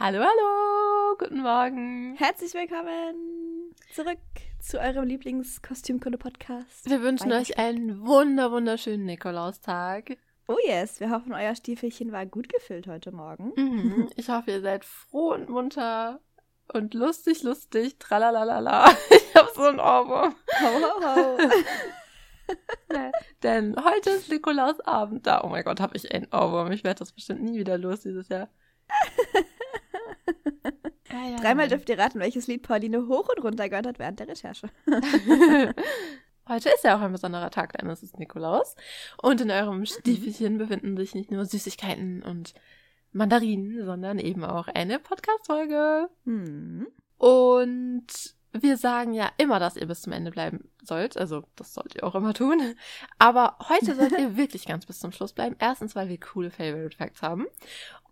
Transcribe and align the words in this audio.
Hallo, 0.00 0.20
hallo, 0.20 1.16
guten 1.18 1.42
Morgen. 1.42 2.14
Herzlich 2.18 2.54
willkommen 2.54 3.74
zurück 3.92 4.20
zu 4.60 4.78
eurem 4.78 5.02
Lieblingskostümkunde-Podcast. 5.08 6.88
Wir 6.88 7.02
wünschen 7.02 7.32
euch 7.32 7.58
einen 7.58 8.06
wunder, 8.06 8.52
wunderschönen 8.52 9.06
Nikolaustag. 9.06 10.16
Oh 10.46 10.56
yes, 10.64 11.00
wir 11.00 11.10
hoffen, 11.10 11.32
euer 11.32 11.56
Stiefelchen 11.56 12.12
war 12.12 12.26
gut 12.26 12.48
gefüllt 12.48 12.86
heute 12.86 13.10
Morgen. 13.10 13.52
Mhm. 13.56 14.08
Ich 14.16 14.28
hoffe, 14.28 14.52
ihr 14.52 14.60
seid 14.60 14.84
froh 14.84 15.32
und 15.34 15.48
munter 15.48 16.20
und 16.72 16.94
lustig, 16.94 17.42
lustig, 17.42 17.98
tralalala. 17.98 18.94
Ich 19.10 19.34
hab 19.34 19.48
so 19.48 19.62
ein 19.62 19.80
Ohrwurm. 19.80 20.36
Ho, 20.60 20.68
ho, 20.80 21.02
ho. 21.02 21.38
Denn 23.42 23.74
heute 23.84 24.10
ist 24.10 24.30
Nikolausabend 24.30 25.26
da. 25.26 25.42
Oh 25.42 25.48
mein 25.48 25.64
Gott, 25.64 25.80
habe 25.80 25.96
ich 25.96 26.14
einen 26.14 26.28
Ohrwurm. 26.32 26.70
Ich 26.70 26.84
werde 26.84 27.00
das 27.00 27.10
bestimmt 27.10 27.42
nie 27.42 27.58
wieder 27.58 27.76
los 27.76 28.02
dieses 28.02 28.28
Jahr. 28.28 28.48
Ja, 31.10 31.30
ja, 31.30 31.36
Dreimal 31.36 31.68
dürft 31.68 31.88
ihr 31.88 31.98
raten, 31.98 32.20
welches 32.20 32.46
Lied 32.46 32.62
Pauline 32.62 33.06
hoch 33.06 33.28
und 33.28 33.42
runter 33.42 33.68
gehört 33.68 33.86
hat 33.86 33.98
während 33.98 34.20
der 34.20 34.28
Recherche. 34.28 34.68
Heute 36.48 36.70
ist 36.70 36.84
ja 36.84 36.96
auch 36.96 37.02
ein 37.02 37.12
besonderer 37.12 37.50
Tag, 37.50 37.76
denn 37.76 37.90
es 37.90 38.02
ist 38.02 38.18
Nikolaus. 38.18 38.74
Und 39.20 39.40
in 39.42 39.50
eurem 39.50 39.84
Stiefelchen 39.84 40.56
befinden 40.56 40.96
sich 40.96 41.14
nicht 41.14 41.30
nur 41.30 41.44
Süßigkeiten 41.44 42.22
und 42.22 42.54
Mandarinen, 43.12 43.84
sondern 43.84 44.18
eben 44.18 44.44
auch 44.44 44.68
eine 44.68 44.98
Podcast-Folge. 44.98 46.08
Hm. 46.24 46.86
Und 47.18 48.06
wir 48.52 48.76
sagen 48.76 49.12
ja 49.12 49.30
immer, 49.36 49.58
dass 49.58 49.76
ihr 49.76 49.86
bis 49.86 50.02
zum 50.02 50.12
Ende 50.12 50.30
bleiben 50.30 50.70
sollt. 50.82 51.18
Also, 51.18 51.44
das 51.56 51.74
sollt 51.74 51.94
ihr 51.94 52.04
auch 52.04 52.14
immer 52.14 52.32
tun. 52.32 52.74
Aber 53.18 53.56
heute 53.68 53.94
sollt 53.94 54.12
ihr 54.12 54.36
wirklich 54.36 54.66
ganz 54.66 54.86
bis 54.86 55.00
zum 55.00 55.12
Schluss 55.12 55.32
bleiben. 55.32 55.56
Erstens, 55.58 55.94
weil 55.94 56.08
wir 56.08 56.18
coole 56.18 56.50
Favorite 56.50 56.96
Facts 56.96 57.20
haben. 57.22 57.46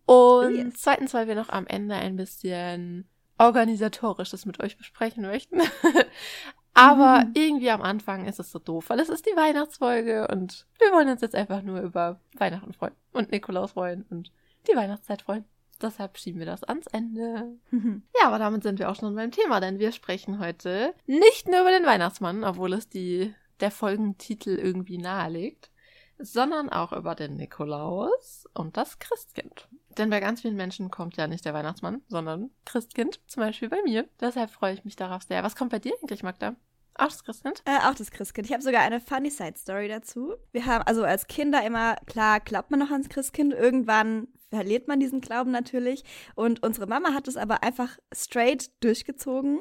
Und 0.07 0.55
Yes. 0.57 0.75
zweitens, 0.77 1.12
weil 1.15 1.27
wir 1.29 1.35
noch 1.35 1.49
am 1.51 1.67
Ende 1.67 1.95
ein 1.97 2.17
bisschen 2.17 3.09
organisatorisches 3.39 4.47
mit 4.47 4.61
euch 4.62 4.77
besprechen 4.79 5.23
möchten. 5.25 5.61
Aber 6.75 7.25
Mhm. 7.25 7.33
irgendwie 7.35 7.71
am 7.71 7.81
Anfang 7.83 8.27
ist 8.27 8.39
es 8.39 8.51
so 8.53 8.59
doof, 8.59 8.91
weil 8.91 9.01
es 9.01 9.09
ist 9.09 9.25
die 9.27 9.37
Weihnachtsfolge 9.37 10.29
und 10.29 10.67
wir 10.79 10.93
wollen 10.93 11.09
uns 11.09 11.23
jetzt 11.23 11.34
einfach 11.34 11.62
nur 11.62 11.81
über 11.81 12.21
Weihnachten 12.37 12.73
freuen 12.75 12.93
und 13.12 13.31
Nikolaus 13.33 13.73
freuen 13.73 14.05
und 14.11 14.31
die 14.71 14.77
Weihnachtszeit 14.77 15.23
freuen. 15.23 15.45
Deshalb 15.81 16.17
schieben 16.19 16.39
wir 16.39 16.47
das 16.47 16.65
ans 16.65 16.87
Ende. 16.89 17.57
Ja, 18.21 18.29
aber 18.29 18.39
damit 18.39 18.62
sind 18.62 18.79
wir 18.79 18.91
auch 18.91 18.97
schon 18.97 19.15
beim 19.15 19.31
Thema, 19.31 19.61
denn 19.61 19.79
wir 19.79 19.93
sprechen 19.93 20.39
heute 20.39 20.95
nicht 21.07 21.49
nur 21.49 21.61
über 21.62 21.71
den 21.71 21.84
Weihnachtsmann, 21.87 22.45
obwohl 22.45 22.73
es 22.75 22.89
die, 22.89 23.34
der 23.61 23.71
Folgentitel 23.71 24.51
irgendwie 24.57 24.99
nahelegt, 24.99 25.71
sondern 26.19 26.69
auch 26.71 26.93
über 26.93 27.15
den 27.15 27.37
Nikolaus 27.37 28.47
und 28.55 28.77
das 28.77 28.99
Christkind. 28.99 29.69
Denn 29.98 30.11
bei 30.11 30.20
ganz 30.20 30.42
vielen 30.42 30.56
Menschen 30.56 30.91
kommt 30.91 31.16
ja 31.16 31.27
nicht 31.27 31.44
der 31.44 31.55
Weihnachtsmann, 31.55 32.02
sondern 32.08 32.50
Christkind, 32.64 33.20
zum 33.27 33.42
Beispiel 33.42 33.69
bei 33.69 33.83
mir. 33.83 34.08
Deshalb 34.20 34.50
freue 34.50 34.75
ich 34.75 34.84
mich 34.84 34.97
darauf 34.97 35.22
sehr. 35.22 35.42
Was 35.42 35.56
kommt 35.56 35.70
bei 35.70 35.78
dir 35.78 35.94
eigentlich, 36.00 36.22
Magda? 36.22 36.55
Auch 36.98 37.08
das 37.08 37.25
Christkind? 37.25 37.62
Äh, 37.64 37.78
auch 37.86 37.94
das 37.94 38.11
Christkind. 38.11 38.47
Ich 38.47 38.52
habe 38.52 38.62
sogar 38.62 38.83
eine 38.83 39.00
funny 39.00 39.30
Side 39.30 39.56
Story 39.56 39.89
dazu. 39.89 40.34
Wir 40.52 40.66
haben 40.66 40.83
also 40.84 41.05
als 41.05 41.27
Kinder 41.27 41.64
immer, 41.64 41.97
klar, 42.06 42.41
glaubt 42.41 42.70
man 42.70 42.80
noch 42.80 42.91
ans 42.91 43.08
Christkind. 43.08 43.53
Irgendwann 43.53 44.28
verliert 44.50 44.88
man 44.88 45.00
diesen 45.00 45.20
Glauben 45.20 45.50
natürlich. 45.50 46.05
Und 46.34 46.62
unsere 46.62 46.86
Mama 46.86 47.12
hat 47.12 47.28
es 47.28 47.36
aber 47.36 47.62
einfach 47.62 47.98
straight 48.14 48.70
durchgezogen, 48.83 49.61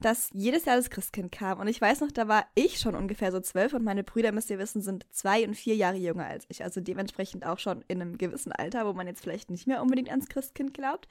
dass 0.00 0.28
jedes 0.32 0.64
Jahr 0.66 0.76
das 0.76 0.90
Christkind 0.90 1.32
kam. 1.32 1.60
Und 1.60 1.68
ich 1.68 1.80
weiß 1.80 2.00
noch, 2.00 2.12
da 2.12 2.28
war 2.28 2.44
ich 2.54 2.78
schon 2.78 2.94
ungefähr 2.94 3.32
so 3.32 3.40
zwölf 3.40 3.72
und 3.72 3.84
meine 3.84 4.04
Brüder, 4.04 4.32
müsst 4.32 4.50
ihr 4.50 4.58
wissen, 4.58 4.82
sind 4.82 5.06
zwei 5.10 5.46
und 5.46 5.54
vier 5.54 5.76
Jahre 5.76 5.96
jünger 5.96 6.26
als 6.26 6.44
ich. 6.48 6.64
Also 6.64 6.80
dementsprechend 6.80 7.46
auch 7.46 7.58
schon 7.58 7.82
in 7.88 8.02
einem 8.02 8.18
gewissen 8.18 8.52
Alter, 8.52 8.86
wo 8.86 8.92
man 8.92 9.06
jetzt 9.06 9.22
vielleicht 9.22 9.50
nicht 9.50 9.66
mehr 9.66 9.80
unbedingt 9.80 10.10
ans 10.10 10.28
Christkind 10.28 10.74
glaubt. 10.74 11.08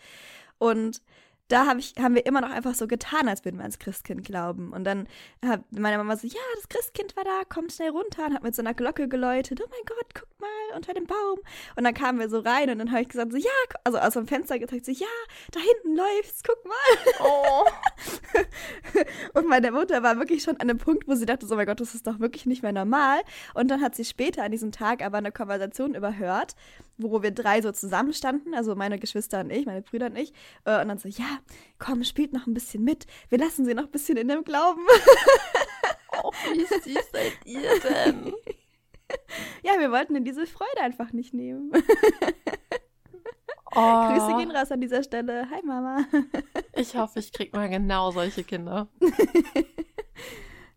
Und 0.59 1.01
da 1.53 1.67
hab 1.67 1.77
ich, 1.77 1.93
haben 1.99 2.15
wir 2.15 2.25
immer 2.25 2.41
noch 2.41 2.49
einfach 2.49 2.73
so 2.73 2.87
getan, 2.87 3.27
als 3.27 3.45
würden 3.45 3.57
wir 3.57 3.61
ans 3.61 3.77
Christkind 3.77 4.25
glauben. 4.25 4.73
Und 4.73 4.85
dann 4.85 5.07
hat 5.45 5.61
meine 5.71 5.97
Mama 5.97 6.17
so, 6.17 6.25
ja, 6.25 6.41
das 6.55 6.67
Christkind 6.67 7.15
war 7.15 7.23
da, 7.23 7.43
kommt 7.47 7.71
schnell 7.71 7.91
runter 7.91 8.25
und 8.25 8.33
hat 8.33 8.43
mit 8.43 8.55
so 8.55 8.63
einer 8.63 8.73
Glocke 8.73 9.07
geläutet. 9.07 9.61
Oh 9.63 9.69
mein 9.69 9.85
Gott, 9.85 10.07
guck 10.15 10.32
mal, 10.43 10.75
unter 10.77 10.93
dem 10.93 11.05
Baum. 11.07 11.39
Und 11.75 11.83
dann 11.83 11.93
kamen 11.93 12.19
wir 12.19 12.29
so 12.29 12.39
rein 12.39 12.69
und 12.69 12.79
dann 12.79 12.91
habe 12.91 13.01
ich 13.01 13.09
gesagt, 13.09 13.31
so, 13.31 13.37
ja, 13.37 13.49
also 13.83 13.97
aus 13.97 14.13
dem 14.13 14.27
Fenster 14.27 14.59
gezeigt, 14.59 14.85
so, 14.85 14.91
ja, 14.91 15.07
da 15.51 15.59
hinten 15.59 15.95
läuft's, 15.97 16.41
guck 16.45 16.63
mal. 16.65 17.13
Oh. 17.21 17.65
Und 19.33 19.47
meine 19.47 19.71
Mutter 19.71 20.03
war 20.03 20.17
wirklich 20.17 20.43
schon 20.43 20.55
an 20.57 20.69
einem 20.69 20.77
Punkt, 20.77 21.07
wo 21.07 21.15
sie 21.15 21.25
dachte, 21.25 21.45
so, 21.45 21.53
oh 21.53 21.57
mein 21.57 21.65
Gott, 21.65 21.79
das 21.79 21.95
ist 21.95 22.05
doch 22.07 22.19
wirklich 22.19 22.45
nicht 22.45 22.63
mehr 22.63 22.71
normal. 22.71 23.21
Und 23.53 23.69
dann 23.69 23.81
hat 23.81 23.95
sie 23.95 24.05
später 24.05 24.43
an 24.43 24.51
diesem 24.51 24.71
Tag 24.71 25.03
aber 25.03 25.17
eine 25.17 25.31
Konversation 25.31 25.95
überhört, 25.95 26.55
wo 26.97 27.21
wir 27.23 27.31
drei 27.31 27.61
so 27.61 27.71
zusammenstanden, 27.71 28.53
also 28.53 28.75
meine 28.75 28.99
Geschwister 28.99 29.39
und 29.41 29.51
ich, 29.51 29.65
meine 29.65 29.81
Brüder 29.81 30.07
und 30.07 30.17
ich. 30.17 30.33
äh, 30.65 30.81
Und 30.81 30.89
dann 30.89 30.97
so, 30.97 31.07
ja, 31.09 31.39
komm, 31.79 32.03
spielt 32.03 32.33
noch 32.33 32.47
ein 32.47 32.53
bisschen 32.53 32.83
mit. 32.83 33.05
Wir 33.29 33.37
lassen 33.37 33.65
sie 33.65 33.73
noch 33.73 33.85
ein 33.85 33.91
bisschen 33.91 34.17
in 34.17 34.27
dem 34.27 34.43
Glauben. 34.43 34.81
oh, 36.23 36.31
wie 36.53 36.65
süß 36.65 37.11
seid 37.11 37.33
ihr 37.45 37.79
denn? 37.81 38.33
Ja, 39.63 39.79
wir 39.79 39.91
wollten 39.91 40.15
ihnen 40.15 40.25
diese 40.25 40.45
Freude 40.45 40.81
einfach 40.81 41.13
nicht 41.13 41.33
nehmen. 41.33 41.71
Oh, 43.73 44.07
Grüße 44.09 44.37
gehen 44.37 44.51
raus 44.51 44.71
an 44.71 44.81
dieser 44.81 45.03
Stelle. 45.03 45.49
Hi 45.49 45.61
Mama. 45.63 46.05
Ich 46.75 46.95
hoffe, 46.95 47.19
ich 47.19 47.31
krieg 47.31 47.53
mal 47.53 47.69
genau 47.69 48.09
solche 48.09 48.43
Kinder. 48.43 48.87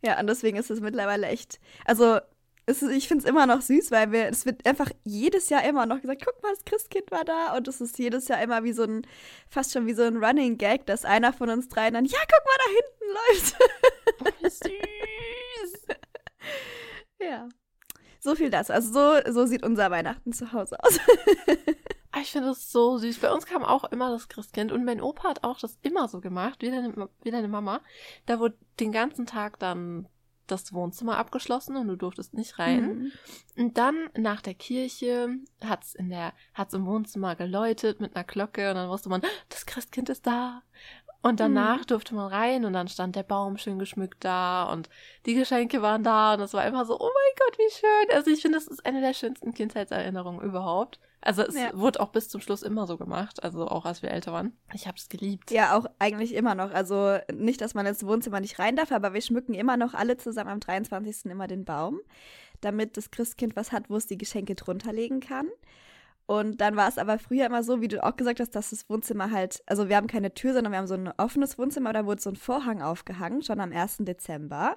Ja, 0.03 0.21
und 0.21 0.27
deswegen 0.27 0.57
ist 0.57 0.71
es 0.71 0.81
mittlerweile 0.81 1.27
echt. 1.27 1.59
Also, 1.85 2.21
ist, 2.67 2.83
ich 2.83 3.09
finde 3.09 3.25
es 3.25 3.31
immer 3.31 3.47
noch 3.47 3.61
süß, 3.61 3.91
weil 3.91 4.13
wir, 4.13 4.29
es 4.29 4.45
wird 4.45 4.67
einfach 4.67 4.91
jedes 5.05 5.49
Jahr 5.49 5.65
immer 5.65 5.87
noch 5.87 6.01
gesagt, 6.01 6.23
guck 6.25 6.43
mal, 6.43 6.53
das 6.55 6.65
Christkind 6.65 7.11
war 7.11 7.25
da. 7.25 7.57
Und 7.57 7.67
es 7.67 7.81
ist 7.81 7.99
jedes 7.99 8.29
Jahr 8.29 8.43
immer 8.43 8.63
wie 8.63 8.73
so 8.73 8.83
ein, 8.83 9.07
fast 9.49 9.73
schon 9.73 9.87
wie 9.87 9.95
so 9.95 10.03
ein 10.03 10.23
Running 10.23 10.59
Gag, 10.59 10.87
dass 10.87 11.05
einer 11.05 11.33
von 11.33 11.49
uns 11.49 11.69
dreien 11.69 11.95
dann, 11.95 12.05
ja, 12.05 12.19
guck 12.21 12.45
mal, 12.45 12.59
da 12.59 12.71
hinten 12.77 13.09
läuft. 13.33 14.43
Wie 14.43 14.51
süß. 15.71 15.87
ja. 17.21 17.49
So 18.21 18.35
viel 18.35 18.51
dazu. 18.51 18.73
Also 18.73 18.93
so, 18.93 19.33
so 19.33 19.47
sieht 19.47 19.65
unser 19.65 19.91
Weihnachten 19.91 20.33
zu 20.33 20.53
Hause 20.53 20.79
aus. 20.83 20.99
Ah, 22.13 22.21
Ich 22.23 22.33
finde 22.33 22.49
das 22.49 22.73
so 22.73 22.97
süß. 22.97 23.19
Bei 23.19 23.31
uns 23.31 23.45
kam 23.45 23.63
auch 23.63 23.85
immer 23.85 24.11
das 24.11 24.29
Christkind 24.29 24.73
und 24.73 24.87
mein 24.87 25.03
Opa 25.03 25.29
hat 25.29 25.45
auch 25.45 25.59
das 25.59 25.77
immer 25.83 26.09
so 26.09 26.23
gemacht, 26.23 26.63
wie 26.63 26.71
deine, 26.71 27.11
wie 27.23 27.31
deine 27.31 27.49
Mama. 27.49 27.83
Da 28.25 28.39
wurde 28.41 28.57
den 28.81 28.91
ganzen 28.91 29.27
Tag 29.27 29.59
dann 29.59 30.09
das 30.47 30.73
Wohnzimmer 30.73 31.19
abgeschlossen 31.19 31.77
und 31.77 31.89
du 31.89 31.97
durftest 31.97 32.33
nicht 32.33 32.59
rein. 32.59 32.87
Mhm. 32.87 33.13
Und 33.57 33.77
dann 33.79 34.09
nach 34.17 34.41
der 34.41 34.55
Kirche 34.55 35.29
hat's 35.63 35.95
in 35.95 36.09
der, 36.09 36.33
hat's 36.55 36.73
im 36.73 36.87
Wohnzimmer 36.87 37.37
geläutet 37.37 38.01
mit 38.01 38.17
einer 38.17 38.25
Glocke 38.25 38.71
und 38.71 38.77
dann 38.77 38.89
wusste 38.89 39.11
man, 39.11 39.21
das 39.51 39.67
Christkind 39.67 40.09
ist 40.09 40.27
da. 40.27 40.63
Und 41.29 41.41
danach 41.41 41.85
durfte 41.85 42.15
man 42.15 42.29
rein 42.33 42.65
und 42.65 42.73
dann 42.73 42.89
stand 42.89 43.17
der 43.17 43.23
Baum 43.23 43.57
schön 43.59 43.79
geschmückt 43.79 44.25
da 44.25 44.71
und 44.73 44.89
die 45.27 45.35
Geschenke 45.35 45.83
waren 45.83 46.03
da 46.03 46.35
und 46.35 46.41
es 46.41 46.53
war 46.55 46.67
immer 46.67 46.85
so, 46.85 46.95
oh 46.99 47.05
mein 47.13 47.37
Gott, 47.39 47.59
wie 47.59 47.73
schön. 47.73 48.17
Also 48.17 48.31
ich 48.31 48.43
finde, 48.43 48.59
das 48.59 48.67
ist 48.67 48.85
eine 48.87 49.01
der 49.01 49.15
schönsten 49.15 49.53
Kindheitserinnerungen 49.55 50.41
überhaupt. 50.41 50.99
Also 51.21 51.43
es 51.43 51.55
Ja. 51.57 51.71
wurde 51.75 51.99
auch 52.01 52.11
bis 52.11 52.29
zum 52.29 52.41
Schluss 52.41 52.63
immer 52.63 52.87
so 52.87 52.97
gemacht, 52.97 53.43
also 53.43 53.67
auch 53.67 53.85
als 53.85 54.03
wir 54.03 54.11
älter 54.13 54.33
waren. 54.33 54.57
Ich 54.73 54.87
habe 54.87 54.97
es 54.97 55.09
geliebt. 55.09 55.51
Ja, 55.51 55.77
auch 55.77 55.87
eigentlich 55.99 56.35
immer 56.35 56.55
noch. 56.55 56.71
Also 56.73 57.19
nicht, 57.33 57.61
dass 57.61 57.75
man 57.75 57.85
ins 57.87 58.07
Wohnzimmer 58.07 58.39
nicht 58.41 58.59
rein 58.61 58.77
darf, 58.77 58.93
aber 58.93 59.13
wir 59.13 59.21
schmücken 59.21 59.55
immer 59.55 59.77
noch 59.77 59.95
alle 59.95 60.17
zusammen 60.17 60.51
am 60.51 60.61
23. 60.61 61.27
immer 61.33 61.49
den 61.49 61.65
Baum, 61.65 62.01
damit 62.61 62.97
das 62.97 63.11
Christkind 63.11 63.57
was 63.57 63.73
hat, 63.73 63.91
wo 63.91 63.97
es 63.97 64.07
die 64.07 64.19
Geschenke 64.19 64.55
drunter 64.55 64.93
legen 64.93 65.19
kann. 65.21 65.49
Und 66.27 66.61
dann 66.61 66.75
war 66.75 66.89
es 66.89 66.99
aber 66.99 67.19
früher 67.21 67.47
immer 67.47 67.63
so, 67.63 67.81
wie 67.81 67.89
du 67.89 68.03
auch 68.03 68.17
gesagt 68.17 68.41
hast, 68.41 68.51
dass 68.57 68.71
das 68.71 68.89
Wohnzimmer 68.91 69.31
halt, 69.31 69.63
also 69.67 69.89
wir 69.89 69.97
haben 69.97 70.09
keine 70.09 70.35
Tür, 70.35 70.55
sondern 70.55 70.73
wir 70.73 70.79
haben 70.79 70.89
so 70.89 70.95
ein 70.95 71.13
offenes 71.19 71.57
Wohnzimmer, 71.57 71.93
da 71.93 72.05
wurde 72.05 72.21
so 72.21 72.31
ein 72.31 72.37
Vorhang 72.37 72.83
aufgehangen, 72.83 73.43
schon 73.43 73.61
am 73.61 73.73
1. 73.73 73.99
Dezember. 74.01 74.77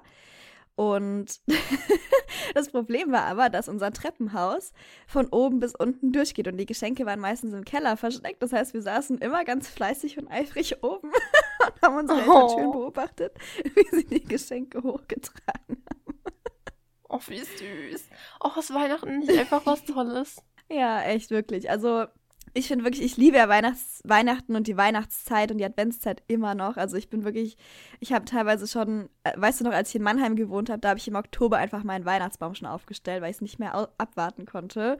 Und 0.76 1.40
das 2.54 2.70
Problem 2.70 3.10
war 3.10 3.24
aber, 3.24 3.50
dass 3.50 3.68
unser 3.68 3.92
Treppenhaus 3.92 4.72
von 5.08 5.26
oben 5.26 5.58
bis 5.58 5.74
unten 5.74 6.12
durchgeht 6.12 6.46
und 6.46 6.56
die 6.56 6.66
Geschenke 6.66 7.04
waren 7.04 7.20
meistens 7.20 7.52
im 7.52 7.64
Keller 7.64 7.96
versteckt. 7.96 8.42
Das 8.42 8.52
heißt, 8.52 8.72
wir 8.72 8.82
saßen 8.82 9.18
immer 9.18 9.44
ganz 9.44 9.68
fleißig 9.68 10.18
und 10.18 10.28
eifrig 10.28 10.82
oben 10.84 11.10
und 11.66 11.82
haben 11.82 11.96
unsere 11.96 12.20
Eltern 12.20 12.34
Oh. 12.34 12.48
schön 12.56 12.70
beobachtet, 12.70 13.34
wie 13.74 13.96
sie 13.96 14.06
die 14.06 14.24
Geschenke 14.24 14.82
hochgetragen 14.82 15.84
haben. 15.90 16.30
Oh, 17.12 17.18
wie 17.26 17.40
süß. 17.40 18.08
Oh, 18.40 18.50
ist 18.58 18.72
Weihnachten 18.72 19.18
nicht 19.18 19.36
einfach 19.36 19.66
was 19.66 19.84
Tolles? 19.84 20.40
Ja, 20.70 21.02
echt 21.02 21.30
wirklich. 21.30 21.68
Also 21.70 22.06
ich 22.54 22.68
finde 22.68 22.84
wirklich, 22.84 23.02
ich 23.04 23.16
liebe 23.16 23.36
ja 23.36 23.48
Weihnachts 23.48 24.00
Weihnachten 24.04 24.56
und 24.56 24.66
die 24.66 24.76
Weihnachtszeit 24.76 25.50
und 25.50 25.58
die 25.58 25.64
Adventszeit 25.64 26.22
immer 26.26 26.54
noch. 26.54 26.76
Also 26.76 26.96
ich 26.96 27.10
bin 27.10 27.24
wirklich, 27.24 27.56
ich 28.00 28.12
habe 28.12 28.24
teilweise 28.24 28.66
schon, 28.66 29.08
äh, 29.24 29.32
weißt 29.36 29.60
du 29.60 29.64
noch, 29.64 29.72
als 29.72 29.90
ich 29.90 29.96
in 29.96 30.02
Mannheim 30.02 30.36
gewohnt 30.36 30.70
habe, 30.70 30.80
da 30.80 30.88
habe 30.90 30.98
ich 30.98 31.06
im 31.08 31.16
Oktober 31.16 31.58
einfach 31.58 31.84
meinen 31.84 32.04
Weihnachtsbaum 32.04 32.54
schon 32.54 32.66
aufgestellt, 32.68 33.22
weil 33.22 33.30
ich 33.30 33.36
es 33.36 33.42
nicht 33.42 33.58
mehr 33.58 33.90
abwarten 33.98 34.46
konnte. 34.46 34.98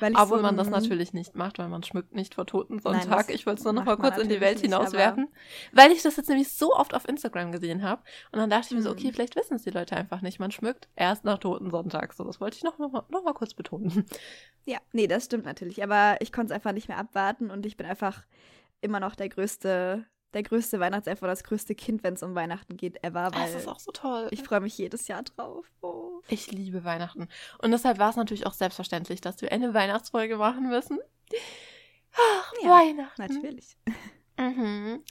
Weil 0.00 0.12
Obwohl 0.16 0.38
so 0.38 0.42
man 0.42 0.56
das 0.56 0.68
natürlich 0.70 1.12
nicht 1.12 1.36
macht, 1.36 1.58
weil 1.58 1.68
man 1.68 1.82
schmückt 1.84 2.14
nicht 2.14 2.34
vor 2.34 2.46
Totensonntag. 2.46 3.28
Nein, 3.28 3.36
ich 3.36 3.46
wollte 3.46 3.60
es 3.60 3.64
nur 3.64 3.72
noch 3.72 3.84
mal 3.84 3.96
kurz 3.96 4.18
in 4.18 4.28
die 4.28 4.40
Welt 4.40 4.58
hinauswerfen, 4.58 5.28
weil 5.72 5.92
ich 5.92 6.02
das 6.02 6.16
jetzt 6.16 6.28
nämlich 6.28 6.48
so 6.52 6.74
oft 6.74 6.94
auf 6.94 7.08
Instagram 7.08 7.52
gesehen 7.52 7.82
habe. 7.82 8.02
Und 8.32 8.40
dann 8.40 8.50
dachte 8.50 8.66
ich 8.70 8.76
mir 8.76 8.82
so, 8.82 8.90
Mhm. 8.90 8.96
okay, 8.98 9.12
vielleicht 9.12 9.36
wissen 9.36 9.54
es 9.54 9.62
die 9.62 9.70
Leute 9.70 9.96
einfach 9.96 10.20
nicht. 10.20 10.40
Man 10.40 10.50
schmückt 10.50 10.88
erst 10.96 11.24
nach 11.24 11.38
Totensonntag. 11.38 12.12
So, 12.14 12.24
das 12.24 12.40
wollte 12.40 12.56
ich 12.56 12.64
noch, 12.64 12.78
noch, 12.78 12.90
mal, 12.90 13.04
noch 13.10 13.22
mal 13.22 13.34
kurz 13.34 13.54
betonen. 13.54 14.04
Ja, 14.64 14.78
nee, 14.92 15.06
das 15.08 15.24
stimmt 15.24 15.44
natürlich. 15.44 15.82
Aber 15.82 16.16
ich 16.20 16.32
konnte 16.32 16.52
es 16.52 16.54
einfach 16.54 16.72
nicht 16.72 16.81
mehr 16.88 16.98
abwarten 16.98 17.50
und 17.50 17.66
ich 17.66 17.76
bin 17.76 17.86
einfach 17.86 18.24
immer 18.80 19.00
noch 19.00 19.14
der 19.14 19.28
größte, 19.28 20.04
der 20.34 20.42
größte 20.42 20.80
Weihnachtself 20.80 21.22
oder 21.22 21.32
das 21.32 21.44
größte 21.44 21.74
Kind, 21.74 22.02
wenn 22.02 22.14
es 22.14 22.22
um 22.22 22.34
Weihnachten 22.34 22.76
geht, 22.76 23.02
ever. 23.04 23.30
Weil 23.32 23.52
das 23.52 23.54
ist 23.54 23.68
auch 23.68 23.80
so 23.80 23.92
toll. 23.92 24.28
Ich 24.30 24.42
freue 24.42 24.60
mich 24.60 24.76
jedes 24.78 25.08
Jahr 25.08 25.22
drauf. 25.22 25.66
Oh. 25.80 26.20
Ich 26.28 26.50
liebe 26.50 26.84
Weihnachten. 26.84 27.28
Und 27.58 27.70
deshalb 27.70 27.98
war 27.98 28.10
es 28.10 28.16
natürlich 28.16 28.46
auch 28.46 28.54
selbstverständlich, 28.54 29.20
dass 29.20 29.40
wir 29.42 29.52
eine 29.52 29.74
Weihnachtsfolge 29.74 30.36
machen 30.36 30.68
müssen. 30.68 30.98
Ach, 32.14 32.52
ja, 32.62 32.70
Weihnachten. 32.70 33.22
Natürlich. 33.22 33.76
Mhm. 34.38 35.04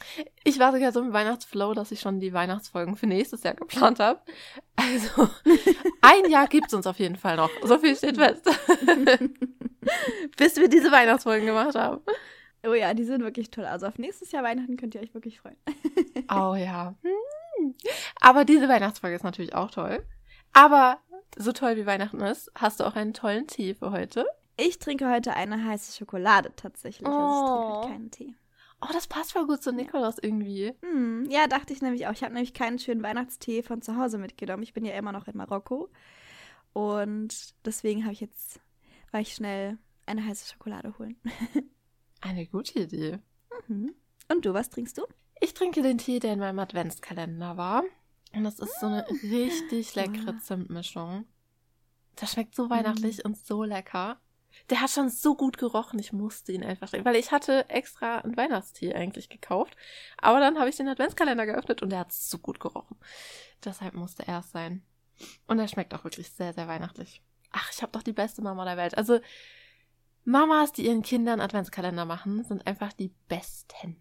Ich 0.43 0.59
war 0.59 0.71
sogar 0.71 0.91
so 0.91 0.99
im 0.99 1.13
Weihnachtsflow, 1.13 1.73
dass 1.73 1.91
ich 1.91 1.99
schon 1.99 2.19
die 2.19 2.33
Weihnachtsfolgen 2.33 2.95
für 2.95 3.07
nächstes 3.07 3.43
Jahr 3.43 3.53
geplant 3.53 3.99
habe. 3.99 4.19
Also, 4.75 5.29
ein 6.01 6.29
Jahr 6.29 6.47
gibt 6.47 6.67
es 6.67 6.73
uns 6.73 6.87
auf 6.87 6.99
jeden 6.99 7.15
Fall 7.15 7.37
noch. 7.37 7.51
So 7.63 7.77
viel 7.77 7.95
steht 7.95 8.17
fest. 8.17 8.49
Bis 10.37 10.55
wir 10.57 10.69
diese 10.69 10.91
Weihnachtsfolgen 10.91 11.45
gemacht 11.45 11.75
haben. 11.75 12.01
Oh 12.65 12.73
ja, 12.73 12.93
die 12.93 13.03
sind 13.03 13.23
wirklich 13.23 13.49
toll. 13.49 13.65
Also 13.65 13.87
auf 13.87 13.97
nächstes 13.97 14.31
Jahr 14.31 14.43
Weihnachten 14.43 14.77
könnt 14.77 14.95
ihr 14.95 15.01
euch 15.01 15.13
wirklich 15.13 15.39
freuen. 15.39 15.57
oh 16.31 16.55
ja. 16.55 16.95
Hm. 17.01 17.75
Aber 18.19 18.45
diese 18.45 18.69
Weihnachtsfolge 18.69 19.15
ist 19.15 19.23
natürlich 19.23 19.55
auch 19.55 19.71
toll. 19.71 20.03
Aber 20.53 20.99
so 21.37 21.51
toll 21.51 21.75
wie 21.77 21.85
Weihnachten 21.85 22.21
ist, 22.21 22.51
hast 22.55 22.79
du 22.79 22.83
auch 22.83 22.95
einen 22.95 23.13
tollen 23.13 23.47
Tee 23.47 23.73
für 23.73 23.91
heute? 23.91 24.25
Ich 24.57 24.79
trinke 24.79 25.09
heute 25.09 25.33
eine 25.33 25.65
heiße 25.65 25.97
Schokolade 25.97 26.51
tatsächlich. 26.55 27.07
Oh. 27.07 27.11
Also 27.11 27.27
ich 27.27 27.49
trinke 27.49 27.77
heute 27.77 27.87
keinen 27.87 28.11
Tee. 28.11 28.35
Oh, 28.81 28.91
das 28.91 29.07
passt 29.07 29.33
voll 29.33 29.45
gut 29.45 29.61
zu 29.61 29.71
Nikolaus 29.71 30.17
irgendwie. 30.19 30.73
Hm, 30.81 31.25
ja, 31.29 31.47
dachte 31.47 31.71
ich 31.71 31.81
nämlich 31.81 32.07
auch. 32.07 32.13
Ich 32.13 32.23
habe 32.23 32.33
nämlich 32.33 32.53
keinen 32.53 32.79
schönen 32.79 33.03
Weihnachtstee 33.03 33.61
von 33.61 33.81
zu 33.81 33.95
Hause 33.95 34.17
mitgenommen. 34.17 34.63
Ich 34.63 34.73
bin 34.73 34.85
ja 34.85 34.93
immer 34.93 35.11
noch 35.11 35.27
in 35.27 35.37
Marokko. 35.37 35.89
Und 36.73 37.53
deswegen 37.65 38.03
habe 38.03 38.13
ich 38.13 38.21
jetzt, 38.21 38.59
war 39.11 39.19
ich 39.19 39.33
schnell 39.33 39.77
eine 40.05 40.25
heiße 40.25 40.51
Schokolade 40.51 40.97
holen. 40.97 41.17
eine 42.21 42.47
gute 42.47 42.79
Idee. 42.79 43.19
Mhm. 43.67 43.93
Und 44.29 44.45
du, 44.45 44.53
was 44.53 44.69
trinkst 44.69 44.97
du? 44.97 45.03
Ich 45.39 45.53
trinke 45.53 45.81
den 45.81 45.97
Tee, 45.97 46.19
der 46.19 46.33
in 46.33 46.39
meinem 46.39 46.59
Adventskalender 46.59 47.57
war. 47.57 47.83
Und 48.33 48.43
das 48.43 48.59
ist 48.59 48.79
so 48.79 48.87
eine 48.87 49.05
richtig 49.09 49.95
leckere 49.95 50.37
Zimtmischung. 50.37 51.25
Das 52.15 52.33
schmeckt 52.33 52.55
so 52.55 52.69
weihnachtlich 52.69 53.19
mm. 53.19 53.27
und 53.27 53.37
so 53.37 53.63
lecker. 53.63 54.21
Der 54.69 54.81
hat 54.81 54.89
schon 54.89 55.09
so 55.09 55.35
gut 55.35 55.57
gerochen, 55.57 55.99
ich 55.99 56.13
musste 56.13 56.51
ihn 56.51 56.63
einfach 56.63 56.89
trinken, 56.89 57.05
weil 57.05 57.15
ich 57.15 57.31
hatte 57.31 57.69
extra 57.69 58.19
einen 58.19 58.37
Weihnachtstee 58.37 58.93
eigentlich 58.93 59.29
gekauft. 59.29 59.75
Aber 60.17 60.39
dann 60.39 60.59
habe 60.59 60.69
ich 60.69 60.75
den 60.75 60.87
Adventskalender 60.87 61.45
geöffnet 61.45 61.81
und 61.81 61.89
der 61.89 61.99
hat 61.99 62.13
so 62.13 62.37
gut 62.37 62.59
gerochen. 62.59 62.97
Deshalb 63.63 63.93
musste 63.93 64.27
er 64.27 64.39
es 64.39 64.51
sein. 64.51 64.83
Und 65.47 65.59
er 65.59 65.67
schmeckt 65.67 65.93
auch 65.93 66.03
wirklich 66.03 66.31
sehr, 66.31 66.53
sehr 66.53 66.67
weihnachtlich. 66.67 67.23
Ach, 67.51 67.69
ich 67.71 67.81
habe 67.81 67.91
doch 67.91 68.03
die 68.03 68.13
beste 68.13 68.41
Mama 68.41 68.65
der 68.65 68.77
Welt. 68.77 68.97
Also 68.97 69.19
Mamas, 70.23 70.71
die 70.71 70.85
ihren 70.85 71.01
Kindern 71.01 71.41
Adventskalender 71.41 72.05
machen, 72.05 72.43
sind 72.43 72.67
einfach 72.67 72.93
die 72.93 73.11
besten. 73.27 73.97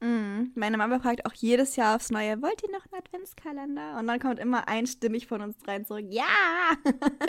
Mm, 0.00 0.50
meine 0.56 0.76
Mama 0.76 0.98
fragt 0.98 1.24
auch 1.26 1.32
jedes 1.32 1.76
Jahr 1.76 1.94
aufs 1.94 2.10
Neue, 2.10 2.42
wollt 2.42 2.60
ihr 2.64 2.70
noch 2.72 2.84
einen 2.90 3.02
Adventskalender? 3.02 3.98
Und 3.98 4.08
dann 4.08 4.18
kommt 4.18 4.40
immer 4.40 4.66
einstimmig 4.66 5.28
von 5.28 5.40
uns 5.42 5.56
dreien 5.58 5.84
zurück, 5.84 6.06
ja! 6.08 6.24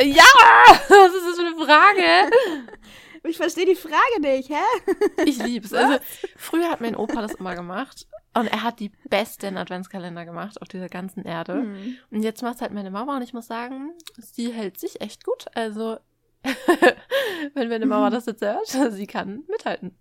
ja! 0.02 0.24
Was 0.90 1.14
ist 1.14 1.28
das 1.28 1.40
für 1.40 1.46
eine 1.46 1.56
Frage? 1.56 2.32
Ich 3.24 3.38
verstehe 3.38 3.66
die 3.66 3.76
Frage 3.76 4.20
nicht, 4.20 4.50
hä? 4.50 5.24
Ich 5.26 5.42
lieb's. 5.42 5.74
Also, 5.84 6.00
früher 6.36 6.70
hat 6.70 6.82
mein 6.82 6.96
Opa 6.96 7.22
das 7.22 7.36
immer 7.36 7.56
gemacht. 7.56 8.08
Und 8.36 8.48
er 8.48 8.64
hat 8.64 8.80
die 8.80 8.92
besten 9.10 9.58
Adventskalender 9.58 10.26
gemacht 10.26 10.62
auf 10.62 10.68
dieser 10.68 10.90
ganzen 10.90 11.24
Erde. 11.24 11.56
Mm. 11.56 11.98
Und 12.10 12.24
jetzt 12.24 12.42
macht 12.42 12.62
halt 12.62 12.74
meine 12.74 12.90
Mama 12.90 13.18
und 13.18 13.22
ich 13.22 13.34
muss 13.34 13.48
sagen, 13.48 13.92
sie 14.18 14.52
hält 14.52 14.80
sich 14.80 15.02
echt 15.02 15.24
gut. 15.24 15.46
Also, 15.54 15.98
wenn 17.54 17.70
meine 17.70 17.86
Mama 17.86 18.10
das 18.12 18.26
jetzt 18.26 18.42
hört, 18.42 18.68
sie 18.68 19.08
kann 19.08 19.44
mithalten. 19.48 19.98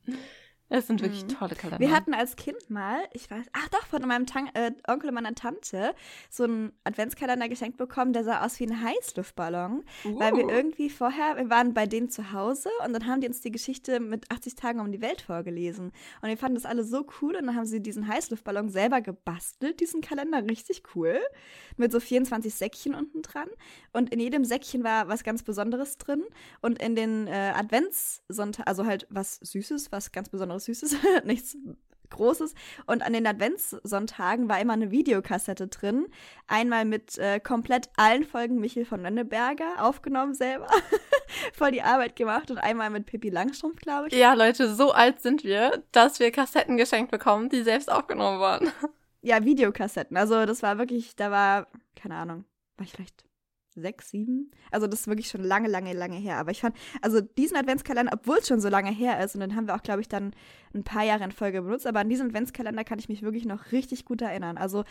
Es 0.73 0.87
sind 0.87 1.03
wirklich 1.03 1.25
mhm. 1.25 1.29
tolle 1.29 1.55
Kalender. 1.55 1.81
Wir 1.81 1.95
hatten 1.95 2.15
als 2.15 2.35
Kind 2.35 2.71
mal, 2.71 2.99
ich 3.13 3.31
weiß, 3.31 3.45
ach 3.53 3.69
doch, 3.69 3.85
von 3.87 4.01
meinem 4.09 4.25
Tan 4.25 4.49
äh, 4.55 4.73
Onkel 4.89 5.11
und 5.11 5.15
meiner 5.15 5.35
Tante 5.35 5.95
so 6.31 6.45
einen 6.45 6.73
Adventskalender 6.85 7.49
geschenkt 7.51 7.77
bekommen, 7.77 8.15
der 8.15 8.25
sah 8.25 8.43
aus 8.45 8.59
wie 8.59 8.65
ein 8.65 8.83
Heißluftballon. 8.83 9.85
Uh. 10.07 10.19
Weil 10.19 10.35
wir 10.35 10.47
uh. 10.47 10.51
irgendwie 10.51 10.89
vorher, 10.89 11.37
wir 11.37 11.51
waren 11.51 11.75
bei 11.75 11.85
denen 11.85 12.09
zu 12.09 12.33
Hause 12.33 12.71
und 12.87 12.95
dann 12.95 13.07
haben 13.07 13.21
die 13.21 13.27
uns 13.27 13.43
die 13.43 13.51
Geschichte 13.51 14.01
mit 14.01 14.31
80 14.31 14.55
Tagen 14.55 14.81
um 14.81 14.91
die 14.91 15.03
Welt 15.03 15.21
vorgelesen. 15.21 15.93
Und 16.23 16.29
wir 16.29 16.39
fanden 16.39 16.55
das 16.55 16.65
alle 16.65 16.85
so 16.85 17.07
cool 17.21 17.37
und 17.37 17.47
dann 17.47 17.55
haben 17.55 17.67
sie 17.67 17.83
diesen 17.83 18.09
Heißluftballon 18.09 18.71
selber 18.71 19.03
gebastelt, 19.03 19.81
diesen 19.81 20.01
Kalender, 20.01 20.43
richtig 20.43 20.83
cool. 20.95 21.21
Mit 21.77 21.93
so 21.93 22.01
24 22.01 22.55
Säckchen 22.55 22.95
unten 22.95 23.21
dran. 23.21 23.49
Und 23.93 24.11
in 24.13 24.21
jedem 24.21 24.45
Säckchen 24.45 24.85
war 24.85 25.09
was 25.09 25.23
ganz 25.23 25.43
Besonderes 25.43 25.99
drin. 25.99 26.23
Und 26.63 26.81
in 26.81 26.95
den 26.95 27.27
äh, 27.27 27.53
Adventssonntag, 27.55 28.67
also 28.67 28.87
halt 28.87 29.07
was 29.11 29.37
Süßes, 29.37 29.93
was 29.93 30.13
ganz 30.13 30.31
Besonderes 30.31 30.62
Süßes, 30.65 30.97
nichts 31.25 31.57
Großes. 32.13 32.55
Und 32.87 33.03
an 33.03 33.13
den 33.13 33.27
Adventssonntagen 33.27 34.49
war 34.49 34.61
immer 34.61 34.75
eine 34.75 34.91
Videokassette 34.91 35.69
drin. 35.69 36.07
Einmal 36.47 36.85
mit 36.85 37.19
äh, 37.19 37.41
komplett 37.41 37.91
allen 37.97 38.25
Folgen 38.25 38.61
Michel 38.61 38.85
von 38.85 39.03
Lenneberger 39.03 39.83
aufgenommen 39.85 40.35
selber. 40.35 40.69
Voll 41.55 41.73
die 41.73 41.83
Arbeit 41.83 42.17
gemacht. 42.17 42.51
Und 42.51 42.59
einmal 42.59 42.91
mit 42.91 43.07
Pippi 43.07 43.31
Langstrumpf, 43.31 43.81
glaube 43.81 44.09
ich. 44.09 44.15
Ja, 44.15 44.35
Leute, 44.35 44.75
so 44.75 44.93
alt 44.93 45.21
sind 45.21 45.43
wir, 45.43 45.83
dass 45.93 46.21
wir 46.21 46.31
Kassetten 46.31 46.77
geschenkt 46.77 47.11
bekommen, 47.11 47.49
die 47.49 47.63
selbst 47.63 47.91
aufgenommen 47.91 48.41
waren. 48.41 48.71
Ja, 49.25 49.45
Videokassetten. 49.45 50.17
Also 50.17 50.47
das 50.47 50.65
war 50.65 50.79
wirklich, 50.79 51.15
da 51.15 51.31
war, 51.31 51.69
keine 51.95 52.17
Ahnung, 52.17 52.45
war 52.77 52.85
ich 52.85 52.91
vielleicht 52.91 53.25
sechs, 53.75 54.11
sieben. 54.11 54.51
Also 54.71 54.87
das 54.87 55.01
ist 55.01 55.07
wirklich 55.07 55.29
schon 55.29 55.43
lange, 55.43 55.69
lange, 55.69 55.93
lange 55.93 56.17
her. 56.17 56.37
Aber 56.37 56.51
ich 56.51 56.61
fand, 56.61 56.77
also 57.01 57.21
diesen 57.21 57.57
Adventskalender, 57.57 58.13
obwohl 58.15 58.39
es 58.39 58.49
schon 58.49 58.61
so 58.61 58.69
lange 58.69 58.91
her 58.91 59.23
ist, 59.25 59.35
und 59.35 59.41
den 59.41 59.57
haben 59.57 59.67
wir 59.67 59.75
auch, 59.75 59.83
glaube 59.83 60.01
ich, 60.01 60.09
dann 60.09 60.33
ein 60.75 60.85
paar 60.85 61.05
Jahre 61.05 61.25
in 61.25 61.33
Folge 61.33 61.63
benutzt, 61.63 61.87
aber 61.87 62.01
an 62.01 62.09
diesen 62.09 62.29
Adventskalender 62.29 62.85
kann 62.85 62.99
ich 62.99 63.09
mich 63.09 63.23
wirklich 63.23 63.45
noch 63.45 63.73
richtig 63.73 64.05
gut 64.05 64.23
erinnern. 64.23 64.57
Also 64.57 64.85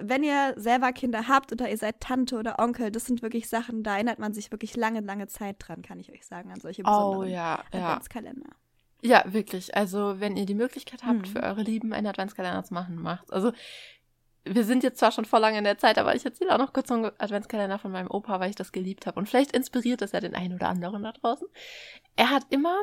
wenn 0.00 0.22
ihr 0.22 0.54
selber 0.56 0.92
Kinder 0.92 1.28
habt 1.28 1.52
oder 1.52 1.70
ihr 1.70 1.78
seid 1.78 2.00
Tante 2.00 2.36
oder 2.36 2.58
Onkel, 2.58 2.90
das 2.90 3.06
sind 3.06 3.22
wirklich 3.22 3.48
Sachen, 3.48 3.82
da 3.82 3.94
erinnert 3.94 4.18
man 4.18 4.32
sich 4.32 4.50
wirklich 4.50 4.76
lange, 4.76 5.00
lange 5.00 5.26
Zeit 5.28 5.56
dran, 5.58 5.82
kann 5.82 6.00
ich 6.00 6.12
euch 6.12 6.26
sagen, 6.26 6.50
an 6.50 6.60
solche 6.60 6.82
oh, 6.82 6.86
besonderen 6.86 7.28
oh, 7.28 7.32
ja, 7.32 7.64
Adventskalender. 7.72 8.50
Ja. 9.02 9.24
ja, 9.24 9.32
wirklich. 9.32 9.74
Also 9.74 10.20
wenn 10.20 10.36
ihr 10.36 10.46
die 10.46 10.54
Möglichkeit 10.54 11.04
habt, 11.04 11.20
mhm. 11.20 11.26
für 11.26 11.42
eure 11.42 11.62
Lieben 11.62 11.92
einen 11.92 12.06
Adventskalender 12.06 12.64
zu 12.64 12.74
machen, 12.74 12.96
macht's. 12.96 13.30
Also 13.30 13.52
wir 14.44 14.64
sind 14.64 14.82
jetzt 14.82 14.98
zwar 14.98 15.12
schon 15.12 15.24
vor 15.24 15.40
lange 15.40 15.58
in 15.58 15.64
der 15.64 15.78
Zeit, 15.78 15.98
aber 15.98 16.14
ich 16.14 16.24
erzähle 16.24 16.54
auch 16.54 16.58
noch 16.58 16.72
kurz 16.72 16.88
so 16.88 16.94
einen 16.94 17.10
Adventskalender 17.18 17.78
von 17.78 17.92
meinem 17.92 18.10
Opa, 18.10 18.40
weil 18.40 18.50
ich 18.50 18.56
das 18.56 18.72
geliebt 18.72 19.06
habe. 19.06 19.18
Und 19.18 19.28
vielleicht 19.28 19.52
inspiriert 19.52 20.00
das 20.00 20.12
ja 20.12 20.20
den 20.20 20.34
einen 20.34 20.54
oder 20.54 20.68
anderen 20.68 21.02
da 21.02 21.12
draußen. 21.12 21.46
Er 22.16 22.30
hat 22.30 22.44
immer 22.50 22.76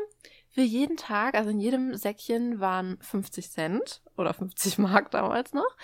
für 0.50 0.62
jeden 0.62 0.98
Tag, 0.98 1.36
also 1.36 1.50
in 1.50 1.60
jedem 1.60 1.96
Säckchen 1.96 2.60
waren 2.60 2.98
50 3.02 3.52
Cent 3.52 4.02
oder 4.18 4.34
50 4.34 4.78
Mark 4.78 5.12
damals 5.12 5.54
noch, 5.54 5.76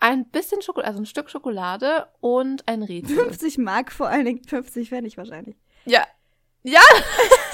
ein 0.00 0.28
bisschen 0.28 0.62
Schokolade, 0.62 0.88
also 0.88 1.02
ein 1.02 1.06
Stück 1.06 1.30
Schokolade 1.30 2.08
und 2.20 2.66
ein 2.68 2.82
Rätsel. 2.82 3.16
50 3.16 3.58
Mark 3.58 3.92
vor 3.92 4.08
allen 4.08 4.24
Dingen, 4.24 4.44
50 4.44 4.88
Pfennig 4.88 5.16
wahrscheinlich. 5.16 5.56
Ja. 5.84 6.04
Ja! 6.62 6.80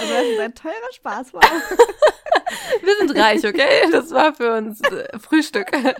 also 0.00 0.14
das 0.14 0.24
ist 0.24 0.40
ein 0.40 0.54
teurer 0.54 0.92
Spaß, 0.92 1.34
wow. 1.34 1.42
Wir 2.82 2.96
sind 2.96 3.18
reich, 3.18 3.46
okay? 3.46 3.88
Das 3.90 4.10
war 4.10 4.34
für 4.34 4.56
uns 4.56 4.80
äh, 4.82 5.18
Frühstück. 5.18 5.72
es 5.72 5.96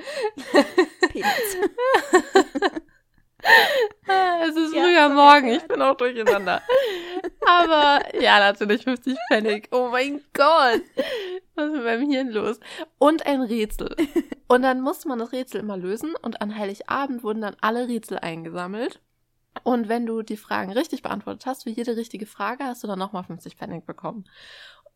ist 4.56 4.74
ja, 4.74 4.82
früher 4.82 5.08
Morgen, 5.08 5.48
ich 5.48 5.64
bin 5.64 5.82
auch 5.82 5.96
durcheinander. 5.96 6.62
Aber 7.46 8.00
ja, 8.20 8.38
natürlich 8.38 8.84
50 8.84 9.16
Pfennig. 9.28 9.68
Oh 9.72 9.88
mein 9.90 10.22
Gott. 10.32 10.82
Was 11.54 11.66
ist 11.66 11.72
mit 11.72 11.84
meinem 11.84 12.10
Hirn 12.10 12.30
los? 12.30 12.58
Und 12.98 13.26
ein 13.26 13.42
Rätsel. 13.42 13.94
Und 14.48 14.62
dann 14.62 14.80
musste 14.80 15.08
man 15.08 15.18
das 15.18 15.32
Rätsel 15.32 15.60
immer 15.60 15.76
lösen 15.76 16.14
und 16.20 16.40
an 16.40 16.56
Heiligabend 16.56 17.22
wurden 17.22 17.42
dann 17.42 17.56
alle 17.60 17.88
Rätsel 17.88 18.18
eingesammelt. 18.18 19.00
Und 19.64 19.88
wenn 19.88 20.06
du 20.06 20.22
die 20.22 20.36
Fragen 20.36 20.72
richtig 20.72 21.02
beantwortet 21.02 21.46
hast, 21.46 21.64
für 21.64 21.70
jede 21.70 21.96
richtige 21.96 22.26
Frage 22.26 22.64
hast 22.64 22.82
du 22.82 22.88
dann 22.88 22.98
nochmal 22.98 23.24
50 23.24 23.56
Pfennig 23.56 23.84
bekommen. 23.84 24.24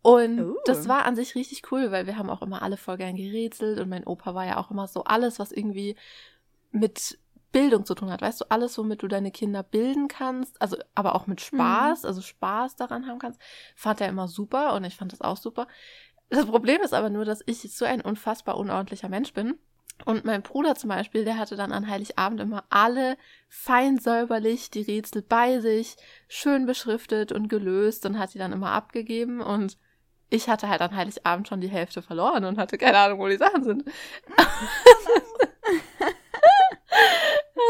Und 0.02 0.40
uh. 0.40 0.56
das 0.64 0.88
war 0.88 1.04
an 1.04 1.16
sich 1.16 1.34
richtig 1.34 1.70
cool, 1.72 1.90
weil 1.90 2.06
wir 2.06 2.16
haben 2.16 2.30
auch 2.30 2.42
immer 2.42 2.62
alle 2.62 2.76
voll 2.76 2.96
gern 2.96 3.16
gerätselt 3.16 3.80
und 3.80 3.88
mein 3.88 4.06
Opa 4.06 4.34
war 4.34 4.46
ja 4.46 4.56
auch 4.58 4.70
immer 4.70 4.86
so 4.86 5.04
alles, 5.04 5.38
was 5.38 5.52
irgendwie 5.52 5.96
mit 6.70 7.18
Bildung 7.52 7.84
zu 7.84 7.94
tun 7.94 8.10
hat. 8.10 8.22
Weißt 8.22 8.40
du, 8.40 8.44
alles, 8.50 8.76
womit 8.78 9.02
du 9.02 9.08
deine 9.08 9.30
Kinder 9.30 9.62
bilden 9.62 10.08
kannst, 10.08 10.60
also 10.60 10.76
aber 10.94 11.14
auch 11.14 11.26
mit 11.26 11.40
Spaß, 11.40 12.02
mhm. 12.02 12.06
also 12.06 12.20
Spaß 12.20 12.76
daran 12.76 13.06
haben 13.06 13.18
kannst, 13.18 13.40
fand 13.74 14.00
er 14.00 14.08
immer 14.08 14.28
super 14.28 14.74
und 14.74 14.84
ich 14.84 14.96
fand 14.96 15.12
das 15.12 15.22
auch 15.22 15.36
super. 15.36 15.66
Das 16.28 16.46
Problem 16.46 16.82
ist 16.82 16.92
aber 16.92 17.10
nur, 17.10 17.24
dass 17.24 17.42
ich 17.46 17.60
so 17.74 17.84
ein 17.84 18.00
unfassbar 18.00 18.58
unordentlicher 18.58 19.08
Mensch 19.08 19.32
bin. 19.32 19.58
Und 20.04 20.24
mein 20.24 20.42
Bruder 20.42 20.74
zum 20.74 20.90
Beispiel, 20.90 21.24
der 21.24 21.38
hatte 21.38 21.56
dann 21.56 21.72
an 21.72 21.88
Heiligabend 21.88 22.40
immer 22.40 22.64
alle 22.68 23.16
fein 23.48 23.98
säuberlich 23.98 24.70
die 24.70 24.82
Rätsel 24.82 25.22
bei 25.22 25.60
sich, 25.60 25.96
schön 26.28 26.66
beschriftet 26.66 27.32
und 27.32 27.48
gelöst 27.48 28.06
und 28.06 28.18
hat 28.18 28.34
die 28.34 28.38
dann 28.38 28.52
immer 28.52 28.70
abgegeben 28.70 29.40
und 29.40 29.78
ich 30.28 30.48
hatte 30.48 30.68
halt 30.68 30.80
an 30.80 30.94
Heiligabend 30.94 31.48
schon 31.48 31.60
die 31.60 31.68
Hälfte 31.68 32.02
verloren 32.02 32.44
und 32.44 32.58
hatte 32.58 32.78
keine 32.78 32.98
Ahnung, 32.98 33.20
wo 33.20 33.28
die 33.28 33.36
Sachen 33.36 33.62
sind. 33.64 33.84
das 34.36 34.46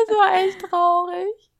war 0.09 0.35
echt 0.42 0.61
traurig. 0.62 1.50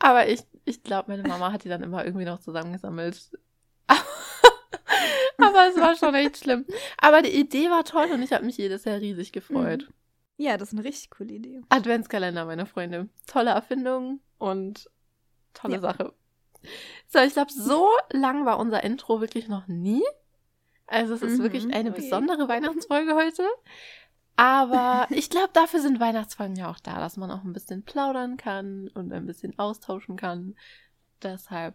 Aber 0.00 0.28
ich, 0.28 0.40
ich 0.64 0.82
glaube, 0.82 1.10
meine 1.10 1.28
Mama 1.28 1.52
hat 1.52 1.64
die 1.64 1.68
dann 1.68 1.82
immer 1.82 2.04
irgendwie 2.04 2.24
noch 2.24 2.40
zusammengesammelt. 2.40 3.38
Aber 5.38 5.68
es 5.68 5.76
war 5.76 5.96
schon 5.96 6.14
echt 6.14 6.38
schlimm. 6.38 6.64
Aber 6.98 7.22
die 7.22 7.38
Idee 7.38 7.70
war 7.70 7.84
toll 7.84 8.08
und 8.12 8.22
ich 8.22 8.32
habe 8.32 8.44
mich 8.44 8.56
jedes 8.56 8.84
Jahr 8.84 8.98
riesig 8.98 9.32
gefreut. 9.32 9.88
Mhm. 9.88 9.94
Ja, 10.40 10.56
das 10.56 10.72
ist 10.72 10.78
eine 10.78 10.88
richtig 10.88 11.10
coole 11.10 11.34
Idee. 11.34 11.60
Adventskalender, 11.68 12.46
meine 12.46 12.64
Freunde. 12.64 13.10
Tolle 13.26 13.50
Erfindung 13.50 14.20
und 14.38 14.88
tolle 15.52 15.74
ja. 15.74 15.80
Sache. 15.80 16.14
So, 17.08 17.18
ich 17.18 17.34
glaube, 17.34 17.52
so 17.52 17.90
lang 18.10 18.46
war 18.46 18.58
unser 18.58 18.82
Intro 18.82 19.20
wirklich 19.20 19.48
noch 19.48 19.68
nie. 19.68 20.02
Also 20.86 21.12
es 21.12 21.20
ist 21.20 21.38
mhm. 21.38 21.42
wirklich 21.42 21.74
eine 21.74 21.90
besondere 21.90 22.48
Weihnachtsfolge 22.48 23.14
heute. 23.16 23.46
Aber 24.36 25.08
ich 25.10 25.28
glaube, 25.28 25.50
dafür 25.52 25.80
sind 25.80 26.00
Weihnachtsfolgen 26.00 26.56
ja 26.56 26.70
auch 26.70 26.80
da, 26.80 26.98
dass 27.00 27.18
man 27.18 27.30
auch 27.30 27.44
ein 27.44 27.52
bisschen 27.52 27.82
plaudern 27.82 28.38
kann 28.38 28.88
und 28.94 29.12
ein 29.12 29.26
bisschen 29.26 29.58
austauschen 29.58 30.16
kann. 30.16 30.56
Deshalb, 31.22 31.74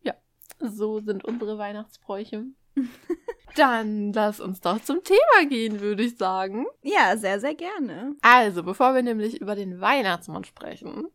ja, 0.00 0.14
so 0.60 1.00
sind 1.00 1.26
unsere 1.26 1.58
Weihnachtsbräuche. 1.58 2.46
Dann 3.56 4.12
lass 4.12 4.40
uns 4.40 4.60
doch 4.60 4.82
zum 4.82 5.02
Thema 5.04 5.48
gehen, 5.48 5.80
würde 5.80 6.04
ich 6.04 6.16
sagen. 6.16 6.66
Ja, 6.82 7.16
sehr, 7.16 7.40
sehr 7.40 7.54
gerne. 7.54 8.16
Also, 8.22 8.62
bevor 8.62 8.94
wir 8.94 9.02
nämlich 9.02 9.40
über 9.40 9.54
den 9.54 9.80
Weihnachtsmann 9.80 10.44
sprechen, 10.44 11.08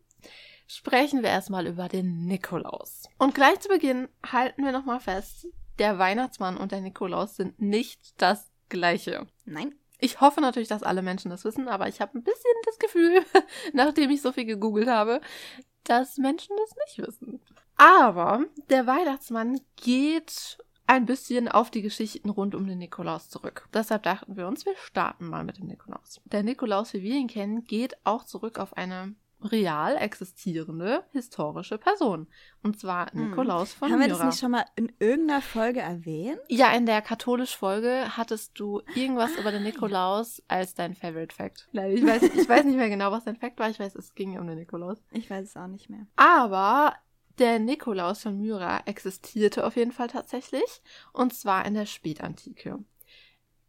sprechen 0.66 1.22
wir 1.22 1.30
erstmal 1.30 1.66
über 1.66 1.88
den 1.88 2.26
Nikolaus. 2.26 3.04
Und 3.18 3.34
gleich 3.34 3.60
zu 3.60 3.68
Beginn 3.68 4.08
halten 4.24 4.64
wir 4.64 4.72
nochmal 4.72 5.00
fest, 5.00 5.48
der 5.78 5.98
Weihnachtsmann 5.98 6.56
und 6.56 6.72
der 6.72 6.80
Nikolaus 6.80 7.36
sind 7.36 7.60
nicht 7.60 8.20
das 8.20 8.50
gleiche. 8.68 9.26
Nein. 9.44 9.74
Ich 10.00 10.20
hoffe 10.20 10.40
natürlich, 10.40 10.68
dass 10.68 10.84
alle 10.84 11.02
Menschen 11.02 11.30
das 11.30 11.44
wissen, 11.44 11.68
aber 11.68 11.88
ich 11.88 12.00
habe 12.00 12.16
ein 12.16 12.22
bisschen 12.22 12.54
das 12.64 12.78
Gefühl, 12.78 13.24
nachdem 13.72 14.10
ich 14.10 14.22
so 14.22 14.30
viel 14.30 14.44
gegoogelt 14.44 14.88
habe, 14.88 15.20
dass 15.82 16.18
Menschen 16.18 16.54
das 16.56 16.76
nicht 16.86 17.06
wissen. 17.06 17.40
Aber 17.76 18.44
der 18.70 18.86
Weihnachtsmann 18.86 19.60
geht 19.76 20.58
ein 20.88 21.06
bisschen 21.06 21.48
auf 21.48 21.70
die 21.70 21.82
Geschichten 21.82 22.30
rund 22.30 22.54
um 22.54 22.66
den 22.66 22.78
Nikolaus 22.78 23.28
zurück. 23.28 23.68
Deshalb 23.74 24.02
dachten 24.04 24.36
wir 24.36 24.48
uns, 24.48 24.64
wir 24.64 24.74
starten 24.76 25.28
mal 25.28 25.44
mit 25.44 25.58
dem 25.58 25.66
Nikolaus. 25.66 26.20
Der 26.24 26.42
Nikolaus, 26.42 26.94
wie 26.94 27.02
wir 27.02 27.14
ihn 27.14 27.28
kennen, 27.28 27.64
geht 27.64 27.96
auch 28.04 28.24
zurück 28.24 28.58
auf 28.58 28.76
eine 28.76 29.14
real 29.42 29.96
existierende 29.96 31.04
historische 31.12 31.78
Person. 31.78 32.26
Und 32.62 32.80
zwar 32.80 33.12
hm. 33.12 33.30
Nikolaus 33.30 33.72
von 33.72 33.92
Haben 33.92 34.00
wir 34.00 34.08
das 34.08 34.24
nicht 34.24 34.38
schon 34.38 34.50
mal 34.50 34.64
in 34.76 34.92
irgendeiner 34.98 35.42
Folge 35.42 35.80
erwähnt? 35.80 36.40
Ja, 36.48 36.72
in 36.72 36.86
der 36.86 37.02
katholisch 37.02 37.56
Folge 37.56 38.16
hattest 38.16 38.58
du 38.58 38.82
irgendwas 38.94 39.30
ah, 39.36 39.40
über 39.40 39.52
den 39.52 39.62
Nikolaus 39.62 40.42
als 40.48 40.74
dein 40.74 40.94
Favorite 40.94 41.34
Fact. 41.34 41.68
Ich 41.72 42.04
weiß, 42.04 42.22
ich 42.22 42.48
weiß 42.48 42.64
nicht 42.64 42.76
mehr 42.76 42.88
genau, 42.88 43.12
was 43.12 43.24
dein 43.24 43.36
Fact 43.36 43.58
war. 43.58 43.70
Ich 43.70 43.78
weiß, 43.78 43.94
es 43.94 44.14
ging 44.14 44.38
um 44.38 44.46
den 44.46 44.58
Nikolaus. 44.58 44.98
Ich 45.12 45.28
weiß 45.28 45.48
es 45.48 45.56
auch 45.56 45.66
nicht 45.66 45.90
mehr. 45.90 46.06
Aber 46.16 46.94
der 47.38 47.58
Nikolaus 47.58 48.22
von 48.22 48.38
Myra 48.38 48.82
existierte 48.86 49.66
auf 49.66 49.76
jeden 49.76 49.92
Fall 49.92 50.08
tatsächlich. 50.08 50.82
Und 51.12 51.34
zwar 51.34 51.64
in 51.66 51.74
der 51.74 51.86
Spätantike. 51.86 52.78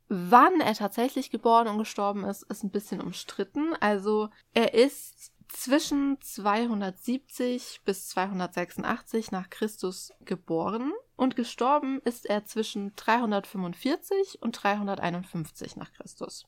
Wann 0.08 0.60
er 0.60 0.74
tatsächlich 0.74 1.30
geboren 1.30 1.68
und 1.68 1.78
gestorben 1.78 2.24
ist, 2.26 2.44
ist 2.44 2.64
ein 2.64 2.72
bisschen 2.72 3.00
umstritten. 3.00 3.76
Also 3.80 4.30
er 4.54 4.74
ist 4.74 5.32
zwischen 5.50 6.20
270 6.22 7.82
bis 7.86 8.10
286 8.10 9.32
nach 9.32 9.50
Christus 9.50 10.12
geboren 10.22 10.92
und 11.16 11.36
gestorben 11.36 12.02
ist 12.06 12.26
er 12.26 12.46
zwischen 12.46 12.96
345 12.96 14.42
und 14.42 14.54
351 14.54 15.76
nach 15.76 15.92
Christus. 15.94 16.46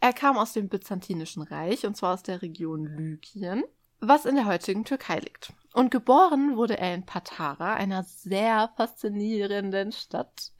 Er 0.00 0.12
kam 0.12 0.38
aus 0.38 0.52
dem 0.52 0.68
Byzantinischen 0.68 1.42
Reich 1.42 1.86
und 1.86 1.96
zwar 1.96 2.14
aus 2.14 2.22
der 2.22 2.42
Region 2.42 2.84
Lykien, 2.84 3.64
was 4.00 4.26
in 4.26 4.36
der 4.36 4.46
heutigen 4.46 4.84
Türkei 4.84 5.18
liegt. 5.18 5.52
Und 5.74 5.90
geboren 5.90 6.56
wurde 6.56 6.78
er 6.78 6.94
in 6.94 7.06
Patara, 7.06 7.74
einer 7.74 8.02
sehr 8.02 8.70
faszinierenden 8.76 9.92
Stadt. 9.92 10.52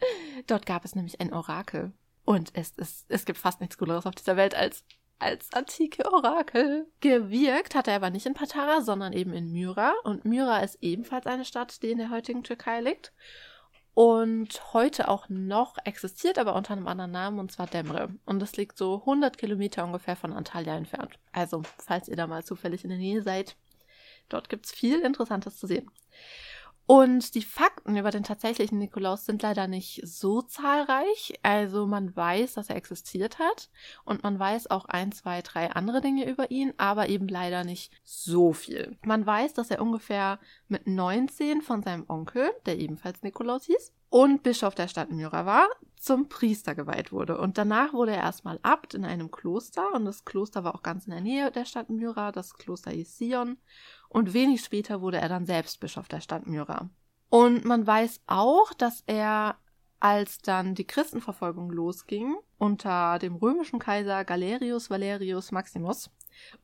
Dort 0.47 0.67
gab 0.67 0.85
es 0.85 0.95
nämlich 0.95 1.21
ein 1.21 1.33
Orakel. 1.33 1.93
Und 2.25 2.51
es, 2.55 2.71
ist, 2.71 3.07
es 3.09 3.25
gibt 3.25 3.39
fast 3.39 3.61
nichts 3.61 3.77
Cooleres 3.77 4.07
auf 4.07 4.15
dieser 4.15 4.37
Welt 4.37 4.55
als 4.55 4.85
als 5.23 5.53
antike 5.53 6.13
Orakel. 6.13 6.87
Gewirkt 7.01 7.75
hat 7.75 7.89
er 7.89 7.95
aber 7.95 8.11
nicht 8.11 8.27
in 8.27 8.35
Patara, 8.35 8.81
sondern 8.83 9.13
eben 9.13 9.33
in 9.33 9.53
Myra. 9.53 9.95
Und 10.03 10.25
Myra 10.25 10.59
ist 10.59 10.79
ebenfalls 10.83 11.27
eine 11.27 11.45
Stadt, 11.45 11.83
die 11.83 11.93
in 11.93 11.99
der 11.99 12.11
heutigen 12.11 12.43
Türkei 12.43 12.81
liegt. 12.81 13.13
Und 13.95 14.73
heute 14.73 15.09
auch 15.09 15.29
noch 15.29 15.77
existiert, 15.85 16.39
aber 16.39 16.57
unter 16.57 16.73
einem 16.73 16.89
anderen 16.89 17.11
Namen, 17.11 17.39
und 17.39 17.53
zwar 17.53 17.67
Demre. 17.67 18.09
Und 18.25 18.41
das 18.41 18.57
liegt 18.57 18.79
so 18.79 19.01
100 19.01 19.37
Kilometer 19.37 19.85
ungefähr 19.85 20.17
von 20.17 20.33
Antalya 20.33 20.77
entfernt. 20.77 21.19
Also, 21.31 21.63
falls 21.79 22.09
ihr 22.09 22.17
da 22.17 22.27
mal 22.27 22.43
zufällig 22.43 22.85
in 22.85 22.91
der 22.91 22.99
Nähe 22.99 23.23
seid, 23.23 23.55
dort 24.29 24.49
gibt 24.49 24.67
es 24.67 24.73
viel 24.73 25.01
Interessantes 25.01 25.59
zu 25.59 25.67
sehen. 25.67 25.91
Und 26.85 27.37
die 27.37 27.43
Fakten 27.43 27.97
über 27.97 28.11
den 28.11 28.25
tatsächlichen 28.25 28.79
Nikolaus 28.79 29.25
sind 29.25 29.43
leider 29.43 29.69
nicht 29.69 30.01
so 30.05 30.43
zahlreich. 30.43 31.33
Also 31.43 31.87
man 31.87 32.15
weiß, 32.15 32.55
dass 32.55 32.71
er 32.71 32.77
existiert 32.77 33.39
hat 33.39 33.71
und 34.05 34.25
man 34.25 34.39
weiß 34.39 34.71
auch 34.71 34.87
ein, 34.87 35.13
zwei, 35.13 35.43
drei 35.43 35.71
andere 35.71 36.01
Dinge 36.01 36.29
über 36.29 36.51
ihn, 36.51 36.75
aber 36.79 37.09
eben 37.09 37.29
leider 37.29 37.65
nicht 37.65 37.93
so 38.03 38.53
viel. 38.53 38.99
Man 39.05 39.25
weiß, 39.25 39.55
dass 39.55 39.71
er 39.71 39.81
ungefähr 39.81 40.41
mit 40.69 40.87
19 40.87 41.63
von 41.63 41.83
seinem 41.83 42.05
Onkel, 42.09 42.51
der 42.67 42.79
ebenfalls 42.79 43.23
Nikolaus 43.23 43.65
hieß, 43.65 43.93
und 44.11 44.43
Bischof 44.43 44.75
der 44.75 44.89
Stadt 44.89 45.11
Myra 45.11 45.47
war, 45.47 45.67
zum 45.97 46.29
Priester 46.29 46.75
geweiht 46.75 47.13
wurde. 47.13 47.39
Und 47.39 47.57
danach 47.57 47.95
wurde 47.95 48.11
er 48.11 48.23
erstmal 48.23 48.59
Abt 48.63 48.93
in 48.93 49.07
einem 49.07 49.31
Kloster 49.31 49.95
und 49.95 50.05
das 50.05 50.27
Kloster 50.27 50.65
war 50.65 50.75
auch 50.75 50.83
ganz 50.83 51.07
in 51.07 51.13
der 51.13 51.23
Nähe 51.23 51.51
der 51.51 51.65
Stadt 51.65 51.89
Myra, 51.89 52.33
das 52.33 52.55
Kloster 52.59 52.91
hieß 52.91 53.17
Sion. 53.17 53.57
Und 54.13 54.35
wenig 54.35 54.63
später 54.63 55.01
wurde 55.01 55.17
er 55.17 55.31
dann 55.31 55.47
selbst 55.47 55.81
Bischof 55.81 56.07
der 56.07 56.21
Stadt 56.21 56.47
Myra. 56.47 56.91
Und 57.31 57.65
man 57.65 57.87
weiß 57.87 58.21
auch, 58.27 58.75
dass 58.75 59.03
er, 59.07 59.57
als 60.01 60.37
dann 60.37 60.75
die 60.75 60.87
Christenverfolgung 60.87 61.71
losging, 61.71 62.37
unter 62.59 63.19
dem 63.19 63.37
römischen 63.37 63.79
Kaiser 63.79 64.27
Galerius 64.27 64.91
Valerius 64.91 65.51
Maximus, 65.51 66.11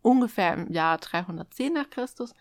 ungefähr 0.03 0.53
im 0.53 0.71
Jahr 0.71 0.99
310 0.99 1.73
nach 1.73 1.89
Christus, 1.89 2.35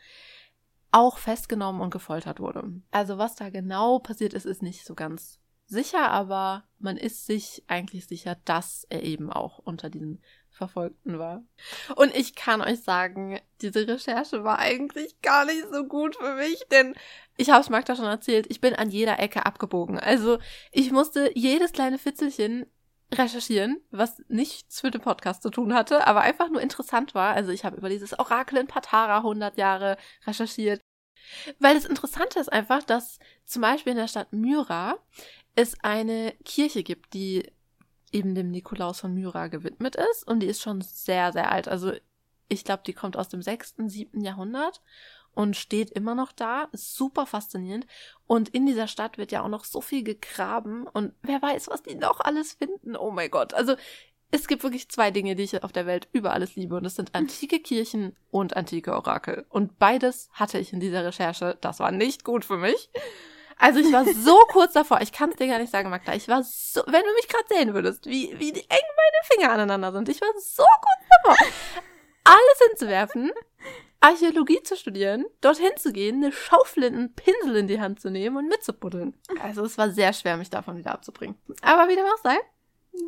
auch 0.91 1.17
festgenommen 1.17 1.79
und 1.79 1.91
gefoltert 1.91 2.41
wurde. 2.41 2.69
Also 2.91 3.17
was 3.17 3.35
da 3.35 3.49
genau 3.49 3.99
passiert 3.99 4.33
ist, 4.33 4.45
ist 4.45 4.61
nicht 4.61 4.83
so 4.83 4.93
ganz 4.93 5.39
sicher, 5.67 6.11
aber 6.11 6.65
man 6.79 6.97
ist 6.97 7.25
sich 7.25 7.63
eigentlich 7.67 8.07
sicher, 8.07 8.35
dass 8.43 8.85
er 8.89 9.03
eben 9.03 9.31
auch 9.31 9.59
unter 9.59 9.89
diesen 9.89 10.21
Verfolgten 10.57 11.19
war. 11.19 11.43
Und 11.95 12.15
ich 12.15 12.35
kann 12.35 12.61
euch 12.61 12.81
sagen, 12.81 13.39
diese 13.61 13.87
Recherche 13.87 14.43
war 14.43 14.59
eigentlich 14.59 15.21
gar 15.21 15.45
nicht 15.45 15.65
so 15.71 15.85
gut 15.85 16.15
für 16.15 16.35
mich, 16.35 16.63
denn 16.71 16.95
ich 17.37 17.49
habe 17.49 17.61
es 17.61 17.69
Magda 17.69 17.95
schon 17.95 18.05
erzählt, 18.05 18.47
ich 18.49 18.61
bin 18.61 18.73
an 18.73 18.89
jeder 18.89 19.19
Ecke 19.19 19.45
abgebogen. 19.45 19.99
Also 19.99 20.39
ich 20.71 20.91
musste 20.91 21.31
jedes 21.35 21.71
kleine 21.71 21.97
Fitzelchen 21.97 22.65
recherchieren, 23.13 23.79
was 23.91 24.21
nichts 24.27 24.81
für 24.81 24.91
den 24.91 25.01
Podcast 25.01 25.41
zu 25.43 25.49
tun 25.49 25.73
hatte, 25.73 26.07
aber 26.07 26.21
einfach 26.21 26.49
nur 26.49 26.61
interessant 26.61 27.15
war. 27.15 27.33
Also 27.35 27.51
ich 27.51 27.63
habe 27.63 27.77
über 27.77 27.89
dieses 27.89 28.17
Orakel 28.17 28.57
in 28.57 28.67
Patara 28.67 29.17
100 29.17 29.57
Jahre 29.57 29.97
recherchiert. 30.25 30.81
Weil 31.59 31.75
das 31.75 31.85
Interessante 31.85 32.39
ist 32.39 32.51
einfach, 32.51 32.83
dass 32.83 33.19
zum 33.45 33.61
Beispiel 33.61 33.91
in 33.91 33.97
der 33.97 34.07
Stadt 34.07 34.33
Myra 34.33 34.97
es 35.55 35.75
eine 35.83 36.33
Kirche 36.45 36.83
gibt, 36.83 37.13
die 37.13 37.51
eben 38.17 38.33
dem 38.35 38.49
Nikolaus 38.49 38.99
von 38.99 39.13
Myra 39.13 39.47
gewidmet 39.47 39.95
ist 39.95 40.27
und 40.27 40.39
die 40.39 40.47
ist 40.47 40.61
schon 40.61 40.81
sehr, 40.81 41.31
sehr 41.31 41.51
alt. 41.51 41.67
Also 41.67 41.93
ich 42.49 42.63
glaube, 42.63 42.83
die 42.85 42.93
kommt 42.93 43.15
aus 43.15 43.29
dem 43.29 43.41
6., 43.41 43.75
7. 43.77 44.21
Jahrhundert 44.21 44.81
und 45.33 45.55
steht 45.55 45.91
immer 45.91 46.15
noch 46.15 46.31
da. 46.31 46.67
Super 46.73 47.27
faszinierend. 47.27 47.85
Und 48.25 48.49
in 48.49 48.65
dieser 48.65 48.87
Stadt 48.87 49.19
wird 49.19 49.31
ja 49.31 49.43
auch 49.43 49.49
noch 49.49 49.65
so 49.65 49.81
viel 49.81 50.03
gegraben 50.03 50.87
und 50.87 51.13
wer 51.21 51.41
weiß, 51.41 51.67
was 51.67 51.83
die 51.83 51.95
noch 51.95 52.19
alles 52.21 52.53
finden. 52.53 52.95
Oh 52.95 53.11
mein 53.11 53.29
Gott. 53.29 53.53
Also 53.53 53.75
es 54.31 54.47
gibt 54.47 54.63
wirklich 54.63 54.89
zwei 54.89 55.11
Dinge, 55.11 55.35
die 55.35 55.43
ich 55.43 55.63
auf 55.63 55.71
der 55.71 55.85
Welt 55.85 56.09
über 56.11 56.33
alles 56.33 56.55
liebe 56.55 56.75
und 56.75 56.83
das 56.83 56.95
sind 56.95 57.13
antike 57.13 57.59
Kirchen 57.59 58.15
und 58.31 58.57
antike 58.57 58.93
Orakel. 58.93 59.45
Und 59.49 59.77
beides 59.77 60.29
hatte 60.33 60.57
ich 60.57 60.73
in 60.73 60.79
dieser 60.79 61.05
Recherche. 61.05 61.57
Das 61.61 61.79
war 61.79 61.91
nicht 61.91 62.23
gut 62.23 62.43
für 62.43 62.57
mich. 62.57 62.89
Also 63.59 63.79
ich 63.79 63.91
war 63.91 64.05
so 64.05 64.37
kurz 64.49 64.73
davor, 64.73 65.01
ich 65.01 65.11
kann 65.11 65.31
es 65.31 65.37
dir 65.37 65.47
gar 65.47 65.59
nicht 65.59 65.71
sagen, 65.71 65.89
Magda, 65.89 66.13
ich 66.13 66.27
war 66.27 66.43
so, 66.43 66.81
wenn 66.85 67.03
du 67.03 67.13
mich 67.15 67.27
gerade 67.27 67.47
sehen 67.49 67.73
würdest, 67.73 68.05
wie, 68.05 68.37
wie 68.39 68.51
eng 68.51 68.55
meine 68.69 69.23
Finger 69.23 69.51
aneinander 69.51 69.91
sind, 69.91 70.09
ich 70.09 70.21
war 70.21 70.29
so 70.37 70.63
kurz 70.63 71.09
davor, 71.23 71.47
alles 72.23 72.69
hinzuwerfen, 72.69 73.31
Archäologie 73.99 74.61
zu 74.61 74.75
studieren, 74.75 75.25
dorthin 75.41 75.75
zu 75.77 75.91
gehen, 75.91 76.17
eine 76.17 76.31
Schaufel, 76.31 76.85
einen 76.85 77.13
Pinsel 77.13 77.55
in 77.55 77.67
die 77.67 77.79
Hand 77.79 77.99
zu 77.99 78.11
nehmen 78.11 78.37
und 78.37 78.47
mitzubuddeln. 78.47 79.15
Also 79.41 79.65
es 79.65 79.77
war 79.77 79.89
sehr 79.89 80.13
schwer, 80.13 80.37
mich 80.37 80.51
davon 80.51 80.77
wieder 80.77 80.91
abzubringen. 80.91 81.35
Aber 81.61 81.89
wie 81.89 81.95
dem 81.95 82.05
auch 82.05 82.21
sei, 82.23 82.37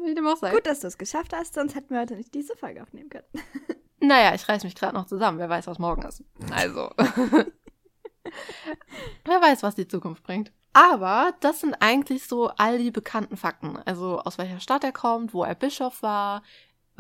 wie 0.05 0.15
dem 0.15 0.25
auch 0.25 0.37
sei. 0.37 0.51
Gut, 0.51 0.65
dass 0.65 0.79
du 0.79 0.87
es 0.87 0.97
geschafft 0.97 1.33
hast, 1.33 1.53
sonst 1.53 1.75
hätten 1.75 1.93
wir 1.93 2.01
heute 2.01 2.15
nicht 2.15 2.33
diese 2.33 2.55
Folge 2.55 2.81
aufnehmen 2.81 3.09
können. 3.09 3.27
Naja, 4.01 4.33
ich 4.33 4.47
reiß 4.47 4.63
mich 4.63 4.75
gerade 4.75 4.95
noch 4.95 5.07
zusammen. 5.07 5.39
Wer 5.39 5.49
weiß, 5.49 5.67
was 5.67 5.77
morgen 5.77 6.03
ist. 6.03 6.23
Also. 6.51 6.89
Wer 9.25 9.41
weiß, 9.41 9.63
was 9.63 9.75
die 9.75 9.87
Zukunft 9.87 10.23
bringt. 10.23 10.51
Aber 10.73 11.33
das 11.39 11.61
sind 11.61 11.75
eigentlich 11.81 12.25
so 12.27 12.49
all 12.57 12.77
die 12.77 12.91
bekannten 12.91 13.37
Fakten. 13.37 13.77
Also 13.85 14.19
aus 14.19 14.37
welcher 14.37 14.59
Stadt 14.59 14.83
er 14.83 14.91
kommt, 14.91 15.33
wo 15.33 15.43
er 15.43 15.55
Bischof 15.55 16.03
war, 16.03 16.43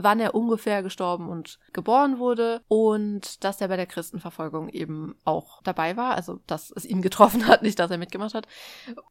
wann 0.01 0.19
er 0.19 0.33
ungefähr 0.33 0.81
gestorben 0.81 1.29
und 1.29 1.59
geboren 1.73 2.19
wurde 2.19 2.61
und 2.67 3.43
dass 3.43 3.59
er 3.61 3.67
bei 3.67 3.75
der 3.75 3.85
Christenverfolgung 3.85 4.69
eben 4.69 5.15
auch 5.25 5.61
dabei 5.63 5.97
war, 5.97 6.15
also 6.15 6.39
dass 6.47 6.71
es 6.71 6.85
ihn 6.85 7.01
getroffen 7.01 7.47
hat, 7.47 7.61
nicht 7.63 7.79
dass 7.79 7.91
er 7.91 7.97
mitgemacht 7.97 8.33
hat. 8.33 8.47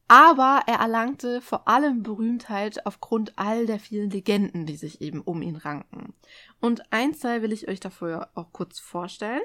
Aber 0.09 0.63
er 0.67 0.79
erlangte 0.79 1.41
vor 1.41 1.69
allem 1.69 2.03
Berühmtheit 2.03 2.87
aufgrund 2.87 3.39
all 3.39 3.67
der 3.67 3.79
vielen 3.79 4.11
Legenden, 4.11 4.65
die 4.65 4.77
sich 4.77 5.01
eben 5.01 5.21
um 5.21 5.43
ihn 5.43 5.57
ranken. 5.57 6.15
Und 6.61 6.93
eins 6.93 7.23
will 7.23 7.53
ich 7.53 7.69
euch 7.69 7.81
dafür 7.81 8.31
auch 8.35 8.53
kurz 8.53 8.79
vorstellen. 8.79 9.43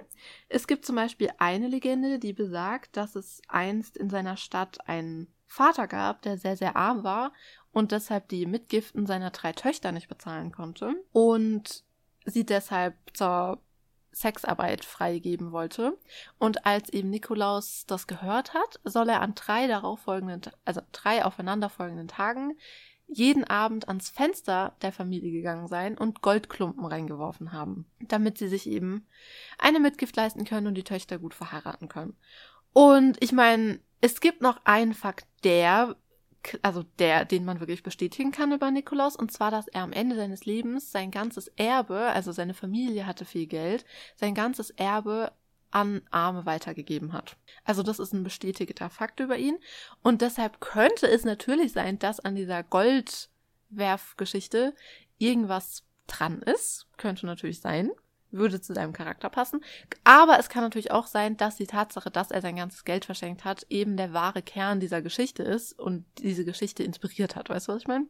Es 0.47 0.67
gibt 0.67 0.85
zum 0.85 0.95
Beispiel 0.95 1.29
eine 1.39 1.67
Legende, 1.67 2.19
die 2.19 2.33
besagt, 2.33 2.95
dass 2.97 3.15
es 3.15 3.41
einst 3.47 3.97
in 3.97 4.09
seiner 4.09 4.37
Stadt 4.37 4.87
einen 4.87 5.32
Vater 5.53 5.87
gab, 5.87 6.23
der 6.23 6.37
sehr, 6.37 6.57
sehr 6.57 6.75
arm 6.75 7.03
war 7.03 7.31
und 7.71 7.91
deshalb 7.91 8.27
die 8.29 8.47
Mitgiften 8.47 9.05
seiner 9.05 9.29
drei 9.29 9.51
Töchter 9.53 9.91
nicht 9.91 10.07
bezahlen 10.07 10.51
konnte 10.51 10.95
und 11.11 11.83
sie 12.25 12.43
deshalb 12.43 12.95
zur 13.13 13.61
Sexarbeit 14.11 14.83
freigeben 14.83 15.51
wollte. 15.51 15.95
Und 16.39 16.65
als 16.65 16.89
eben 16.89 17.11
Nikolaus 17.11 17.85
das 17.85 18.07
gehört 18.07 18.55
hat, 18.55 18.79
soll 18.83 19.09
er 19.09 19.21
an 19.21 19.35
drei 19.35 19.67
darauffolgenden, 19.67 20.51
also 20.65 20.81
drei 20.91 21.23
aufeinanderfolgenden 21.23 22.07
Tagen 22.07 22.57
jeden 23.07 23.43
Abend 23.43 23.87
ans 23.87 24.09
Fenster 24.09 24.75
der 24.81 24.91
Familie 24.91 25.31
gegangen 25.31 25.67
sein 25.67 25.95
und 25.99 26.23
Goldklumpen 26.23 26.83
reingeworfen 26.83 27.51
haben, 27.51 27.85
damit 27.99 28.39
sie 28.39 28.47
sich 28.47 28.67
eben 28.67 29.05
eine 29.59 29.79
Mitgift 29.79 30.15
leisten 30.15 30.45
können 30.45 30.65
und 30.65 30.73
die 30.73 30.83
Töchter 30.83 31.19
gut 31.19 31.35
verheiraten 31.35 31.89
können. 31.89 32.17
Und 32.71 33.21
ich 33.21 33.33
meine, 33.33 33.79
es 34.03 34.19
gibt 34.19 34.41
noch 34.41 34.59
einen 34.65 34.93
Fakt, 34.93 35.25
der 35.45 35.95
also 36.61 36.83
der, 36.99 37.23
den 37.23 37.45
man 37.45 37.61
wirklich 37.61 37.83
bestätigen 37.83 38.33
kann 38.33 38.51
über 38.51 38.69
Nikolaus, 38.69 39.15
und 39.15 39.31
zwar, 39.31 39.49
dass 39.49 39.69
er 39.69 39.81
am 39.81 39.93
Ende 39.93 40.17
seines 40.17 40.45
Lebens 40.45 40.91
sein 40.91 41.09
ganzes 41.09 41.47
Erbe, 41.55 42.07
also 42.07 42.33
seine 42.33 42.53
Familie 42.53 43.07
hatte 43.07 43.23
viel 43.23 43.47
Geld, 43.47 43.85
sein 44.17 44.35
ganzes 44.35 44.71
Erbe 44.71 45.31
an 45.71 46.01
Arme 46.11 46.45
weitergegeben 46.45 47.13
hat. 47.13 47.37
Also 47.63 47.81
das 47.81 47.99
ist 47.99 48.11
ein 48.11 48.25
bestätigter 48.25 48.89
Fakt 48.89 49.21
über 49.21 49.37
ihn. 49.37 49.57
Und 50.01 50.21
deshalb 50.21 50.59
könnte 50.59 51.07
es 51.07 51.23
natürlich 51.23 51.71
sein, 51.71 51.97
dass 51.97 52.19
an 52.19 52.35
dieser 52.35 52.61
Goldwerfgeschichte 52.61 54.75
irgendwas 55.17 55.85
dran 56.07 56.41
ist. 56.41 56.87
Könnte 56.97 57.25
natürlich 57.25 57.61
sein 57.61 57.89
würde 58.33 58.61
zu 58.61 58.73
seinem 58.73 58.93
Charakter 58.93 59.29
passen. 59.29 59.63
Aber 60.03 60.39
es 60.39 60.49
kann 60.49 60.63
natürlich 60.63 60.91
auch 60.91 61.07
sein, 61.07 61.37
dass 61.37 61.55
die 61.55 61.67
Tatsache, 61.67 62.11
dass 62.11 62.31
er 62.31 62.41
sein 62.41 62.55
ganzes 62.55 62.83
Geld 62.83 63.05
verschenkt 63.05 63.45
hat, 63.45 63.65
eben 63.69 63.97
der 63.97 64.13
wahre 64.13 64.41
Kern 64.41 64.79
dieser 64.79 65.01
Geschichte 65.01 65.43
ist 65.43 65.77
und 65.79 66.05
diese 66.19 66.45
Geschichte 66.45 66.83
inspiriert 66.83 67.35
hat. 67.35 67.49
Weißt 67.49 67.67
du, 67.67 67.73
was 67.73 67.81
ich 67.81 67.87
meine? 67.87 68.07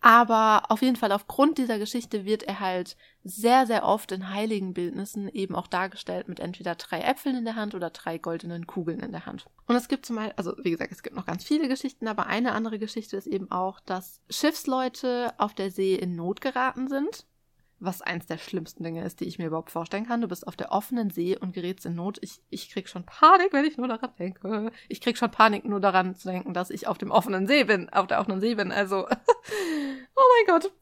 Aber 0.00 0.70
auf 0.70 0.82
jeden 0.82 0.96
Fall 0.96 1.10
aufgrund 1.10 1.58
dieser 1.58 1.78
Geschichte 1.78 2.24
wird 2.24 2.42
er 2.42 2.60
halt 2.60 2.96
sehr, 3.24 3.66
sehr 3.66 3.84
oft 3.84 4.12
in 4.12 4.32
heiligen 4.32 4.74
Bildnissen 4.74 5.28
eben 5.28 5.56
auch 5.56 5.66
dargestellt 5.66 6.28
mit 6.28 6.38
entweder 6.38 6.74
drei 6.74 7.00
Äpfeln 7.00 7.36
in 7.36 7.44
der 7.44 7.56
Hand 7.56 7.74
oder 7.74 7.90
drei 7.90 8.18
goldenen 8.18 8.66
Kugeln 8.66 9.00
in 9.00 9.10
der 9.10 9.26
Hand. 9.26 9.46
Und 9.66 9.74
es 9.74 9.88
gibt 9.88 10.06
zum 10.06 10.16
Beispiel, 10.16 10.34
also 10.36 10.54
wie 10.62 10.70
gesagt, 10.70 10.92
es 10.92 11.02
gibt 11.02 11.16
noch 11.16 11.26
ganz 11.26 11.44
viele 11.44 11.66
Geschichten, 11.66 12.06
aber 12.08 12.26
eine 12.26 12.52
andere 12.52 12.78
Geschichte 12.78 13.16
ist 13.16 13.26
eben 13.26 13.50
auch, 13.50 13.80
dass 13.80 14.20
Schiffsleute 14.30 15.34
auf 15.38 15.54
der 15.54 15.70
See 15.70 15.94
in 15.94 16.14
Not 16.14 16.40
geraten 16.40 16.88
sind 16.88 17.26
was 17.78 18.00
eins 18.00 18.26
der 18.26 18.38
schlimmsten 18.38 18.82
Dinge 18.82 19.04
ist, 19.04 19.20
die 19.20 19.26
ich 19.26 19.38
mir 19.38 19.46
überhaupt 19.46 19.70
vorstellen 19.70 20.06
kann. 20.06 20.22
Du 20.22 20.28
bist 20.28 20.46
auf 20.46 20.56
der 20.56 20.72
offenen 20.72 21.10
See 21.10 21.36
und 21.36 21.52
gerätst 21.52 21.84
in 21.84 21.94
Not. 21.94 22.18
Ich, 22.22 22.40
ich 22.48 22.70
krieg 22.70 22.88
schon 22.88 23.04
Panik, 23.04 23.52
wenn 23.52 23.66
ich 23.66 23.76
nur 23.76 23.88
daran 23.88 24.12
denke. 24.18 24.72
Ich 24.88 25.00
krieg 25.00 25.18
schon 25.18 25.30
Panik, 25.30 25.64
nur 25.64 25.80
daran 25.80 26.14
zu 26.14 26.28
denken, 26.28 26.54
dass 26.54 26.70
ich 26.70 26.86
auf 26.86 26.98
dem 26.98 27.10
offenen 27.10 27.46
See 27.46 27.64
bin, 27.64 27.90
auf 27.90 28.06
der 28.06 28.20
offenen 28.20 28.40
See 28.40 28.54
bin. 28.54 28.72
Also, 28.72 29.06
oh 30.16 30.22
mein 30.46 30.46
Gott. 30.46 30.72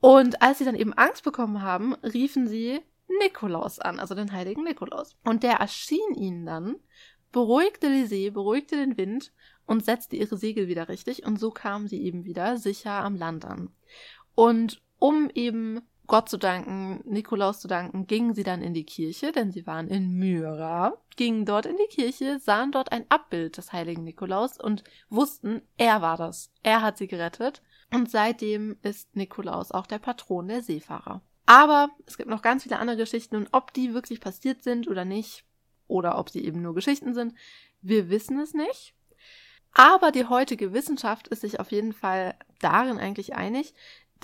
Und 0.00 0.42
als 0.42 0.58
sie 0.58 0.64
dann 0.64 0.74
eben 0.74 0.92
Angst 0.92 1.24
bekommen 1.24 1.62
haben, 1.62 1.94
riefen 1.94 2.46
sie 2.46 2.80
Nikolaus 3.20 3.78
an, 3.78 3.98
also 3.98 4.14
den 4.14 4.32
heiligen 4.32 4.64
Nikolaus. 4.64 5.16
Und 5.24 5.42
der 5.42 5.54
erschien 5.54 6.14
ihnen 6.14 6.44
dann, 6.44 6.76
beruhigte 7.32 7.88
die 7.90 8.06
See, 8.06 8.30
beruhigte 8.30 8.76
den 8.76 8.96
Wind 8.96 9.32
und 9.66 9.84
setzte 9.84 10.16
ihre 10.16 10.36
Segel 10.36 10.68
wieder 10.68 10.88
richtig. 10.88 11.24
Und 11.24 11.38
so 11.40 11.50
kamen 11.50 11.88
sie 11.88 12.02
eben 12.02 12.24
wieder 12.24 12.58
sicher 12.58 12.92
am 12.92 13.16
Land 13.16 13.44
an. 13.44 13.70
Und 14.34 14.82
um 14.98 15.30
eben 15.34 15.80
Gott 16.08 16.30
zu 16.30 16.38
danken, 16.38 17.02
Nikolaus 17.04 17.60
zu 17.60 17.68
danken, 17.68 18.06
gingen 18.06 18.34
sie 18.34 18.42
dann 18.42 18.62
in 18.62 18.72
die 18.72 18.86
Kirche, 18.86 19.30
denn 19.30 19.52
sie 19.52 19.66
waren 19.66 19.88
in 19.88 20.14
Myra, 20.18 20.96
gingen 21.16 21.44
dort 21.44 21.66
in 21.66 21.76
die 21.76 21.94
Kirche, 21.94 22.38
sahen 22.40 22.72
dort 22.72 22.92
ein 22.92 23.04
Abbild 23.10 23.58
des 23.58 23.72
heiligen 23.72 24.04
Nikolaus 24.04 24.58
und 24.58 24.84
wussten, 25.10 25.60
er 25.76 26.00
war 26.00 26.16
das. 26.16 26.50
Er 26.62 26.80
hat 26.80 26.96
sie 26.96 27.08
gerettet. 27.08 27.62
Und 27.92 28.10
seitdem 28.10 28.78
ist 28.82 29.14
Nikolaus 29.16 29.70
auch 29.70 29.86
der 29.86 29.98
Patron 29.98 30.48
der 30.48 30.62
Seefahrer. 30.62 31.20
Aber 31.44 31.90
es 32.06 32.16
gibt 32.16 32.30
noch 32.30 32.42
ganz 32.42 32.62
viele 32.62 32.78
andere 32.78 32.96
Geschichten 32.96 33.36
und 33.36 33.48
ob 33.52 33.72
die 33.74 33.92
wirklich 33.94 34.20
passiert 34.20 34.62
sind 34.62 34.88
oder 34.88 35.04
nicht, 35.04 35.44
oder 35.88 36.18
ob 36.18 36.30
sie 36.30 36.44
eben 36.44 36.62
nur 36.62 36.74
Geschichten 36.74 37.14
sind, 37.14 37.34
wir 37.80 38.08
wissen 38.08 38.38
es 38.38 38.54
nicht. 38.54 38.94
Aber 39.72 40.10
die 40.10 40.26
heutige 40.26 40.72
Wissenschaft 40.72 41.28
ist 41.28 41.42
sich 41.42 41.60
auf 41.60 41.70
jeden 41.70 41.92
Fall 41.92 42.34
darin 42.60 42.98
eigentlich 42.98 43.34
einig, 43.34 43.74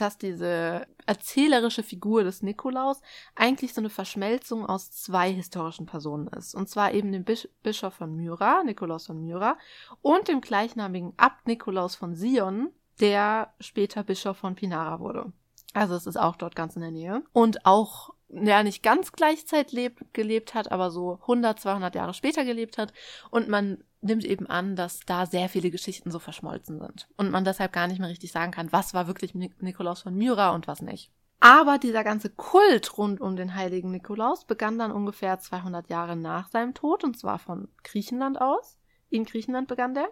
dass 0.01 0.19
diese 0.19 0.87
erzählerische 1.07 1.83
Figur 1.83 2.25
des 2.25 2.43
Nikolaus 2.43 3.01
eigentlich 3.35 3.75
so 3.75 3.81
eine 3.81 3.91
Verschmelzung 3.91 4.67
aus 4.67 4.91
zwei 4.91 5.33
historischen 5.33 5.87
Personen 5.87 6.29
ist. 6.29 6.55
Und 6.55 6.69
zwar 6.69 6.93
eben 6.93 7.13
dem 7.13 7.25
Bisch 7.25 7.49
Bischof 7.63 7.95
von 7.95 8.17
Myra, 8.17 8.63
Nikolaus 8.65 9.07
von 9.07 9.21
Myra, 9.21 9.59
und 10.03 10.29
dem 10.29 10.41
gleichnamigen 10.41 11.13
Abt 11.17 11.47
Nikolaus 11.47 11.95
von 11.95 12.15
Sion, 12.15 12.71
der 13.01 13.53
später 13.61 14.03
Bischof 14.03 14.39
von 14.39 14.55
Pinara 14.55 15.01
wurde. 15.01 15.33
Also 15.73 15.95
es 15.95 16.07
ist 16.07 16.17
auch 16.17 16.37
dort 16.37 16.55
ganz 16.55 16.77
in 16.77 16.83
der 16.83 16.93
Nähe. 16.93 17.23
Und 17.33 17.67
auch 17.67 18.11
ja 18.29 18.63
nicht 18.63 18.83
ganz 18.83 19.13
gleichzeitig 19.13 19.73
lebt, 19.73 20.15
gelebt 20.15 20.55
hat, 20.55 20.73
aber 20.73 20.91
so 20.91 21.19
100, 21.23 21.61
200 21.61 21.95
Jahre 21.95 22.15
später 22.15 22.45
gelebt 22.45 22.79
hat. 22.79 22.93
Und 23.31 23.49
man 23.49 23.85
nimmt 24.05 24.25
eben 24.25 24.47
an, 24.47 24.77
dass 24.77 25.01
da 25.01 25.27
sehr 25.27 25.49
viele 25.49 25.71
Geschichten 25.71 26.11
so 26.11 26.19
verschmolzen 26.19 26.79
sind. 26.81 27.09
Und 27.17 27.31
man 27.31 27.45
deshalb 27.45 27.73
gar 27.73 27.87
nicht 27.87 27.99
mehr 27.99 28.09
richtig 28.09 28.33
sagen 28.33 28.53
kann, 28.53 28.73
was 28.73 28.95
war 28.95 29.07
wirklich 29.07 29.35
Nikolaus 29.35 30.03
von 30.03 30.15
Myra 30.15 30.51
und 30.51 30.67
was 30.67 30.83
nicht. 30.83 31.11
Aber 31.41 31.79
dieser 31.79 32.05
ganze 32.05 32.31
Kult 32.31 32.97
rund 32.97 33.21
um 33.21 33.37
den 33.37 33.55
heiligen 33.55 33.91
Nikolaus 33.91 34.47
begann 34.47 34.79
dann 34.79 34.93
ungefähr 34.93 35.39
200 35.39 35.91
Jahre 35.91 36.17
nach 36.17 36.49
seinem 36.49 36.73
Tod, 36.73 37.05
und 37.05 37.19
zwar 37.19 37.39
von 37.39 37.69
Griechenland 37.83 38.41
aus. 38.41 38.79
In 39.11 39.25
Griechenland 39.25 39.69
begann 39.69 39.95
der. 39.95 40.09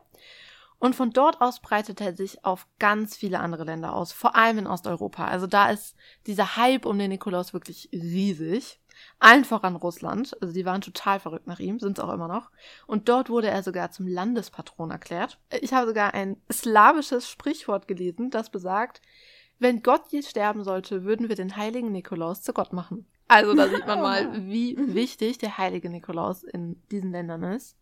Und 0.79 0.97
von 0.97 1.11
dort 1.11 1.41
aus 1.41 1.61
breitete 1.61 2.05
er 2.05 2.15
sich 2.15 2.45
auf 2.45 2.67
ganz 2.79 3.17
viele 3.17 3.39
andere 3.39 3.65
Länder 3.65 3.95
aus, 3.95 4.13
vor 4.13 4.35
allem 4.35 4.59
in 4.59 4.67
Osteuropa. 4.67 5.27
Also 5.27 5.47
da 5.47 5.71
ist 5.71 5.97
dieser 6.27 6.57
Hype 6.57 6.85
um 6.85 6.99
den 6.99 7.11
Nikolaus 7.11 7.53
wirklich 7.53 7.89
riesig. 7.93 8.82
Allen 9.19 9.45
voran 9.45 9.77
Russland. 9.77 10.37
Also 10.41 10.53
die 10.53 10.65
waren 10.65 10.81
total 10.81 11.21
verrückt 11.21 11.47
nach 11.47 11.61
ihm, 11.61 11.79
sind 11.79 11.99
es 11.99 12.05
auch 12.05 12.13
immer 12.13 12.29
noch. 12.29 12.51
Und 12.87 13.09
dort 13.09 13.31
wurde 13.31 13.49
er 13.49 13.63
sogar 13.63 13.91
zum 13.91 14.07
Landespatron 14.07 14.91
erklärt. 14.91 15.39
Ich 15.61 15.73
habe 15.73 15.87
sogar 15.87 16.15
ein 16.15 16.37
slawisches 16.51 17.29
Sprichwort 17.29 17.89
gelesen, 17.89 18.31
das 18.31 18.51
besagt, 18.51 19.01
wenn 19.59 19.83
Gott 19.83 20.03
je 20.11 20.23
sterben 20.23 20.65
sollte, 20.65 21.05
würden 21.05 21.29
wir 21.29 21.37
den 21.37 21.57
heiligen 21.57 21.93
Nikolaus 21.93 22.43
zu 22.43 22.53
Gott 22.53 22.73
machen. 22.73 23.07
Also 23.29 23.55
da 23.55 23.69
sieht 23.69 23.87
man 23.87 24.03
mal, 24.03 24.47
wie 24.49 24.77
wichtig 24.77 25.39
der 25.39 25.57
heilige 25.57 25.89
Nikolaus 25.89 26.43
in 26.43 26.83
diesen 26.91 27.13
Ländern 27.13 27.45
ist. 27.45 27.77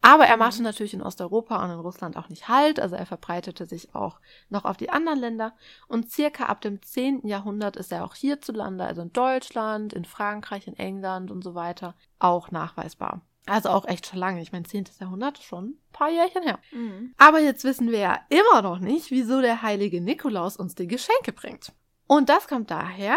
Aber 0.00 0.26
er 0.26 0.36
machte 0.36 0.58
mhm. 0.58 0.64
natürlich 0.64 0.94
in 0.94 1.02
Osteuropa 1.02 1.64
und 1.64 1.70
in 1.70 1.78
Russland 1.78 2.16
auch 2.16 2.28
nicht 2.28 2.48
Halt, 2.48 2.78
also 2.78 2.94
er 2.94 3.06
verbreitete 3.06 3.66
sich 3.66 3.94
auch 3.94 4.20
noch 4.50 4.64
auf 4.64 4.76
die 4.76 4.90
anderen 4.90 5.18
Länder. 5.18 5.54
Und 5.88 6.10
circa 6.10 6.44
ab 6.44 6.60
dem 6.60 6.82
10. 6.82 7.26
Jahrhundert 7.26 7.76
ist 7.76 7.90
er 7.90 8.04
auch 8.04 8.14
hierzulande, 8.14 8.84
also 8.84 9.02
in 9.02 9.12
Deutschland, 9.12 9.92
in 9.92 10.04
Frankreich, 10.04 10.66
in 10.66 10.76
England 10.76 11.30
und 11.30 11.42
so 11.42 11.54
weiter, 11.54 11.94
auch 12.18 12.50
nachweisbar. 12.50 13.22
Also 13.46 13.68
auch 13.68 13.86
echt 13.86 14.06
schon 14.06 14.18
lange. 14.18 14.40
Ich 14.40 14.52
meine, 14.52 14.64
10. 14.64 14.86
Jahrhundert 15.00 15.38
schon 15.38 15.70
ein 15.70 15.92
paar 15.92 16.10
Jährchen 16.10 16.42
her. 16.42 16.58
Mhm. 16.72 17.14
Aber 17.18 17.40
jetzt 17.40 17.64
wissen 17.64 17.90
wir 17.90 17.98
ja 17.98 18.20
immer 18.30 18.62
noch 18.62 18.78
nicht, 18.78 19.10
wieso 19.10 19.40
der 19.40 19.62
heilige 19.62 20.00
Nikolaus 20.00 20.56
uns 20.56 20.74
die 20.74 20.86
Geschenke 20.86 21.32
bringt. 21.32 21.72
Und 22.06 22.28
das 22.28 22.48
kommt 22.48 22.70
daher, 22.70 23.16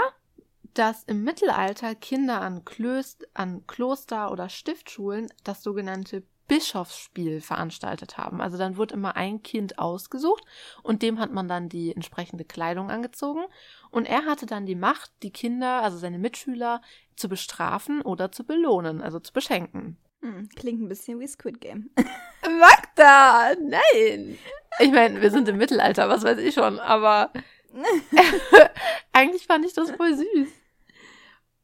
dass 0.73 1.03
im 1.03 1.23
Mittelalter 1.23 1.95
Kinder 1.95 2.41
an, 2.41 2.65
Klöst, 2.65 3.27
an 3.33 3.65
Kloster- 3.67 4.31
oder 4.31 4.49
Stiftschulen 4.49 5.27
das 5.43 5.63
sogenannte 5.63 6.23
Bischofsspiel 6.47 7.41
veranstaltet 7.41 8.17
haben. 8.17 8.41
Also 8.41 8.57
dann 8.57 8.77
wurde 8.77 8.93
immer 8.93 9.15
ein 9.15 9.43
Kind 9.43 9.79
ausgesucht 9.79 10.43
und 10.83 11.01
dem 11.01 11.19
hat 11.19 11.31
man 11.31 11.47
dann 11.47 11.69
die 11.69 11.93
entsprechende 11.93 12.45
Kleidung 12.45 12.89
angezogen 12.89 13.45
und 13.91 14.05
er 14.05 14.25
hatte 14.25 14.45
dann 14.45 14.65
die 14.65 14.75
Macht, 14.75 15.11
die 15.23 15.31
Kinder, 15.31 15.81
also 15.83 15.97
seine 15.97 16.19
Mitschüler, 16.19 16.81
zu 17.15 17.29
bestrafen 17.29 18.01
oder 18.01 18.31
zu 18.31 18.43
belohnen, 18.43 19.01
also 19.01 19.19
zu 19.19 19.33
beschenken. 19.33 19.97
Hm, 20.21 20.49
klingt 20.55 20.81
ein 20.81 20.89
bisschen 20.89 21.19
wie 21.19 21.27
Squid 21.27 21.61
Game. 21.61 21.89
Magda, 22.41 23.53
nein! 23.61 24.37
Ich 24.79 24.91
meine, 24.91 25.21
wir 25.21 25.31
sind 25.31 25.47
im 25.47 25.57
Mittelalter, 25.57 26.09
was 26.09 26.23
weiß 26.23 26.39
ich 26.39 26.53
schon, 26.53 26.79
aber 26.79 27.31
eigentlich 29.13 29.45
fand 29.45 29.65
ich 29.65 29.73
das 29.73 29.91
voll 29.91 30.15
süß. 30.15 30.49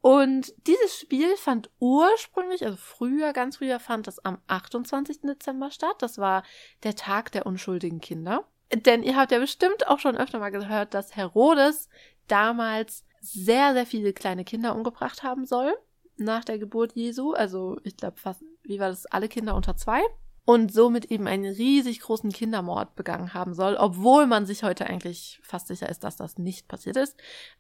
Und 0.04 0.54
dieses 0.68 1.00
Spiel 1.00 1.38
fand 1.38 1.70
ursprünglich, 1.80 2.66
also 2.66 2.76
früher, 2.76 3.32
ganz 3.32 3.56
früher, 3.56 3.80
fand 3.80 4.06
es 4.10 4.20
am 4.26 4.38
28. 4.48 5.22
Dezember 5.22 5.72
statt. 5.72 5.96
Das 6.00 6.18
war 6.18 6.44
der 6.84 6.98
Tag 6.98 7.32
der 7.32 7.46
unschuldigen 7.46 8.02
Kinder. 8.02 8.46
Denn 8.74 9.02
ihr 9.02 9.16
habt 9.16 9.32
ja 9.32 9.39
bestimmt 9.39 9.88
auch 9.88 10.00
schon 10.00 10.18
öfter 10.18 10.39
mal 10.39 10.50
gehört, 10.50 10.94
dass 10.94 11.16
Herodes 11.16 11.88
damals 12.28 13.06
sehr, 13.22 13.72
sehr 13.72 13.86
viele 13.86 14.12
kleine 14.12 14.44
Kinder 14.44 14.76
umgebracht 14.76 15.24
haben 15.24 15.46
soll 15.46 15.74
nach 16.18 16.44
der 16.44 16.60
Geburt 16.60 16.98
Jesu. 16.98 17.32
Also 17.32 17.80
ich 17.86 17.96
glaube 17.96 18.18
fast, 18.18 18.44
wie 18.63 18.82
war 18.82 18.89
das, 18.89 19.06
alle 19.06 19.30
Kinder 19.30 19.56
unter 19.56 19.78
zwei. 19.78 20.02
Und 20.45 20.73
somit 20.73 21.06
eben 21.06 21.25
einen 21.27 21.53
riesig 21.53 22.01
großen 22.01 22.32
Kindermord 22.32 22.95
begangen 22.95 23.34
haben 23.34 23.53
soll, 23.53 23.75
obwohl 23.75 24.27
man 24.27 24.45
sich 24.45 24.63
heute 24.63 24.88
eigentlich 24.88 25.39
fast 25.41 25.67
sicher 25.67 25.88
ist, 25.88 26.03
dass 26.03 26.17
das 26.17 26.38
nicht 26.38 26.67
passiert 26.67 26.97
ist. 26.97 27.15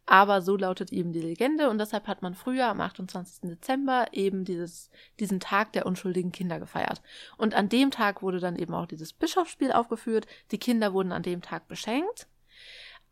Aber 0.05 0.41
so 0.41 0.57
lautet 0.57 0.91
eben 0.91 1.13
die 1.13 1.21
Legende 1.21 1.69
und 1.69 1.77
deshalb 1.77 2.07
hat 2.07 2.21
man 2.21 2.35
früher 2.35 2.67
am 2.67 2.81
28. 2.81 3.49
Dezember 3.49 4.07
eben 4.11 4.43
dieses, 4.43 4.89
diesen 5.21 5.39
Tag 5.39 5.71
der 5.71 5.85
unschuldigen 5.85 6.33
Kinder 6.33 6.59
gefeiert. 6.59 7.01
Und 7.37 7.55
an 7.55 7.69
dem 7.69 7.89
Tag 7.89 8.21
wurde 8.21 8.41
dann 8.41 8.57
eben 8.57 8.73
auch 8.73 8.85
dieses 8.85 9.13
Bischofsspiel 9.13 9.71
aufgeführt. 9.71 10.27
Die 10.51 10.59
Kinder 10.59 10.93
wurden 10.93 11.13
an 11.13 11.23
dem 11.23 11.41
Tag 11.41 11.69
beschenkt. 11.69 12.27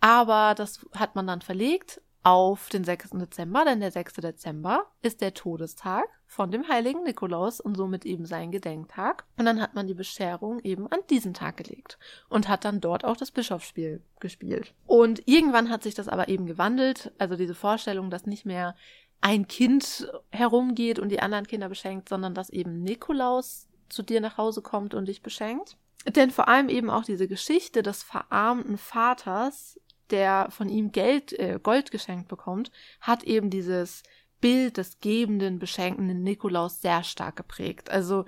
Aber 0.02 0.54
das 0.54 0.86
hat 0.96 1.16
man 1.16 1.28
dann 1.28 1.42
verlegt 1.42 2.02
auf 2.24 2.70
den 2.70 2.84
6. 2.84 3.12
Dezember, 3.12 3.66
denn 3.66 3.80
der 3.80 3.92
6. 3.92 4.16
Dezember 4.16 4.86
ist 5.02 5.22
der 5.22 5.34
Todestag 5.34 6.06
von 6.28 6.52
dem 6.52 6.68
heiligen 6.68 7.04
Nikolaus 7.04 7.60
und 7.60 7.76
somit 7.76 8.06
eben 8.06 8.26
sein 8.26 8.52
Gedenktag. 8.52 9.26
Und 9.38 9.46
dann 9.46 9.62
hat 9.62 9.74
man 9.74 9.88
die 9.88 9.94
Bescherung 9.94 10.60
eben 10.60 10.88
an 10.92 11.00
diesen 11.10 11.34
Tag 11.34 11.58
gelegt 11.58 11.98
und 12.30 12.48
hat 12.48 12.64
dann 12.64 12.80
dort 12.80 13.06
auch 13.06 13.18
das 13.18 13.32
Bischofsspiel 13.32 14.02
gespielt. 14.20 14.74
Und 14.86 15.28
irgendwann 15.28 15.70
hat 15.70 15.84
sich 15.84 15.96
das 15.96 16.08
aber 16.08 16.28
eben 16.28 16.46
gewandelt, 16.46 17.12
also 17.18 17.36
diese 17.36 17.56
Vorstellung, 17.56 18.10
dass 18.10 18.26
nicht 18.26 18.46
mehr 18.46 18.76
ein 19.20 19.48
Kind 19.48 20.12
herumgeht 20.30 21.00
und 21.00 21.10
die 21.10 21.22
anderen 21.22 21.48
Kinder 21.48 21.70
beschenkt, 21.70 22.10
sondern 22.10 22.34
dass 22.34 22.50
eben 22.50 22.82
Nikolaus 22.82 23.68
zu 23.90 24.04
dir 24.04 24.22
nach 24.22 24.38
Hause 24.38 24.62
kommt 24.62 24.94
und 24.94 25.08
dich 25.08 25.22
beschenkt. 25.22 25.78
Denn 26.08 26.32
vor 26.32 26.48
allem 26.48 26.70
eben 26.70 26.90
auch 26.90 27.04
diese 27.04 27.28
Geschichte 27.28 27.84
des 27.84 28.04
verarmten 28.04 28.78
Vaters 28.78 29.80
der 30.12 30.48
von 30.52 30.70
ihm 30.70 30.92
Geld, 30.92 31.34
äh, 31.34 31.60
Gold 31.62 31.92
geschenkt 31.92 32.28
bekommt, 32.28 32.72
hat 33.00 33.24
eben 33.24 33.50
dieses 33.50 34.04
Bild 34.40 34.78
des 34.78 35.00
gebenden, 35.00 35.60
beschenkenden 35.60 36.24
Nikolaus 36.24 36.82
sehr 36.82 37.04
stark 37.04 37.36
geprägt. 37.36 37.90
Also 37.92 38.26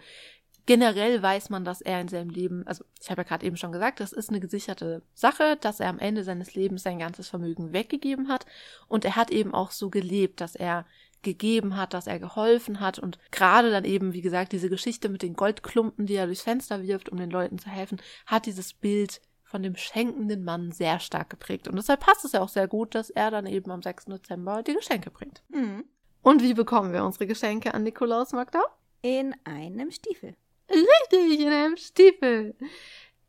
generell 0.66 1.22
weiß 1.22 1.50
man, 1.50 1.66
dass 1.66 1.82
er 1.82 2.00
in 2.00 2.08
seinem 2.08 2.30
Leben, 2.30 2.66
also 2.68 2.86
ich 3.02 3.10
habe 3.10 3.22
ja 3.22 3.28
gerade 3.28 3.46
eben 3.46 3.58
schon 3.58 3.72
gesagt, 3.72 4.00
das 4.00 4.14
ist 4.14 4.30
eine 4.30 4.40
gesicherte 4.40 5.02
Sache, 5.14 5.58
dass 5.60 5.80
er 5.80 5.90
am 5.90 6.00
Ende 6.00 6.24
seines 6.24 6.56
Lebens 6.56 6.84
sein 6.84 7.00
ganzes 7.00 7.28
Vermögen 7.28 7.74
weggegeben 7.74 8.30
hat 8.30 8.46
und 8.88 9.04
er 9.06 9.16
hat 9.16 9.32
eben 9.32 9.54
auch 9.54 9.72
so 9.72 9.90
gelebt, 9.90 10.40
dass 10.40 10.56
er 10.56 10.86
gegeben 11.24 11.78
hat, 11.78 11.94
dass 11.94 12.08
er 12.08 12.20
geholfen 12.20 12.80
hat 12.80 13.00
und 13.00 13.18
gerade 13.32 13.72
dann 13.72 13.86
eben, 13.86 14.14
wie 14.14 14.22
gesagt, 14.22 14.52
diese 14.52 14.70
Geschichte 14.70 15.10
mit 15.10 15.22
den 15.22 15.36
Goldklumpen, 15.36 16.06
die 16.06 16.16
er 16.16 16.26
durchs 16.26 16.42
Fenster 16.44 16.84
wirft, 16.84 17.10
um 17.10 17.18
den 17.18 17.30
Leuten 17.32 17.58
zu 17.58 17.70
helfen, 17.70 18.02
hat 18.26 18.46
dieses 18.46 18.74
Bild 18.74 19.22
von 19.54 19.62
dem 19.62 19.76
schenkenden 19.76 20.44
Mann 20.44 20.72
sehr 20.72 21.00
stark 21.00 21.30
geprägt. 21.30 21.68
Und 21.68 21.76
deshalb 21.76 22.00
passt 22.00 22.26
es 22.26 22.32
ja 22.32 22.42
auch 22.42 22.50
sehr 22.50 22.68
gut, 22.68 22.96
dass 22.96 23.12
er 23.12 23.30
dann 23.30 23.46
eben 23.46 23.70
am 23.70 23.84
6. 23.84 24.06
Dezember 24.06 24.64
die 24.64 24.74
Geschenke 24.74 25.12
bringt. 25.12 25.44
Mhm. 25.50 25.86
Und 26.24 26.42
wie 26.42 26.56
bekommen 26.56 26.92
wir 26.92 27.06
unsere 27.06 27.28
Geschenke 27.28 27.72
an 27.76 27.84
Nikolaus, 27.84 28.32
Magda? 28.32 28.64
In 29.04 29.36
einem 29.44 29.92
Stiefel. 29.92 30.36
Richtig, 30.72 31.40
in 31.40 31.50
einem 31.50 31.78
Stiefel. 31.78 32.56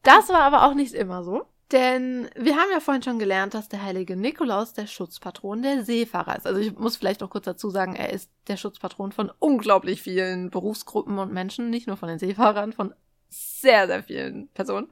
Das 0.02 0.30
war 0.30 0.40
aber 0.40 0.64
auch 0.64 0.72
nicht 0.72 0.94
immer 0.94 1.24
so. 1.24 1.44
Denn 1.72 2.30
wir 2.36 2.56
haben 2.56 2.70
ja 2.72 2.80
vorhin 2.80 3.02
schon 3.02 3.18
gelernt, 3.18 3.52
dass 3.52 3.68
der 3.68 3.82
heilige 3.82 4.16
Nikolaus 4.16 4.72
der 4.72 4.86
Schutzpatron 4.86 5.60
der 5.60 5.84
Seefahrer 5.84 6.38
ist. 6.38 6.46
Also 6.46 6.58
ich 6.58 6.74
muss 6.74 6.96
vielleicht 6.96 7.20
noch 7.20 7.28
kurz 7.28 7.44
dazu 7.44 7.68
sagen, 7.68 7.96
er 7.96 8.14
ist 8.14 8.30
der 8.48 8.56
Schutzpatron 8.56 9.12
von 9.12 9.30
unglaublich 9.40 10.00
vielen 10.00 10.48
Berufsgruppen 10.48 11.18
und 11.18 11.34
Menschen, 11.34 11.68
nicht 11.68 11.86
nur 11.86 11.98
von 11.98 12.08
den 12.08 12.18
Seefahrern, 12.18 12.72
von 12.72 12.94
sehr, 13.28 13.88
sehr 13.88 14.02
vielen 14.02 14.48
Personen 14.54 14.88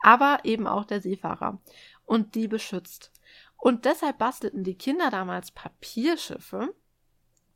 aber 0.00 0.40
eben 0.44 0.66
auch 0.66 0.84
der 0.84 1.00
Seefahrer 1.00 1.60
und 2.04 2.34
die 2.34 2.48
beschützt. 2.48 3.12
Und 3.56 3.84
deshalb 3.84 4.18
bastelten 4.18 4.64
die 4.64 4.76
Kinder 4.76 5.10
damals 5.10 5.50
Papierschiffe, 5.50 6.74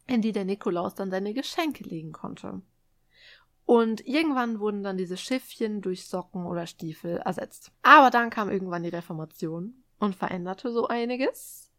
in 0.06 0.20
die 0.20 0.32
der 0.32 0.44
Nikolaus 0.44 0.94
dann 0.94 1.10
seine 1.10 1.32
Geschenke 1.32 1.84
legen 1.84 2.12
konnte. 2.12 2.60
Und 3.66 4.06
irgendwann 4.06 4.60
wurden 4.60 4.82
dann 4.82 4.98
diese 4.98 5.16
Schiffchen 5.16 5.80
durch 5.80 6.06
Socken 6.06 6.44
oder 6.44 6.66
Stiefel 6.66 7.16
ersetzt. 7.18 7.72
Aber 7.82 8.10
dann 8.10 8.28
kam 8.28 8.50
irgendwann 8.50 8.82
die 8.82 8.90
Reformation 8.90 9.82
und 9.98 10.14
veränderte 10.14 10.70
so 10.70 10.86
einiges. 10.86 11.72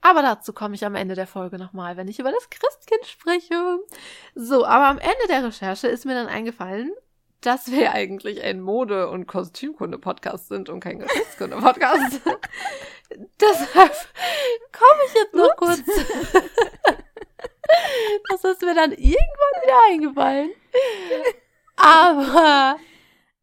Aber 0.00 0.22
dazu 0.22 0.52
komme 0.52 0.76
ich 0.76 0.84
am 0.84 0.94
Ende 0.94 1.16
der 1.16 1.26
Folge 1.26 1.58
nochmal, 1.58 1.96
wenn 1.96 2.06
ich 2.06 2.20
über 2.20 2.30
das 2.30 2.48
Christkind 2.48 3.04
spreche. 3.06 3.80
So, 4.36 4.64
aber 4.64 4.86
am 4.86 4.98
Ende 4.98 5.26
der 5.28 5.44
Recherche 5.44 5.88
ist 5.88 6.04
mir 6.04 6.14
dann 6.14 6.28
eingefallen, 6.28 6.92
dass 7.40 7.70
wir 7.70 7.92
eigentlich 7.94 8.42
ein 8.42 8.60
Mode- 8.60 9.08
und 9.08 9.26
Kostümkunde-Podcast 9.26 10.48
sind 10.48 10.68
und 10.68 10.80
kein 10.80 10.98
Geschichtskunde-Podcast. 10.98 12.20
Deshalb 13.40 13.94
komme 14.72 15.00
ich 15.06 15.14
jetzt 15.14 15.34
noch 15.34 15.50
Ups. 15.50 15.56
kurz. 15.58 15.80
das 18.30 18.44
ist 18.44 18.62
mir 18.62 18.74
dann 18.74 18.92
irgendwann 18.92 19.62
wieder 19.62 19.78
eingefallen. 19.90 20.50
Aber 21.76 22.78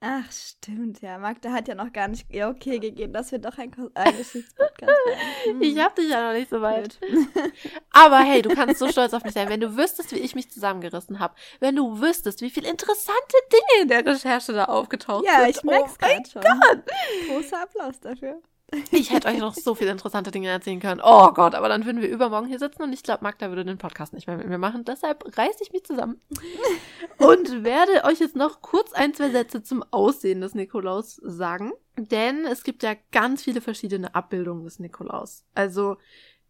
Ach, 0.06 0.30
stimmt, 0.30 1.02
ja. 1.02 1.18
Magda 1.18 1.54
hat 1.54 1.70
ja 1.70 1.76
noch 1.76 1.94
gar 1.94 2.10
nicht 2.10 2.30
ihr 2.30 2.50
okay 2.50 2.80
gegeben, 2.80 3.14
dass 3.14 3.32
wir 3.32 3.40
doch 3.40 3.58
ein, 3.58 3.72
ein 3.94 4.18
Geschichtspodcast 4.18 4.82
werden. 4.82 5.20
Hm. 5.46 5.62
Ich 5.62 5.80
hab 5.80 5.96
dich 5.96 6.10
ja 6.10 6.28
noch 6.28 6.38
nicht 6.38 6.50
so 6.50 6.62
weit. 6.62 7.00
Aber 7.92 8.20
hey, 8.20 8.42
du 8.42 8.54
kannst 8.54 8.80
so 8.80 8.90
stolz 8.90 9.14
auf 9.14 9.24
mich 9.24 9.34
sein, 9.34 9.48
wenn 9.48 9.62
du 9.62 9.78
wüsstest, 9.78 10.12
wie 10.12 10.20
ich 10.20 10.36
mich 10.36 10.52
zusammengerissen 10.52 11.20
habe. 11.20 11.36
Wenn 11.62 11.78
du 11.78 12.02
wüsstest, 12.02 12.42
wie 12.42 12.50
viele 12.50 12.70
interessante 12.70 13.38
Dinge 13.50 13.84
in 13.84 13.88
der 13.88 14.06
Recherche 14.06 14.52
da 14.52 14.66
aufgetaucht 14.66 15.24
ja, 15.26 15.36
sind. 15.36 15.42
Ja, 15.42 15.50
ich 15.50 15.64
merk's 15.64 15.94
oh 15.94 16.06
gerade 16.06 16.30
schon. 16.30 16.42
Gott. 16.42 16.84
Großer 17.30 17.64
Applaus 17.64 18.00
dafür. 18.02 18.42
Ich 18.92 19.12
hätte 19.12 19.28
euch 19.28 19.40
noch 19.40 19.54
so 19.54 19.76
viele 19.76 19.92
interessante 19.92 20.32
Dinge 20.32 20.50
erzählen 20.50 20.80
können. 20.80 21.02
Oh 21.04 21.32
Gott, 21.32 21.56
aber 21.56 21.70
dann 21.70 21.86
würden 21.86 22.02
wir 22.02 22.10
übermorgen 22.10 22.48
hier 22.48 22.60
sitzen 22.60 22.84
und 22.84 22.94
ich 22.94 23.04
glaube, 23.04 23.24
Magda 23.24 23.50
würde 23.50 23.66
den 23.66 23.78
Podcast 23.78 24.14
nicht 24.14 24.28
mehr 24.28 24.38
mit 24.38 24.48
mir 24.48 24.58
machen. 24.58 24.86
Deshalb 24.86 25.38
reiße 25.38 25.60
ich 25.62 25.72
mich 25.72 25.84
zusammen 25.84 26.20
und 27.18 27.64
werde 27.64 28.04
euch 28.06 28.20
jetzt 28.20 28.36
noch 28.36 28.62
kurz 28.62 28.94
ein, 28.94 29.14
zwei 29.14 29.30
Sätze 29.30 29.64
zum 29.64 29.84
Aussehen 29.92 30.42
des 30.42 30.56
Nikolaus 30.56 31.16
sagen. 31.24 31.74
Denn 31.98 32.46
es 32.46 32.64
gibt 32.64 32.84
ja 32.84 32.96
ganz 33.12 33.44
viele 33.44 33.62
verschiedene 33.62 34.16
Abbildungen 34.16 34.64
des 34.64 34.80
Nikolaus. 34.80 35.46
Also, 35.54 35.98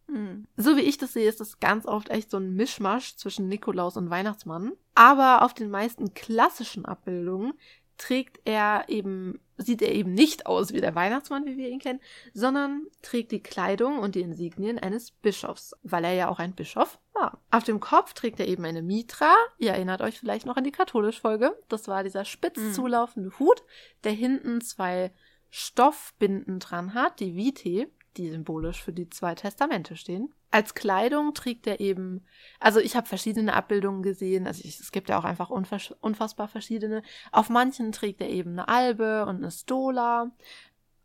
hm. 0.08 0.46
so 0.56 0.76
wie 0.76 0.82
ich 0.82 0.96
das 0.96 1.12
sehe, 1.12 1.28
ist 1.28 1.40
das 1.40 1.60
ganz 1.60 1.86
oft 1.86 2.08
echt 2.08 2.30
so 2.30 2.38
ein 2.38 2.54
Mischmasch 2.54 3.16
zwischen 3.16 3.48
Nikolaus 3.48 3.96
und 3.96 4.10
Weihnachtsmann. 4.10 4.72
Aber 4.94 5.42
auf 5.42 5.52
den 5.52 5.70
meisten 5.70 6.14
klassischen 6.14 6.86
Abbildungen 6.86 7.52
trägt 7.96 8.40
er 8.44 8.84
eben, 8.88 9.40
sieht 9.56 9.82
er 9.82 9.92
eben 9.92 10.14
nicht 10.14 10.46
aus 10.46 10.72
wie 10.72 10.80
der 10.80 10.94
Weihnachtsmann, 10.94 11.46
wie 11.46 11.56
wir 11.56 11.68
ihn 11.68 11.78
kennen, 11.78 12.00
sondern 12.32 12.86
trägt 13.02 13.32
die 13.32 13.42
Kleidung 13.42 13.98
und 13.98 14.14
die 14.14 14.20
Insignien 14.20 14.78
eines 14.78 15.10
Bischofs, 15.10 15.74
weil 15.82 16.04
er 16.04 16.14
ja 16.14 16.28
auch 16.28 16.38
ein 16.38 16.54
Bischof 16.54 16.98
war. 17.12 17.40
Auf 17.50 17.64
dem 17.64 17.80
Kopf 17.80 18.14
trägt 18.14 18.40
er 18.40 18.48
eben 18.48 18.64
eine 18.64 18.82
Mitra. 18.82 19.32
Ihr 19.58 19.72
erinnert 19.72 20.02
euch 20.02 20.18
vielleicht 20.18 20.46
noch 20.46 20.56
an 20.56 20.64
die 20.64 20.72
Katholisch-Folge. 20.72 21.56
Das 21.68 21.88
war 21.88 22.02
dieser 22.02 22.24
spitz 22.24 22.58
mhm. 22.58 22.72
zulaufende 22.72 23.38
Hut, 23.38 23.62
der 24.02 24.12
hinten 24.12 24.60
zwei 24.60 25.12
Stoffbinden 25.50 26.58
dran 26.58 26.94
hat, 26.94 27.20
die 27.20 27.36
Vitae, 27.36 27.86
die 28.16 28.30
symbolisch 28.30 28.82
für 28.82 28.92
die 28.92 29.08
zwei 29.10 29.34
Testamente 29.34 29.96
stehen. 29.96 30.32
Als 30.50 30.74
Kleidung 30.74 31.34
trägt 31.34 31.66
er 31.66 31.80
eben, 31.80 32.24
also 32.60 32.80
ich 32.80 32.96
habe 32.96 33.06
verschiedene 33.06 33.54
Abbildungen 33.54 34.02
gesehen, 34.02 34.46
also 34.46 34.62
ich, 34.64 34.78
es 34.80 34.92
gibt 34.92 35.08
ja 35.08 35.18
auch 35.18 35.24
einfach 35.24 35.50
unfassbar 35.50 36.48
verschiedene. 36.48 37.02
Auf 37.32 37.50
manchen 37.50 37.92
trägt 37.92 38.20
er 38.20 38.28
eben 38.28 38.52
eine 38.52 38.68
Albe 38.68 39.26
und 39.26 39.36
eine 39.36 39.50
Stola, 39.50 40.30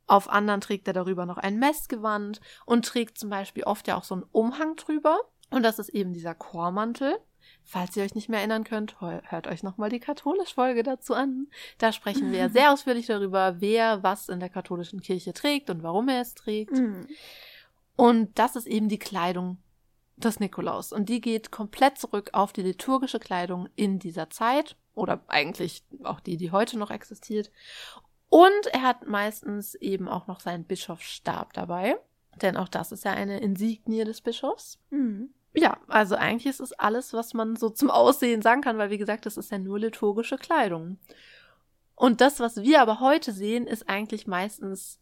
auf 0.09 0.27
anderen 0.27 0.59
trägt 0.59 0.87
er 0.87 0.93
darüber 0.93 1.27
noch 1.27 1.37
ein 1.37 1.59
Messgewand 1.59 2.41
und 2.65 2.85
trägt 2.85 3.19
zum 3.19 3.29
Beispiel 3.29 3.63
oft 3.63 3.87
ja 3.87 3.95
auch 3.95 4.03
so 4.03 4.15
einen 4.15 4.25
Umhang 4.31 4.75
drüber. 4.75 5.19
Und 5.51 5.63
das 5.63 5.77
ist 5.77 5.89
eben 5.89 6.13
dieser 6.13 6.33
Chormantel. 6.33 7.19
Falls 7.71 7.95
ihr 7.95 8.03
euch 8.03 8.15
nicht 8.15 8.29
mehr 8.29 8.39
erinnern 8.39 8.63
könnt, 8.63 8.99
hört 8.99 9.45
euch 9.45 9.61
nochmal 9.61 9.91
die 9.91 9.99
Katholisch-Folge 9.99 10.81
dazu 10.81 11.13
an. 11.13 11.45
Da 11.77 11.91
sprechen 11.93 12.31
wir 12.31 12.49
sehr 12.49 12.73
ausführlich 12.73 13.05
darüber, 13.05 13.57
wer 13.61 14.01
was 14.01 14.27
in 14.27 14.39
der 14.39 14.49
katholischen 14.49 15.01
Kirche 15.01 15.33
trägt 15.33 15.69
und 15.69 15.83
warum 15.83 16.09
er 16.09 16.21
es 16.21 16.33
trägt. 16.33 16.71
Mhm. 16.71 17.07
Und 17.95 18.39
das 18.39 18.55
ist 18.55 18.65
eben 18.65 18.89
die 18.89 18.97
Kleidung 18.97 19.59
des 20.17 20.39
Nikolaus. 20.39 20.91
Und 20.91 21.09
die 21.09 21.21
geht 21.21 21.51
komplett 21.51 21.99
zurück 21.99 22.31
auf 22.33 22.53
die 22.53 22.63
liturgische 22.63 23.19
Kleidung 23.19 23.69
in 23.75 23.99
dieser 23.99 24.31
Zeit 24.31 24.75
oder 24.95 25.21
eigentlich 25.27 25.83
auch 26.01 26.21
die, 26.21 26.37
die 26.37 26.51
heute 26.51 26.75
noch 26.75 26.89
existiert. 26.89 27.51
Und 28.29 28.65
er 28.71 28.81
hat 28.81 29.05
meistens 29.05 29.75
eben 29.75 30.09
auch 30.09 30.25
noch 30.25 30.39
seinen 30.39 30.63
Bischofsstab 30.63 31.53
dabei, 31.53 31.97
denn 32.41 32.57
auch 32.57 32.67
das 32.67 32.91
ist 32.91 33.05
ja 33.05 33.11
eine 33.11 33.41
Insignie 33.41 34.05
des 34.05 34.21
Bischofs. 34.21 34.79
Mhm. 34.89 35.29
Ja, 35.53 35.77
also 35.87 36.15
eigentlich 36.15 36.45
ist 36.45 36.59
es 36.59 36.73
alles, 36.73 37.13
was 37.13 37.33
man 37.33 37.55
so 37.55 37.69
zum 37.69 37.89
Aussehen 37.89 38.41
sagen 38.41 38.61
kann, 38.61 38.77
weil 38.77 38.91
wie 38.91 38.97
gesagt, 38.97 39.25
das 39.25 39.37
ist 39.37 39.51
ja 39.51 39.57
nur 39.57 39.79
liturgische 39.79 40.37
Kleidung. 40.37 40.99
Und 41.95 42.21
das, 42.21 42.39
was 42.39 42.61
wir 42.61 42.81
aber 42.81 42.99
heute 42.99 43.33
sehen, 43.33 43.67
ist 43.67 43.89
eigentlich 43.89 44.27
meistens 44.27 44.99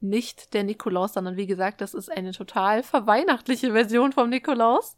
nicht 0.00 0.54
der 0.54 0.64
Nikolaus, 0.64 1.14
sondern 1.14 1.36
wie 1.36 1.46
gesagt, 1.46 1.80
das 1.80 1.94
ist 1.94 2.10
eine 2.10 2.32
total 2.32 2.82
verweihnachtliche 2.82 3.72
Version 3.72 4.12
vom 4.12 4.28
Nikolaus, 4.28 4.96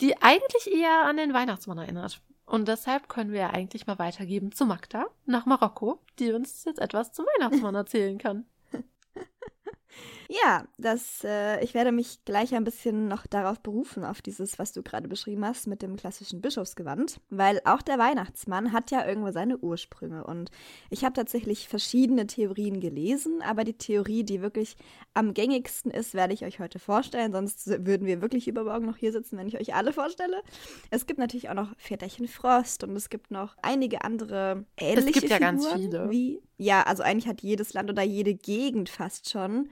die 0.00 0.20
eigentlich 0.22 0.72
eher 0.72 1.04
an 1.04 1.16
den 1.16 1.32
Weihnachtsmann 1.32 1.78
erinnert. 1.78 2.20
Und 2.46 2.68
deshalb 2.68 3.08
können 3.08 3.32
wir 3.32 3.40
ja 3.40 3.50
eigentlich 3.50 3.86
mal 3.86 3.98
weitergeben 3.98 4.52
zu 4.52 4.66
Magda 4.66 5.06
nach 5.24 5.46
Marokko, 5.46 6.00
die 6.18 6.32
uns 6.32 6.64
jetzt 6.64 6.78
etwas 6.78 7.12
zum 7.12 7.24
Weihnachtsmann 7.26 7.74
erzählen 7.74 8.18
kann. 8.18 8.44
Ja, 10.42 10.66
das, 10.78 11.22
äh, 11.22 11.62
ich 11.62 11.74
werde 11.74 11.92
mich 11.92 12.24
gleich 12.24 12.54
ein 12.54 12.64
bisschen 12.64 13.06
noch 13.06 13.26
darauf 13.26 13.60
berufen, 13.60 14.04
auf 14.04 14.20
dieses, 14.20 14.58
was 14.58 14.72
du 14.72 14.82
gerade 14.82 15.06
beschrieben 15.06 15.44
hast, 15.44 15.68
mit 15.68 15.80
dem 15.80 15.96
klassischen 15.96 16.40
Bischofsgewand, 16.40 17.20
weil 17.30 17.60
auch 17.64 17.82
der 17.82 17.98
Weihnachtsmann 17.98 18.72
hat 18.72 18.90
ja 18.90 19.06
irgendwo 19.06 19.30
seine 19.30 19.58
Ursprünge. 19.58 20.24
Und 20.24 20.50
ich 20.90 21.04
habe 21.04 21.12
tatsächlich 21.12 21.68
verschiedene 21.68 22.26
Theorien 22.26 22.80
gelesen, 22.80 23.42
aber 23.42 23.62
die 23.62 23.74
Theorie, 23.74 24.24
die 24.24 24.42
wirklich 24.42 24.76
am 25.12 25.34
gängigsten 25.34 25.92
ist, 25.92 26.14
werde 26.14 26.34
ich 26.34 26.44
euch 26.44 26.58
heute 26.58 26.80
vorstellen. 26.80 27.30
Sonst 27.30 27.68
würden 27.68 28.06
wir 28.06 28.20
wirklich 28.20 28.48
übermorgen 28.48 28.86
noch 28.86 28.96
hier 28.96 29.12
sitzen, 29.12 29.38
wenn 29.38 29.46
ich 29.46 29.60
euch 29.60 29.74
alle 29.74 29.92
vorstelle. 29.92 30.42
Es 30.90 31.06
gibt 31.06 31.20
natürlich 31.20 31.48
auch 31.48 31.54
noch 31.54 31.76
Väterchen 31.76 32.26
Frost 32.26 32.82
und 32.82 32.96
es 32.96 33.08
gibt 33.08 33.30
noch 33.30 33.56
einige 33.62 34.02
andere 34.02 34.64
ähnliche 34.76 35.10
Es 35.10 35.14
gibt 35.14 35.28
ja 35.28 35.36
Figuren, 35.36 35.56
ganz 35.58 35.72
viele. 35.74 36.10
Wie, 36.10 36.42
ja, 36.58 36.82
also 36.82 37.04
eigentlich 37.04 37.28
hat 37.28 37.42
jedes 37.42 37.72
Land 37.72 37.88
oder 37.88 38.02
jede 38.02 38.34
Gegend 38.34 38.88
fast 38.88 39.30
schon 39.30 39.68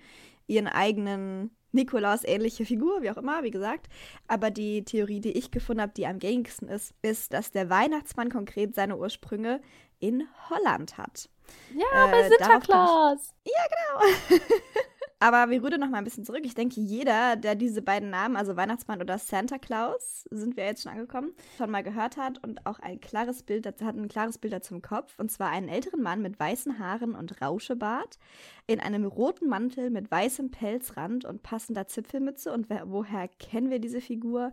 ihren 0.46 0.68
eigenen 0.68 1.50
Nikolaus 1.72 2.22
ähnliche 2.24 2.66
Figur, 2.66 3.02
wie 3.02 3.10
auch 3.10 3.16
immer, 3.16 3.42
wie 3.42 3.50
gesagt. 3.50 3.88
Aber 4.28 4.50
die 4.50 4.84
Theorie, 4.84 5.20
die 5.20 5.32
ich 5.32 5.50
gefunden 5.50 5.80
habe, 5.82 5.92
die 5.96 6.06
am 6.06 6.18
gängigsten 6.18 6.68
ist, 6.68 6.94
ist, 7.02 7.32
dass 7.32 7.50
der 7.50 7.70
Weihnachtsmann 7.70 8.30
konkret 8.30 8.74
seine 8.74 8.98
Ursprünge 8.98 9.60
in 9.98 10.28
Holland 10.50 10.98
hat. 10.98 11.30
Ja, 11.74 12.08
Äh, 12.08 12.10
bei 12.10 12.28
darauf 12.38 12.66
komm 12.66 12.86
Sinterklaas. 12.86 13.34
Aber 15.22 15.50
wir 15.50 15.62
rühren 15.62 15.78
noch 15.78 15.88
mal 15.88 15.98
ein 15.98 16.04
bisschen 16.04 16.24
zurück. 16.24 16.40
Ich 16.42 16.56
denke, 16.56 16.80
jeder, 16.80 17.36
der 17.36 17.54
diese 17.54 17.80
beiden 17.80 18.10
Namen, 18.10 18.34
also 18.34 18.56
Weihnachtsmann 18.56 19.00
oder 19.00 19.18
Santa 19.18 19.56
Claus, 19.56 20.24
sind 20.32 20.56
wir 20.56 20.64
jetzt 20.64 20.82
schon 20.82 20.90
angekommen, 20.90 21.32
schon 21.56 21.70
mal 21.70 21.84
gehört 21.84 22.16
hat 22.16 22.42
und 22.42 22.66
auch 22.66 22.80
ein 22.80 23.00
klares 23.00 23.44
Bild 23.44 23.64
dazu 23.64 23.84
hat 23.84 23.94
ein 23.94 24.08
klares 24.08 24.38
Bild 24.38 24.52
dazu 24.52 24.74
im 24.74 24.82
Kopf. 24.82 25.14
Und 25.18 25.30
zwar 25.30 25.50
einen 25.50 25.68
älteren 25.68 26.02
Mann 26.02 26.22
mit 26.22 26.40
weißen 26.40 26.80
Haaren 26.80 27.14
und 27.14 27.40
Rauschebart, 27.40 28.18
in 28.66 28.80
einem 28.80 29.04
roten 29.04 29.48
Mantel 29.48 29.90
mit 29.90 30.10
weißem 30.10 30.50
Pelzrand 30.50 31.24
und 31.24 31.44
passender 31.44 31.86
Zipfelmütze. 31.86 32.52
Und 32.52 32.68
wer, 32.68 32.90
woher 32.90 33.28
kennen 33.28 33.70
wir 33.70 33.78
diese 33.78 34.00
Figur? 34.00 34.52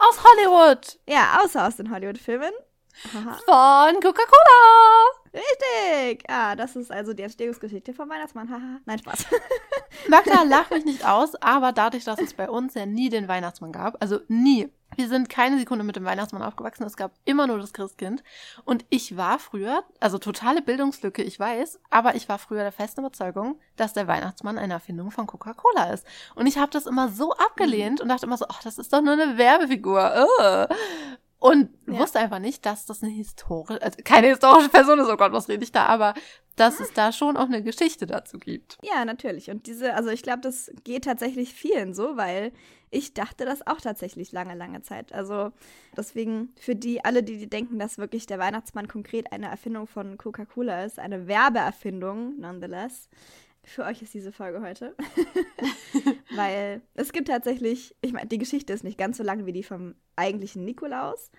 Aus 0.00 0.18
Hollywood. 0.24 0.98
Ja, 1.08 1.42
außer 1.44 1.64
aus 1.64 1.76
den 1.76 1.92
Hollywood-Filmen. 1.92 2.50
Haha. 3.12 3.38
Von 3.44 4.00
Coca-Cola. 4.00 5.18
Richtig! 5.32 6.24
Ah, 6.28 6.56
das 6.56 6.76
ist 6.76 6.90
also 6.90 7.12
die 7.12 7.22
Entstehungsgeschichte 7.22 7.94
vom 7.94 8.08
Weihnachtsmann. 8.08 8.50
Haha. 8.50 8.80
Nein, 8.86 8.98
Spaß. 8.98 9.26
Magda, 10.08 10.42
lach 10.42 10.70
mich 10.70 10.84
nicht 10.84 11.06
aus, 11.06 11.34
aber 11.36 11.72
dadurch, 11.72 12.04
dass 12.04 12.20
es 12.20 12.34
bei 12.34 12.48
uns 12.48 12.74
ja 12.74 12.86
nie 12.86 13.08
den 13.08 13.28
Weihnachtsmann 13.28 13.72
gab, 13.72 14.00
also 14.02 14.20
nie, 14.28 14.70
wir 14.96 15.08
sind 15.08 15.28
keine 15.28 15.58
Sekunde 15.58 15.84
mit 15.84 15.96
dem 15.96 16.04
Weihnachtsmann 16.04 16.42
aufgewachsen, 16.42 16.84
es 16.84 16.96
gab 16.96 17.12
immer 17.24 17.46
nur 17.46 17.58
das 17.58 17.72
Christkind. 17.72 18.24
Und 18.64 18.84
ich 18.90 19.16
war 19.16 19.38
früher, 19.38 19.84
also 20.00 20.18
totale 20.18 20.62
Bildungslücke, 20.62 21.22
ich 21.22 21.38
weiß, 21.38 21.78
aber 21.90 22.14
ich 22.16 22.28
war 22.28 22.38
früher 22.38 22.62
der 22.62 22.72
festen 22.72 23.00
Überzeugung, 23.00 23.60
dass 23.76 23.92
der 23.92 24.08
Weihnachtsmann 24.08 24.58
eine 24.58 24.72
Erfindung 24.72 25.10
von 25.10 25.26
Coca-Cola 25.26 25.92
ist. 25.92 26.06
Und 26.34 26.46
ich 26.46 26.58
habe 26.58 26.72
das 26.72 26.86
immer 26.86 27.08
so 27.10 27.32
abgelehnt 27.32 28.00
und 28.00 28.08
dachte 28.08 28.26
immer 28.26 28.38
so, 28.38 28.46
ach, 28.48 28.62
das 28.62 28.78
ist 28.78 28.92
doch 28.92 29.02
nur 29.02 29.12
eine 29.12 29.38
Werbefigur. 29.38 30.26
Ugh. 30.40 30.68
Und 31.40 31.70
Ja. 31.86 32.00
wusste 32.00 32.18
einfach 32.18 32.40
nicht, 32.40 32.66
dass 32.66 32.84
das 32.84 33.02
eine 33.02 33.12
historische, 33.12 33.80
also 33.80 33.98
keine 34.04 34.26
historische 34.28 34.68
Person 34.70 34.98
ist, 34.98 35.08
oh 35.08 35.16
Gott, 35.16 35.32
was 35.32 35.48
rede 35.48 35.62
ich 35.62 35.70
da, 35.72 35.86
aber 35.86 36.14
dass 36.56 36.80
es 36.80 36.92
da 36.92 37.12
schon 37.12 37.36
auch 37.36 37.44
eine 37.46 37.62
Geschichte 37.62 38.06
dazu 38.06 38.38
gibt. 38.40 38.76
Ja, 38.82 39.04
natürlich. 39.04 39.48
Und 39.48 39.68
diese, 39.68 39.94
also 39.94 40.10
ich 40.10 40.22
glaube, 40.22 40.40
das 40.40 40.72
geht 40.82 41.04
tatsächlich 41.04 41.54
vielen 41.54 41.94
so, 41.94 42.16
weil 42.16 42.52
ich 42.90 43.14
dachte 43.14 43.44
das 43.44 43.64
auch 43.66 43.80
tatsächlich 43.80 44.32
lange, 44.32 44.56
lange 44.56 44.82
Zeit. 44.82 45.12
Also 45.12 45.52
deswegen 45.96 46.52
für 46.58 46.74
die, 46.74 47.04
alle, 47.04 47.22
die, 47.22 47.38
die 47.38 47.48
denken, 47.48 47.78
dass 47.78 47.98
wirklich 47.98 48.26
der 48.26 48.40
Weihnachtsmann 48.40 48.88
konkret 48.88 49.30
eine 49.32 49.46
Erfindung 49.46 49.86
von 49.86 50.18
Coca-Cola 50.18 50.84
ist, 50.84 50.98
eine 50.98 51.28
Werbeerfindung, 51.28 52.40
nonetheless. 52.40 53.08
Für 53.68 53.84
euch 53.84 54.02
ist 54.02 54.14
diese 54.14 54.32
Folge 54.32 54.60
heute. 54.60 54.94
weil 56.34 56.82
es 56.94 57.12
gibt 57.12 57.28
tatsächlich, 57.28 57.94
ich 58.00 58.12
meine, 58.12 58.26
die 58.26 58.38
Geschichte 58.38 58.72
ist 58.72 58.84
nicht 58.84 58.98
ganz 58.98 59.18
so 59.18 59.22
lang 59.22 59.46
wie 59.46 59.52
die 59.52 59.62
vom 59.62 59.94
eigentlichen 60.16 60.64
Nikolaus. 60.64 61.30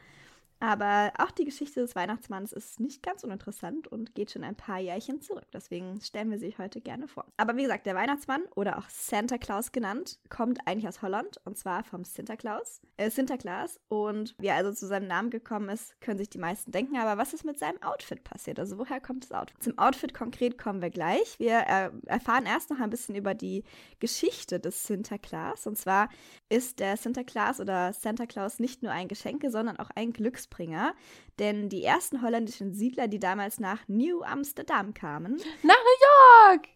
Aber 0.59 1.13
auch 1.17 1.31
die 1.31 1.45
Geschichte 1.45 1.79
des 1.79 1.95
Weihnachtsmanns 1.95 2.51
ist 2.51 2.79
nicht 2.79 3.01
ganz 3.01 3.23
uninteressant 3.23 3.87
und 3.87 4.13
geht 4.13 4.31
schon 4.31 4.43
ein 4.43 4.55
paar 4.55 4.79
Jährchen 4.79 5.21
zurück. 5.21 5.45
Deswegen 5.53 6.01
stellen 6.01 6.31
wir 6.31 6.39
sie 6.39 6.55
heute 6.57 6.81
gerne 6.81 7.07
vor. 7.07 7.25
Aber 7.37 7.55
wie 7.55 7.63
gesagt, 7.63 7.85
der 7.85 7.95
Weihnachtsmann 7.95 8.43
oder 8.55 8.77
auch 8.77 8.89
Santa 8.89 9.37
Claus 9.37 9.71
genannt, 9.71 10.19
kommt 10.29 10.59
eigentlich 10.65 10.87
aus 10.87 11.01
Holland 11.01 11.39
und 11.45 11.57
zwar 11.57 11.83
vom 11.83 12.03
Sinterklaas. 12.03 12.81
Äh, 12.97 13.09
Sinterklaas. 13.09 13.79
Und 13.87 14.35
wie 14.37 14.47
er 14.47 14.55
also 14.55 14.73
zu 14.73 14.87
seinem 14.87 15.07
Namen 15.07 15.29
gekommen 15.29 15.69
ist, 15.69 15.99
können 16.01 16.17
sich 16.17 16.29
die 16.29 16.37
meisten 16.37 16.71
denken. 16.71 16.97
Aber 16.97 17.19
was 17.21 17.33
ist 17.33 17.45
mit 17.45 17.57
seinem 17.57 17.81
Outfit 17.81 18.23
passiert? 18.23 18.59
Also 18.59 18.77
woher 18.77 18.99
kommt 18.99 19.23
das 19.23 19.31
Outfit? 19.31 19.63
Zum 19.63 19.77
Outfit 19.77 20.13
konkret 20.13 20.57
kommen 20.57 20.81
wir 20.81 20.89
gleich. 20.89 21.39
Wir 21.39 21.59
äh, 21.67 21.89
erfahren 22.07 22.45
erst 22.45 22.69
noch 22.69 22.79
ein 22.79 22.89
bisschen 22.89 23.15
über 23.15 23.33
die 23.33 23.63
Geschichte 23.99 24.59
des 24.59 24.83
Sinterklaas. 24.83 25.67
Und 25.67 25.77
zwar 25.77 26.09
ist 26.49 26.79
der 26.79 26.97
Sinterklaas 26.97 27.61
oder 27.61 27.93
Santa 27.93 28.25
Claus 28.25 28.59
nicht 28.59 28.83
nur 28.83 28.91
ein 28.91 29.07
Geschenke, 29.07 29.51
sondern 29.51 29.79
auch 29.79 29.89
ein 29.95 30.11
Glücksbringer. 30.49 30.93
Denn 31.37 31.69
die 31.69 31.83
ersten 31.83 32.21
holländischen 32.21 32.73
Siedler, 32.73 33.07
die 33.07 33.19
damals 33.19 33.59
nach 33.59 33.87
New 33.87 34.23
Amsterdam 34.23 34.93
kamen, 34.93 35.37
Nach 35.63 35.75
New 35.75 36.53
York! 36.53 36.67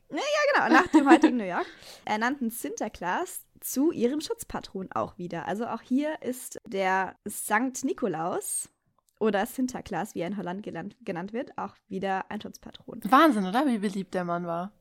genau, 0.53 0.69
nach 0.69 0.87
dem 0.87 1.09
heutigen 1.09 1.37
New 1.37 1.43
York, 1.45 1.65
ernannten 2.05 2.49
Sinterklaas 2.49 3.45
zu 3.59 3.91
ihrem 3.91 4.21
Schutzpatron 4.21 4.89
auch 4.93 5.17
wieder. 5.17 5.47
Also 5.47 5.65
auch 5.65 5.81
hier 5.81 6.21
ist 6.21 6.59
der 6.67 7.15
Sankt 7.25 7.83
Nikolaus 7.83 8.69
oder 9.19 9.45
Sinterklaas, 9.45 10.15
wie 10.15 10.21
er 10.21 10.27
in 10.27 10.37
Holland 10.37 10.63
genannt, 10.63 10.95
genannt 11.01 11.33
wird, 11.33 11.57
auch 11.57 11.75
wieder 11.87 12.29
ein 12.29 12.41
Schutzpatron. 12.41 13.01
Wahnsinn, 13.05 13.45
oder? 13.45 13.65
Wie 13.65 13.77
beliebt 13.77 14.13
der 14.13 14.25
Mann 14.25 14.45
war. 14.45 14.71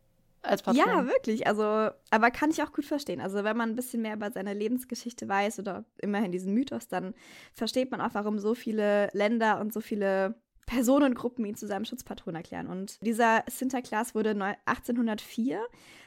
Als 0.43 0.63
Patron. 0.63 0.85
Ja, 0.85 1.07
wirklich. 1.07 1.47
Also, 1.47 1.91
aber 2.11 2.31
kann 2.31 2.51
ich 2.51 2.63
auch 2.63 2.73
gut 2.73 2.85
verstehen. 2.85 3.21
Also, 3.21 3.45
wenn 3.45 3.57
man 3.57 3.71
ein 3.71 3.77
bisschen 3.77 4.03
mehr 4.03 4.15
über 4.15 4.31
seine 4.31 4.55
Lebensgeschichte 4.55 5.29
weiß 5.29 5.61
oder 5.61 5.85
immerhin 5.99 6.33
diesen 6.33 6.53
Mythos, 6.53 6.89
dann 6.89 7.15
versteht 7.53 7.91
man 7.91 8.01
auch, 8.01 8.15
warum 8.15 8.39
so 8.39 8.55
viele 8.55 9.09
Länder 9.13 9.61
und 9.61 9.73
so 9.73 9.81
viele 9.81 10.35
Personengruppen 10.67 11.45
ihn 11.45 11.55
zu 11.57 11.67
seinem 11.67 11.85
Schutzpatron 11.85 12.35
erklären. 12.35 12.67
Und 12.67 12.99
dieser 13.03 13.45
Sinterklaas 13.49 14.15
wurde 14.15 14.35
neu- 14.35 14.55
1804 14.65 15.61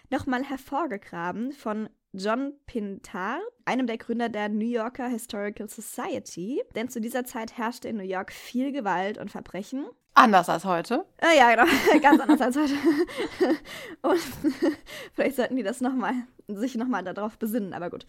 nochmal 0.09 0.43
hervorgegraben 0.43 1.51
von 1.51 1.89
John 2.13 2.53
Pintard, 2.65 3.41
einem 3.65 3.87
der 3.87 3.97
Gründer 3.97 4.29
der 4.29 4.49
New 4.49 4.65
Yorker 4.65 5.07
Historical 5.07 5.69
Society. 5.69 6.61
Denn 6.75 6.89
zu 6.89 7.01
dieser 7.01 7.25
Zeit 7.25 7.57
herrschte 7.57 7.89
in 7.89 7.97
New 7.97 8.03
York 8.03 8.31
viel 8.31 8.71
Gewalt 8.71 9.17
und 9.17 9.29
Verbrechen. 9.31 9.85
Anders 10.15 10.47
als 10.47 10.63
heute. 10.63 11.05
Äh, 11.17 11.37
ja, 11.37 11.53
genau. 11.53 11.69
Ganz 12.01 12.21
anders 12.21 12.41
als 12.41 12.57
heute. 12.57 12.73
Und 14.01 14.19
vielleicht 15.13 15.35
sollten 15.35 15.57
die 15.57 15.63
das 15.63 15.81
nochmal, 15.81 16.13
sich 16.47 16.75
nochmal 16.75 17.03
darauf 17.03 17.37
besinnen, 17.37 17.73
aber 17.73 17.89
gut. 17.89 18.05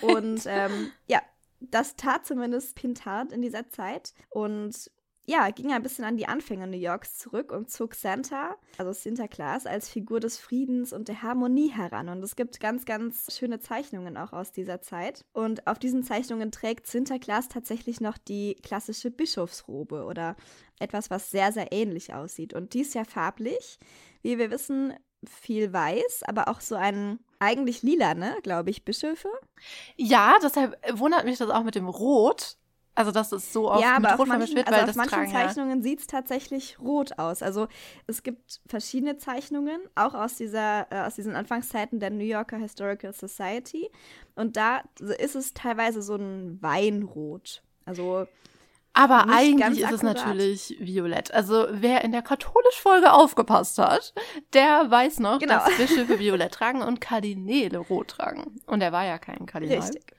Und 0.00 0.42
ähm, 0.46 0.92
ja, 1.08 1.20
das 1.60 1.96
tat 1.96 2.24
zumindest 2.26 2.76
Pintard 2.76 3.32
in 3.32 3.42
dieser 3.42 3.68
Zeit. 3.70 4.14
Und 4.30 4.90
ja, 5.28 5.50
ging 5.50 5.72
ein 5.72 5.82
bisschen 5.82 6.06
an 6.06 6.16
die 6.16 6.26
Anfänge 6.26 6.66
New 6.66 6.78
Yorks 6.78 7.18
zurück 7.18 7.52
und 7.52 7.70
zog 7.70 7.94
Santa, 7.94 8.56
also 8.78 8.92
Sinterklaas, 8.92 9.66
als 9.66 9.90
Figur 9.90 10.20
des 10.20 10.38
Friedens 10.38 10.94
und 10.94 11.08
der 11.08 11.22
Harmonie 11.22 11.68
heran. 11.68 12.08
Und 12.08 12.22
es 12.22 12.34
gibt 12.34 12.60
ganz, 12.60 12.86
ganz 12.86 13.36
schöne 13.36 13.60
Zeichnungen 13.60 14.16
auch 14.16 14.32
aus 14.32 14.52
dieser 14.52 14.80
Zeit. 14.80 15.26
Und 15.34 15.66
auf 15.66 15.78
diesen 15.78 16.02
Zeichnungen 16.02 16.50
trägt 16.50 16.86
Sinterklaas 16.86 17.48
tatsächlich 17.48 18.00
noch 18.00 18.16
die 18.16 18.56
klassische 18.62 19.10
Bischofsrobe 19.10 20.06
oder 20.06 20.34
etwas, 20.78 21.10
was 21.10 21.30
sehr, 21.30 21.52
sehr 21.52 21.72
ähnlich 21.72 22.14
aussieht. 22.14 22.54
Und 22.54 22.72
dies 22.72 22.94
ja 22.94 23.04
farblich, 23.04 23.78
wie 24.22 24.38
wir 24.38 24.50
wissen, 24.50 24.94
viel 25.26 25.74
weiß, 25.74 26.22
aber 26.26 26.48
auch 26.48 26.62
so 26.62 26.74
ein 26.74 27.18
eigentlich 27.38 27.82
lila, 27.82 28.14
ne, 28.14 28.34
glaube 28.42 28.70
ich, 28.70 28.86
Bischöfe. 28.86 29.28
Ja, 29.96 30.38
deshalb 30.42 30.78
wundert 30.98 31.26
mich 31.26 31.36
das 31.36 31.50
auch 31.50 31.64
mit 31.64 31.74
dem 31.74 31.88
Rot. 31.88 32.56
Also, 32.98 33.12
dass 33.12 33.30
es 33.30 33.52
so 33.52 33.70
oft 33.70 33.80
ja, 33.80 34.00
mit 34.00 34.06
aber 34.06 34.14
auf 34.14 34.18
Rot 34.18 34.26
manchen, 34.26 34.56
wird, 34.56 34.66
also 34.66 34.74
weil 34.76 34.80
auf 34.80 34.86
das 34.88 34.96
manchen 34.96 35.10
tragen 35.10 35.30
ja. 35.30 35.46
Zeichnungen 35.46 35.82
sieht 35.84 36.00
es 36.00 36.08
tatsächlich 36.08 36.80
rot 36.80 37.16
aus. 37.16 37.44
Also 37.44 37.68
es 38.08 38.24
gibt 38.24 38.60
verschiedene 38.66 39.18
Zeichnungen, 39.18 39.80
auch 39.94 40.14
aus, 40.14 40.34
dieser, 40.34 40.90
äh, 40.90 41.06
aus 41.06 41.14
diesen 41.14 41.36
Anfangszeiten 41.36 42.00
der 42.00 42.10
New 42.10 42.24
Yorker 42.24 42.56
Historical 42.56 43.12
Society. 43.12 43.88
Und 44.34 44.56
da 44.56 44.82
ist 45.18 45.36
es 45.36 45.54
teilweise 45.54 46.02
so 46.02 46.16
ein 46.16 46.58
Weinrot. 46.60 47.62
Also 47.84 48.26
Aber 48.94 49.28
eigentlich 49.28 49.84
ist 49.84 49.92
es 49.92 50.02
natürlich 50.02 50.76
violett. 50.80 51.32
Also, 51.32 51.68
wer 51.70 52.02
in 52.02 52.10
der 52.10 52.22
katholisch-Folge 52.22 53.12
aufgepasst 53.12 53.78
hat, 53.78 54.12
der 54.54 54.90
weiß 54.90 55.20
noch, 55.20 55.38
Genau. 55.38 55.54
dass 55.54 55.76
Bischöfe 55.76 56.18
violett 56.18 56.52
tragen 56.52 56.82
und 56.82 57.00
Kardinäle 57.00 57.78
rot 57.78 58.08
tragen. 58.08 58.60
Und 58.66 58.80
er 58.80 58.90
war 58.90 59.04
ja 59.04 59.18
kein 59.18 59.46
Kardinal. 59.46 59.78
Richtig. 59.78 60.17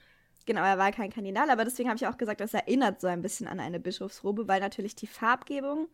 Genau, 0.50 0.62
er 0.64 0.78
war 0.78 0.90
kein 0.90 1.10
Kardinal, 1.12 1.48
aber 1.48 1.64
deswegen 1.64 1.88
habe 1.88 1.96
ich 1.96 2.08
auch 2.08 2.16
gesagt, 2.18 2.40
das 2.40 2.54
erinnert 2.54 3.00
so 3.00 3.06
ein 3.06 3.22
bisschen 3.22 3.46
an 3.46 3.60
eine 3.60 3.78
Bischofsrobe, 3.78 4.48
weil 4.48 4.58
natürlich 4.60 4.96
die 4.96 5.06
Farbgebung 5.06 5.86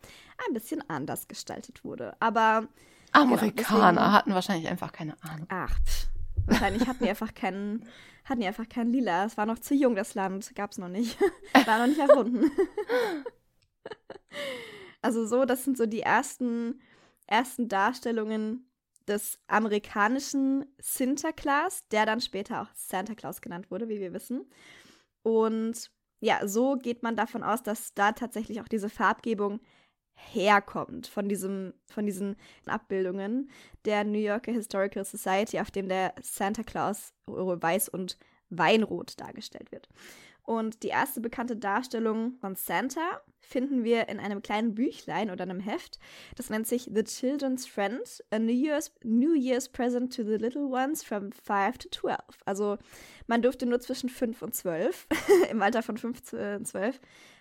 ein 0.49 0.55
bisschen 0.55 0.83
anders 0.88 1.29
gestaltet 1.29 1.85
wurde. 1.85 2.16
Aber 2.21 2.66
Amerikaner 3.12 3.92
deswegen- 3.92 4.12
hatten 4.12 4.33
wahrscheinlich 4.33 4.66
einfach 4.71 4.92
keine 4.92 5.14
Ahnung. 5.23 5.47
ach, 5.51 5.79
pff, 5.85 6.07
wahrscheinlich 6.47 6.87
hatten 6.88 7.05
die 7.05 7.11
einfach 7.11 7.35
keinen, 7.35 7.87
hatten 8.25 8.40
die 8.40 8.47
einfach 8.47 8.66
keinen 8.66 8.88
Lila. 8.90 9.27
Es 9.27 9.37
war 9.37 9.45
noch 9.45 9.59
zu 9.59 9.75
jung, 9.75 9.95
das 9.95 10.14
Land. 10.14 10.55
Gab 10.55 10.71
es 10.71 10.79
noch 10.79 10.88
nicht. 10.88 11.19
War 11.66 11.79
noch 11.79 11.87
nicht 11.88 12.01
erfunden. 12.01 12.51
Also 15.03 15.25
so, 15.27 15.45
das 15.45 15.62
sind 15.64 15.77
so 15.79 15.87
die 15.87 16.01
ersten, 16.01 16.81
ersten 17.27 17.69
Darstellungen 17.69 18.69
des 19.07 19.38
amerikanischen 19.47 20.64
Sinterklaas, 20.79 21.87
der 21.88 22.07
dann 22.07 22.21
später 22.21 22.62
auch 22.62 22.69
Santa 22.75 23.14
Claus 23.14 23.40
genannt 23.40 23.71
wurde, 23.71 23.88
wie 23.88 24.01
wir 24.01 24.12
wissen. 24.12 24.47
Und 25.23 25.90
ja, 26.21 26.47
so 26.47 26.77
geht 26.77 27.03
man 27.03 27.16
davon 27.16 27.42
aus, 27.42 27.62
dass 27.62 27.95
da 27.95 28.12
tatsächlich 28.12 28.61
auch 28.61 28.69
diese 28.69 28.88
Farbgebung 28.88 29.61
herkommt 30.14 31.07
von 31.07 31.29
diesem 31.29 31.75
von 31.85 32.07
diesen 32.07 32.37
Abbildungen 32.66 33.51
der 33.85 34.03
New 34.05 34.19
Yorker 34.19 34.53
Historical 34.53 35.05
Society, 35.05 35.61
auf 35.61 35.71
dem 35.71 35.88
der 35.88 36.14
Santa 36.23 36.62
Claus 36.62 37.12
weiß 37.27 37.90
und 37.90 38.19
weinrot 38.49 39.21
dargestellt 39.21 39.73
wird. 39.73 39.88
Und 40.47 40.85
die 40.85 40.89
erste 40.89 41.21
bekannte 41.21 41.57
Darstellung 41.57 42.37
von 42.41 42.55
Santa 42.55 43.21
finden 43.41 43.83
wir 43.83 44.09
in 44.09 44.21
einem 44.21 44.43
kleinen 44.43 44.75
Büchlein 44.75 45.31
oder 45.31 45.43
einem 45.43 45.59
Heft. 45.59 45.99
Das 46.37 46.51
nennt 46.51 46.69
sich 46.69 46.89
The 46.95 47.03
Children's 47.03 47.67
Friend, 47.67 48.01
a 48.31 48.39
New 48.39 48.53
Year's, 48.53 48.93
New 49.03 49.35
Year's 49.35 49.69
Present 49.69 50.15
to 50.15 50.23
the 50.23 50.37
Little 50.37 50.67
Ones 50.67 51.03
from 51.03 51.33
5 51.33 51.79
to 51.79 51.89
12. 51.91 52.19
Also 52.45 52.79
man 53.27 53.43
durfte 53.43 53.67
nur 53.67 53.81
zwischen 53.81 54.09
5 54.09 54.41
und 54.43 54.55
12, 54.55 55.09
im 55.51 55.61
Alter 55.61 55.83
von 55.83 55.97
5 55.97 56.33
und 56.33 56.67
12, 56.67 57.01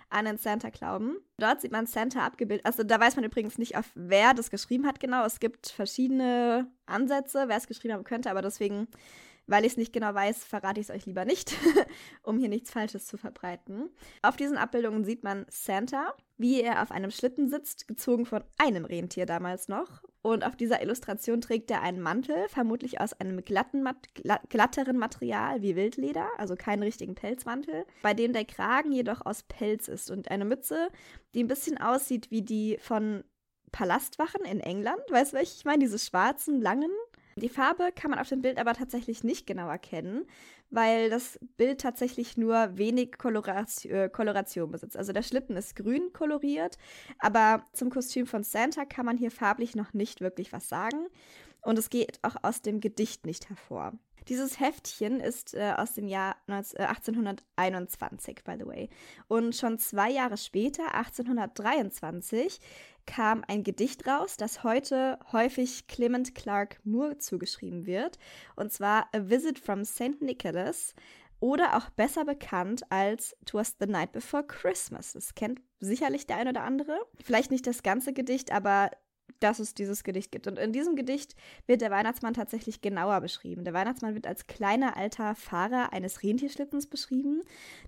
an 0.10 0.26
den 0.26 0.38
Santa 0.40 0.70
glauben. 0.70 1.18
Dort 1.38 1.62
sieht 1.62 1.72
man 1.72 1.86
Santa 1.86 2.26
abgebildet. 2.26 2.66
Also 2.66 2.84
da 2.84 3.00
weiß 3.00 3.16
man 3.18 3.26
übrigens 3.26 3.60
nicht, 3.60 3.78
auf 3.78 3.92
wer 3.94 4.34
das 4.34 4.50
geschrieben 4.50 4.88
hat 4.88 5.00
genau. 5.00 5.26
Es 5.26 5.40
gibt 5.40 5.68
verschiedene 5.70 6.72
Ansätze, 6.88 7.46
wer 7.48 7.58
es 7.58 7.68
geschrieben 7.68 7.94
haben 7.94 8.04
könnte, 8.04 8.32
aber 8.32 8.42
deswegen 8.42 8.88
weil 9.48 9.66
ich 9.66 9.74
es 9.74 9.78
nicht 9.78 9.94
genau 9.94 10.14
weiß, 10.14 10.44
verrate 10.44 10.80
ich 10.80 10.90
es 10.90 10.96
euch 10.96 11.06
lieber 11.06 11.26
nicht, 11.26 11.56
um 12.24 12.38
hier 12.38 12.50
nichts 12.50 12.72
Falsches 12.72 13.08
zu 13.08 13.18
verbreiten. 13.18 13.90
Auf 14.22 14.36
diesen 14.36 14.58
Abbildungen 14.58 15.04
sieht 15.04 15.24
man 15.24 15.46
Santa, 15.50 16.14
wie 16.38 16.62
er 16.62 16.82
auf 16.82 16.92
einem 16.92 17.12
Schlitten 17.12 17.50
sitzt, 17.50 17.88
gezogen 17.88 18.26
von 18.26 18.44
einem 18.58 18.86
Rentier 18.86 19.26
damals 19.26 19.68
noch. 19.68 20.04
Und 20.22 20.44
auf 20.44 20.56
dieser 20.56 20.82
Illustration 20.82 21.40
trägt 21.40 21.70
er 21.70 21.84
einen 21.84 22.02
Mantel, 22.02 22.48
vermutlich 22.50 23.00
aus 23.00 23.14
einem 23.14 23.44
glatten, 23.46 23.88
glatteren 24.50 24.98
Material 24.98 25.62
wie 25.62 25.76
Wildleder, 25.76 26.28
also 26.38 26.56
keinen 26.56 26.82
richtigen 26.82 27.14
Pelzmantel, 27.14 27.86
bei 28.02 28.16
dem 28.16 28.34
der 28.34 28.46
Kragen 28.46 28.92
jedoch 28.92 29.24
aus 29.24 29.44
Pelz 29.44 29.88
ist 29.88 30.10
und 30.10 30.32
eine 30.32 30.46
Mütze, 30.46 30.90
die 31.36 31.44
ein 31.44 31.48
bisschen 31.48 31.78
aussieht 31.78 32.32
wie 32.32 32.42
die 32.42 32.80
von 32.82 33.24
Palastwachen 33.72 34.46
in 34.46 34.62
England. 34.62 35.04
Weißt 35.10 35.34
du, 35.34 35.38
welche 35.38 35.58
ich 35.58 35.66
meine? 35.66 35.80
Diese 35.80 36.00
schwarzen, 36.00 36.60
langen 36.60 36.92
die 37.38 37.50
Farbe 37.50 37.92
kann 37.94 38.12
man 38.12 38.20
auf 38.20 38.30
dem 38.30 38.42
Bild 38.42 38.58
aber 38.58 38.74
tatsächlich 38.74 39.24
nicht 39.24 39.46
genau 39.46 39.68
erkennen, 39.68 40.26
weil 40.70 41.10
das 41.10 41.38
Bild 41.58 41.82
tatsächlich 41.82 42.38
nur 42.38 42.78
wenig 42.78 43.18
Koloration, 43.18 43.92
äh, 43.92 44.10
Koloration 44.10 44.72
besitzt. 44.72 44.96
Also 44.96 45.12
der 45.12 45.22
Schlitten 45.22 45.58
ist 45.58 45.76
grün 45.76 46.14
koloriert, 46.14 46.78
aber 47.20 47.66
zum 47.74 47.90
Kostüm 47.90 48.26
von 48.26 48.44
Santa 48.44 48.86
kann 48.86 49.06
man 49.06 49.18
hier 49.18 49.32
farblich 49.32 49.76
noch 49.76 49.94
nicht 49.94 50.22
wirklich 50.22 50.54
was 50.54 50.70
sagen. 50.70 51.08
Und 51.62 51.78
es 51.78 51.90
geht 51.90 52.20
auch 52.22 52.38
aus 52.42 52.62
dem 52.62 52.80
Gedicht 52.80 53.26
nicht 53.26 53.50
hervor. 53.50 53.92
Dieses 54.28 54.60
Heftchen 54.60 55.20
ist 55.20 55.54
äh, 55.54 55.74
aus 55.78 55.94
dem 55.94 56.08
Jahr 56.08 56.36
19, 56.48 56.80
äh, 56.80 56.84
1821, 56.84 58.44
by 58.44 58.56
the 58.60 58.66
way. 58.66 58.90
Und 59.28 59.56
schon 59.56 59.78
zwei 59.78 60.10
Jahre 60.10 60.38
später, 60.38 60.94
1823, 60.96 62.60
kam 63.06 63.44
ein 63.48 63.64
Gedicht 63.64 64.08
raus, 64.08 64.38
das 64.38 64.64
heute 64.64 65.20
häufig 65.32 65.88
Clement 65.88 66.34
Clark 66.34 66.80
Moore 66.84 67.18
zugeschrieben 67.18 67.86
wird. 67.86 68.18
Und 68.56 68.72
zwar 68.72 69.08
A 69.14 69.30
Visit 69.30 69.60
from 69.60 69.86
St. 69.86 70.22
Nicholas 70.22 70.96
oder 71.40 71.78
auch 71.78 71.90
besser 71.92 72.26
bekannt 72.26 72.84
als 72.90 73.36
Twas 73.46 73.76
the 73.80 73.86
Night 73.86 74.12
Before 74.12 74.46
Christmas. 74.46 75.14
Das 75.14 75.36
kennt 75.36 75.62
sicherlich 75.80 76.26
der 76.26 76.38
ein 76.38 76.48
oder 76.48 76.64
andere. 76.64 76.98
Vielleicht 77.24 77.52
nicht 77.52 77.68
das 77.68 77.84
ganze 77.84 78.14
Gedicht, 78.14 78.52
aber 78.52 78.90
dass 79.40 79.60
es 79.60 79.74
dieses 79.74 80.04
Gedicht 80.04 80.32
gibt. 80.32 80.48
Und 80.48 80.58
in 80.58 80.72
diesem 80.72 80.96
Gedicht 80.96 81.36
wird 81.68 81.82
der 81.82 81.92
Weihnachtsmann 81.92 82.34
tatsächlich 82.34 82.82
genauer 82.82 83.22
beschrieben. 83.22 83.64
Der 83.64 83.74
Weihnachtsmann 83.74 84.16
wird 84.16 84.28
als 84.28 84.48
kleiner 84.48 84.98
alter 84.98 85.36
Fahrer 85.36 85.94
eines 85.94 86.24
Rentierschlittens 86.24 86.88
beschrieben, 86.88 87.42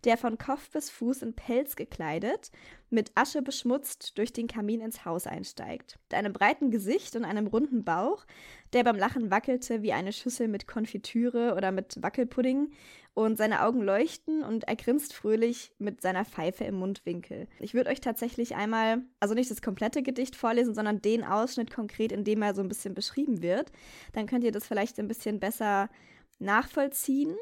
der 0.04 0.18
von 0.18 0.38
Kopf 0.38 0.70
bis 0.72 0.90
Fuß 0.90 1.22
in 1.22 1.34
Pelz 1.34 1.76
gekleidet, 1.76 2.52
mit 2.90 3.12
Asche 3.16 3.42
beschmutzt 3.42 4.18
durch 4.18 4.32
den 4.32 4.48
Kamin 4.48 4.82
ins 4.82 5.04
Haus 5.04 5.28
einsteigt. 5.28 6.00
Mit 6.10 6.18
einem 6.18 6.34
breiten 6.34 6.72
Gesicht 6.72 7.16
und 7.16 7.26
einem 7.26 7.48
runden 7.48 7.84
Bauch, 7.84 8.26
der 8.74 8.84
beim 8.84 8.96
Lachen 8.96 9.30
wackelte 9.32 9.82
wie 9.82 9.94
eine 9.94 10.14
Schüssel 10.14 10.48
mit 10.48 10.68
Konfitüre 10.68 11.54
oder 11.56 11.72
mit 11.72 12.02
Wackelpudding 12.02 12.72
und 13.18 13.36
seine 13.36 13.64
Augen 13.64 13.82
leuchten 13.82 14.44
und 14.44 14.66
er 14.66 14.76
grinst 14.76 15.12
fröhlich 15.12 15.72
mit 15.80 16.02
seiner 16.02 16.24
Pfeife 16.24 16.66
im 16.66 16.76
Mundwinkel. 16.76 17.48
Ich 17.60 17.74
würde 17.74 17.90
euch 17.90 18.00
tatsächlich 18.00 18.54
einmal, 18.54 19.02
also 19.20 19.34
nicht 19.34 19.50
das 19.50 19.64
komplette 19.64 20.04
Gedicht 20.04 20.36
vorlesen, 20.36 20.76
sondern 20.76 21.02
den 21.02 21.24
Ausschnitt 21.24 21.74
konkret, 21.74 22.12
in 22.12 22.24
dem 22.24 22.44
er 22.44 22.54
so 22.54 22.62
ein 22.62 22.68
bisschen 22.68 22.94
beschrieben 22.94 23.42
wird. 23.42 23.72
Dann 24.14 24.28
könnt 24.28 24.44
ihr 24.44 24.52
das 24.52 24.68
vielleicht 24.68 25.00
ein 25.00 25.08
bisschen 25.08 25.40
besser 25.40 25.90
nachvollziehen. 26.38 27.36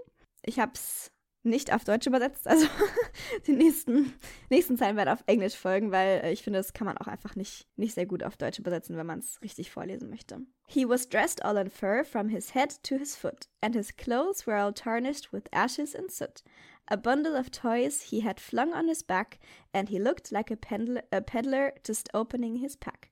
Ich 0.43 0.59
habe 0.59 0.71
es 0.75 1.11
nicht 1.45 1.73
auf 1.73 1.83
Deutsch 1.83 2.07
übersetzt. 2.07 2.47
Also 2.47 2.67
die 3.47 3.53
nächsten, 3.53 4.13
nächsten 4.49 4.77
Zeilen 4.77 4.97
werden 4.97 5.09
auf 5.09 5.23
Englisch 5.27 5.55
folgen, 5.55 5.91
weil 5.91 6.21
äh, 6.23 6.31
ich 6.31 6.43
finde, 6.43 6.59
das 6.59 6.73
kann 6.73 6.85
man 6.85 6.97
auch 6.97 7.07
einfach 7.07 7.35
nicht, 7.35 7.67
nicht 7.75 7.93
sehr 7.93 8.05
gut 8.05 8.23
auf 8.23 8.37
Deutsch 8.37 8.59
übersetzen, 8.59 8.97
wenn 8.97 9.05
man 9.05 9.19
es 9.19 9.41
richtig 9.41 9.71
vorlesen 9.71 10.09
möchte. 10.09 10.41
He 10.67 10.87
was 10.87 11.07
dressed 11.07 11.43
all 11.45 11.57
in 11.57 11.69
fur 11.69 12.03
from 12.03 12.29
his 12.29 12.53
head 12.53 12.83
to 12.83 12.97
his 12.97 13.15
foot, 13.15 13.47
and 13.61 13.75
his 13.75 13.95
clothes 13.95 14.47
were 14.47 14.57
all 14.57 14.73
tarnished 14.73 15.31
with 15.31 15.43
ashes 15.51 15.95
and 15.95 16.11
soot. 16.11 16.43
A 16.87 16.97
bundle 16.97 17.35
of 17.35 17.49
toys 17.49 18.09
he 18.11 18.21
had 18.21 18.39
flung 18.39 18.73
on 18.73 18.87
his 18.87 19.01
back, 19.01 19.39
and 19.73 19.89
he 19.89 19.99
looked 19.99 20.31
like 20.31 20.51
a, 20.51 20.57
peddler, 20.57 21.01
a 21.11 21.21
peddler 21.21 21.73
just 21.83 22.09
opening 22.13 22.57
his 22.57 22.75
pack. 22.75 23.09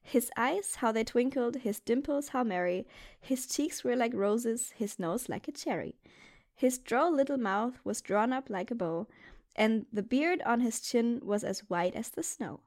His 0.00 0.30
eyes, 0.36 0.76
how 0.76 0.92
they 0.92 1.02
twinkled, 1.02 1.56
his 1.56 1.80
dimples, 1.80 2.28
how 2.28 2.44
merry, 2.44 2.86
his 3.20 3.48
cheeks 3.48 3.82
were 3.82 3.96
like 3.96 4.14
roses, 4.14 4.72
his 4.76 5.00
nose 5.00 5.28
like 5.28 5.48
a 5.48 5.52
cherry. 5.52 5.96
His 6.56 6.78
droll 6.78 7.14
little 7.14 7.36
mouth 7.36 7.78
was 7.84 8.00
drawn 8.00 8.32
up 8.32 8.48
like 8.48 8.70
a 8.70 8.74
bow, 8.74 9.06
and 9.54 9.84
the 9.92 10.02
beard 10.02 10.40
on 10.46 10.60
his 10.60 10.80
chin 10.80 11.20
was 11.22 11.44
as 11.44 11.68
white 11.68 11.94
as 11.94 12.08
the 12.08 12.22
snow. 12.22 12.60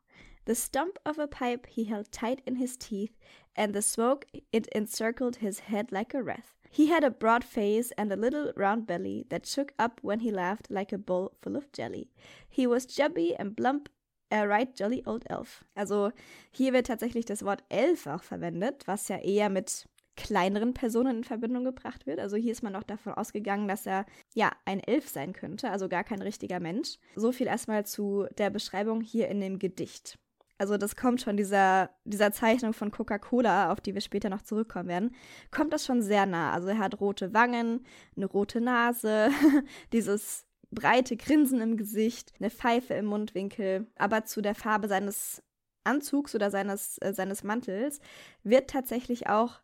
The 0.45 0.53
stump 0.55 0.99
of 1.05 1.17
a 1.17 1.27
pipe 1.27 1.65
he 1.65 1.85
held 1.85 2.11
tight 2.11 2.41
in 2.45 2.55
his 2.57 2.77
teeth, 2.77 3.17
and 3.55 3.73
the 3.73 3.81
smoke 3.81 4.27
it 4.51 4.67
encircled 4.75 5.37
his 5.37 5.59
head 5.59 5.91
like 5.91 6.13
a 6.13 6.21
wreath. 6.21 6.55
He 6.69 6.87
had 6.87 7.03
a 7.03 7.09
broad 7.09 7.43
face 7.43 7.91
and 7.97 8.11
a 8.11 8.15
little 8.15 8.53
round 8.55 8.85
belly 8.85 9.25
that 9.29 9.47
shook 9.47 9.73
up 9.79 9.99
when 10.03 10.19
he 10.19 10.31
laughed 10.31 10.69
like 10.69 10.93
a 10.93 10.99
bowl 10.99 11.33
full 11.41 11.55
of 11.55 11.71
jelly. 11.71 12.11
He 12.47 12.67
was 12.67 12.85
chubby 12.85 13.35
and 13.35 13.57
plump, 13.57 13.89
a 14.31 14.47
right 14.47 14.75
jolly 14.75 15.03
old 15.05 15.25
elf. 15.31 15.63
Also 15.75 16.11
hier 16.51 16.73
wird 16.73 16.85
tatsächlich 16.85 17.25
das 17.25 17.43
Wort 17.43 17.63
elf 17.71 18.05
auch 18.05 18.21
verwendet, 18.21 18.83
was 18.85 19.07
ja 19.07 19.17
eher 19.17 19.49
mit 19.49 19.87
kleineren 20.19 20.73
Personen 20.73 21.17
in 21.19 21.23
Verbindung 21.23 21.63
gebracht 21.63 22.05
wird. 22.05 22.19
Also 22.19 22.35
hier 22.35 22.51
ist 22.51 22.61
man 22.61 22.75
auch 22.75 22.83
davon 22.83 23.13
ausgegangen, 23.13 23.67
dass 23.67 23.85
er 23.85 24.05
ja 24.35 24.51
ein 24.65 24.81
Elf 24.81 25.07
sein 25.07 25.31
könnte, 25.33 25.71
also 25.71 25.87
gar 25.87 26.03
kein 26.03 26.21
richtiger 26.21 26.59
Mensch. 26.59 26.97
So 27.15 27.31
viel 27.31 27.47
erstmal 27.47 27.85
zu 27.85 28.27
der 28.37 28.49
Beschreibung 28.49 29.01
hier 29.01 29.29
in 29.29 29.39
dem 29.39 29.59
Gedicht. 29.59 30.19
Also 30.57 30.75
das 30.75 30.97
kommt 30.97 31.21
schon 31.21 31.37
dieser, 31.37 31.89
dieser 32.03 32.33
Zeichnung 32.33 32.73
von 32.73 32.91
Coca-Cola, 32.91 33.71
auf 33.71 33.79
die 33.79 33.93
wir 33.93 34.01
später 34.01 34.29
noch 34.29 34.41
zurückkommen 34.41 34.89
werden, 34.89 35.15
kommt 35.51 35.71
das 35.71 35.85
schon 35.85 36.01
sehr 36.01 36.25
nah. 36.25 36.51
Also 36.51 36.67
er 36.67 36.79
hat 36.79 36.99
rote 36.99 37.33
Wangen, 37.33 37.85
eine 38.17 38.25
rote 38.25 38.59
Nase, 38.59 39.29
dieses 39.93 40.45
breite 40.69 41.15
Grinsen 41.15 41.61
im 41.61 41.77
Gesicht, 41.77 42.33
eine 42.39 42.49
Pfeife 42.49 42.93
im 42.93 43.05
Mundwinkel, 43.05 43.87
aber 43.95 44.25
zu 44.25 44.41
der 44.41 44.53
Farbe 44.53 44.89
seines 44.89 45.41
Anzugs 45.85 46.35
oder 46.35 46.51
seines, 46.51 46.97
äh, 46.97 47.13
seines 47.13 47.43
Mantels 47.43 48.01
wird 48.43 48.69
tatsächlich 48.69 49.27
auch 49.27 49.61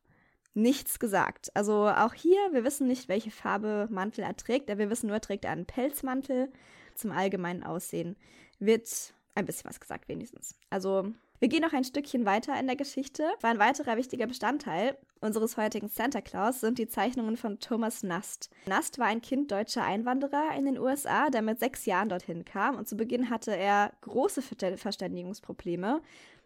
nichts 0.55 0.99
gesagt. 0.99 1.55
Also 1.55 1.87
auch 1.87 2.13
hier, 2.13 2.39
wir 2.51 2.63
wissen 2.63 2.87
nicht, 2.87 3.07
welche 3.07 3.31
Farbe 3.31 3.87
Mantel 3.91 4.23
er 4.23 4.35
trägt. 4.35 4.67
Wir 4.67 4.89
wissen 4.89 5.07
nur, 5.07 5.17
er 5.17 5.21
trägt 5.21 5.45
einen 5.45 5.65
Pelzmantel. 5.65 6.51
Zum 6.95 7.11
allgemeinen 7.11 7.63
Aussehen 7.63 8.15
wird 8.59 9.13
ein 9.35 9.45
bisschen 9.45 9.69
was 9.69 9.79
gesagt 9.79 10.07
wenigstens. 10.07 10.55
Also 10.69 11.11
wir 11.39 11.49
gehen 11.49 11.61
noch 11.61 11.73
ein 11.73 11.83
Stückchen 11.83 12.25
weiter 12.25 12.57
in 12.59 12.67
der 12.67 12.77
Geschichte. 12.77 13.23
War 13.41 13.51
ein 13.51 13.59
weiterer 13.59 13.97
wichtiger 13.97 14.25
Bestandteil 14.27 14.97
unseres 15.25 15.57
heutigen 15.57 15.89
Santa 15.89 16.21
Claus 16.21 16.61
sind 16.61 16.77
die 16.77 16.87
Zeichnungen 16.87 17.35
von 17.35 17.59
Thomas 17.59 18.03
Nast. 18.03 18.51
Nast 18.67 18.99
war 18.99 19.07
ein 19.07 19.21
Kind 19.21 19.51
deutscher 19.51 19.83
Einwanderer 19.83 20.55
in 20.55 20.65
den 20.65 20.77
USA, 20.77 21.29
der 21.29 21.41
mit 21.41 21.59
sechs 21.59 21.85
Jahren 21.85 22.09
dorthin 22.09 22.45
kam 22.45 22.75
und 22.75 22.87
zu 22.87 22.95
Beginn 22.95 23.29
hatte 23.29 23.55
er 23.55 23.91
große 24.01 24.43
Verständigungsprobleme, 24.77 26.01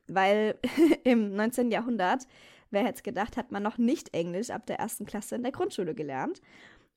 weil 0.07 0.55
im 1.03 1.36
19. 1.36 1.72
Jahrhundert 1.72 2.26
wer 2.72 2.84
hätte 2.84 2.97
es 2.97 3.03
gedacht, 3.03 3.38
hat 3.38 3.51
man 3.51 3.63
noch 3.63 3.78
nicht 3.78 4.13
Englisch 4.13 4.49
ab 4.49 4.65
der 4.65 4.80
ersten 4.80 5.05
Klasse 5.05 5.36
in 5.36 5.43
der 5.43 5.51
Grundschule 5.51 5.95
gelernt 5.95 6.41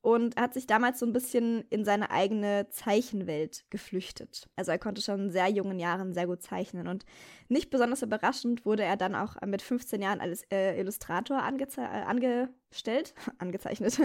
und 0.03 0.35
hat 0.35 0.53
sich 0.53 0.67
damals 0.67 0.99
so 0.99 1.05
ein 1.05 1.13
bisschen 1.13 1.63
in 1.69 1.85
seine 1.85 2.11
eigene 2.11 2.67
Zeichenwelt 2.69 3.63
geflüchtet. 3.69 4.49
Also 4.57 4.71
er 4.71 4.77
konnte 4.77 5.01
schon 5.01 5.21
in 5.21 5.31
sehr 5.31 5.47
jungen 5.47 5.79
Jahren 5.79 6.13
sehr 6.13 6.27
gut 6.27 6.43
zeichnen 6.43 6.89
und 6.89 7.05
nicht 7.47 7.69
besonders 7.69 8.01
überraschend 8.01 8.65
wurde 8.65 8.83
er 8.83 8.97
dann 8.97 9.15
auch 9.15 9.37
mit 9.45 9.61
15 9.61 10.01
Jahren 10.01 10.19
als 10.19 10.43
äh, 10.51 10.77
Illustrator 10.77 11.37
äh, 11.37 11.81
angestellt, 11.81 13.13
angezeichnet. 13.37 13.97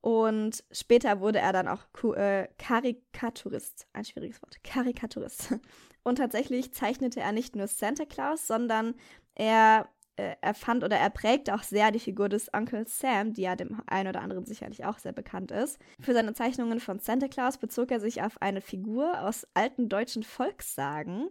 Und 0.00 0.64
später 0.72 1.20
wurde 1.20 1.38
er 1.38 1.52
dann 1.52 1.68
auch 1.68 1.84
äh, 2.16 2.48
Karikaturist, 2.58 3.86
ein 3.92 4.04
schwieriges 4.04 4.42
Wort, 4.42 4.62
Karikaturist. 4.64 5.54
Und 6.02 6.16
tatsächlich 6.16 6.74
zeichnete 6.74 7.20
er 7.20 7.32
nicht 7.32 7.54
nur 7.54 7.68
Santa 7.68 8.04
Claus, 8.04 8.46
sondern 8.46 8.96
er 9.34 9.88
äh, 10.16 10.36
er 10.40 10.54
fand 10.54 10.84
oder 10.84 10.96
er 10.96 11.10
prägt 11.10 11.50
auch 11.50 11.62
sehr 11.62 11.90
die 11.90 11.98
Figur 11.98 12.28
des 12.28 12.48
Uncle 12.52 12.86
Sam, 12.86 13.32
die 13.32 13.42
ja 13.42 13.56
dem 13.56 13.82
einen 13.86 14.08
oder 14.08 14.22
anderen 14.22 14.46
sicherlich 14.46 14.84
auch 14.84 14.98
sehr 14.98 15.12
bekannt 15.12 15.50
ist. 15.50 15.78
Für 16.00 16.14
seine 16.14 16.34
Zeichnungen 16.34 16.80
von 16.80 16.98
Santa 17.00 17.28
Claus 17.28 17.58
bezog 17.58 17.90
er 17.90 18.00
sich 18.00 18.22
auf 18.22 18.40
eine 18.40 18.60
Figur 18.60 19.20
aus 19.22 19.46
alten 19.54 19.88
deutschen 19.88 20.22
Volkssagen 20.22 21.28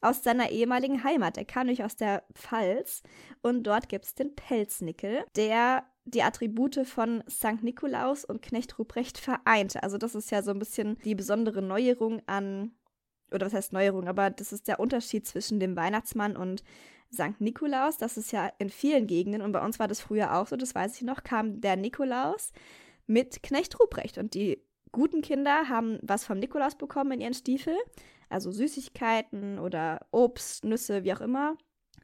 aus 0.00 0.22
seiner 0.22 0.50
ehemaligen 0.50 1.02
Heimat. 1.02 1.38
Er 1.38 1.44
kam 1.44 1.66
nämlich 1.66 1.82
aus 1.82 1.96
der 1.96 2.24
Pfalz 2.34 3.02
und 3.42 3.62
dort 3.62 3.88
gibt 3.88 4.04
es 4.04 4.14
den 4.14 4.34
Pelznickel, 4.34 5.24
der 5.34 5.84
die 6.04 6.22
Attribute 6.22 6.86
von 6.86 7.24
St. 7.28 7.62
Nikolaus 7.62 8.24
und 8.24 8.42
Knecht 8.42 8.78
Ruprecht 8.78 9.18
vereinte. 9.18 9.82
Also 9.82 9.96
das 9.96 10.14
ist 10.14 10.30
ja 10.30 10.42
so 10.42 10.50
ein 10.50 10.58
bisschen 10.58 10.98
die 11.04 11.14
besondere 11.14 11.62
Neuerung 11.62 12.20
an, 12.26 12.72
oder 13.32 13.46
was 13.46 13.54
heißt 13.54 13.72
Neuerung, 13.72 14.06
aber 14.06 14.28
das 14.28 14.52
ist 14.52 14.68
der 14.68 14.78
Unterschied 14.78 15.26
zwischen 15.26 15.58
dem 15.58 15.76
Weihnachtsmann 15.76 16.36
und 16.36 16.62
St. 17.14 17.40
Nikolaus. 17.40 17.96
Das 17.96 18.16
ist 18.16 18.32
ja 18.32 18.50
in 18.58 18.68
vielen 18.68 19.06
Gegenden 19.06 19.42
und 19.42 19.52
bei 19.52 19.64
uns 19.64 19.78
war 19.78 19.88
das 19.88 20.00
früher 20.00 20.36
auch 20.36 20.46
so, 20.46 20.56
das 20.56 20.74
weiß 20.74 20.96
ich 20.96 21.02
noch, 21.02 21.24
kam 21.24 21.60
der 21.60 21.76
Nikolaus 21.76 22.52
mit 23.06 23.42
Knecht 23.42 23.78
Ruprecht 23.80 24.18
und 24.18 24.34
die 24.34 24.62
guten 24.92 25.22
Kinder 25.22 25.68
haben 25.68 25.98
was 26.02 26.24
vom 26.24 26.38
Nikolaus 26.38 26.76
bekommen 26.76 27.12
in 27.12 27.20
ihren 27.20 27.34
Stiefel 27.34 27.76
also 28.34 28.50
Süßigkeiten 28.50 29.58
oder 29.58 30.00
Obst, 30.10 30.64
Nüsse, 30.64 31.04
wie 31.04 31.12
auch 31.14 31.20
immer. 31.20 31.56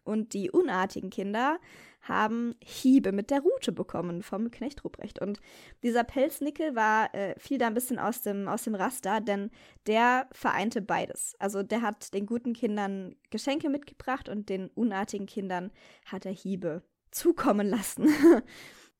Und 0.04 0.32
die 0.32 0.50
unartigen 0.50 1.10
Kinder 1.10 1.58
haben 2.02 2.54
Hiebe 2.62 3.12
mit 3.12 3.30
der 3.30 3.40
Rute 3.40 3.72
bekommen 3.72 4.22
vom 4.22 4.50
Knecht 4.50 4.84
Ruprecht. 4.84 5.20
Und 5.20 5.40
dieser 5.82 6.04
Pelznickel 6.04 6.74
war, 6.74 7.14
äh, 7.14 7.38
fiel 7.38 7.58
da 7.58 7.66
ein 7.66 7.74
bisschen 7.74 7.98
aus 7.98 8.22
dem, 8.22 8.48
aus 8.48 8.62
dem 8.62 8.74
Raster, 8.74 9.20
denn 9.20 9.50
der 9.86 10.28
vereinte 10.32 10.80
beides. 10.80 11.36
Also 11.38 11.62
der 11.62 11.82
hat 11.82 12.14
den 12.14 12.26
guten 12.26 12.54
Kindern 12.54 13.16
Geschenke 13.30 13.68
mitgebracht 13.68 14.28
und 14.28 14.48
den 14.48 14.68
unartigen 14.68 15.26
Kindern 15.26 15.70
hat 16.06 16.24
er 16.24 16.32
Hiebe 16.32 16.82
zukommen 17.10 17.68
lassen. 17.68 18.08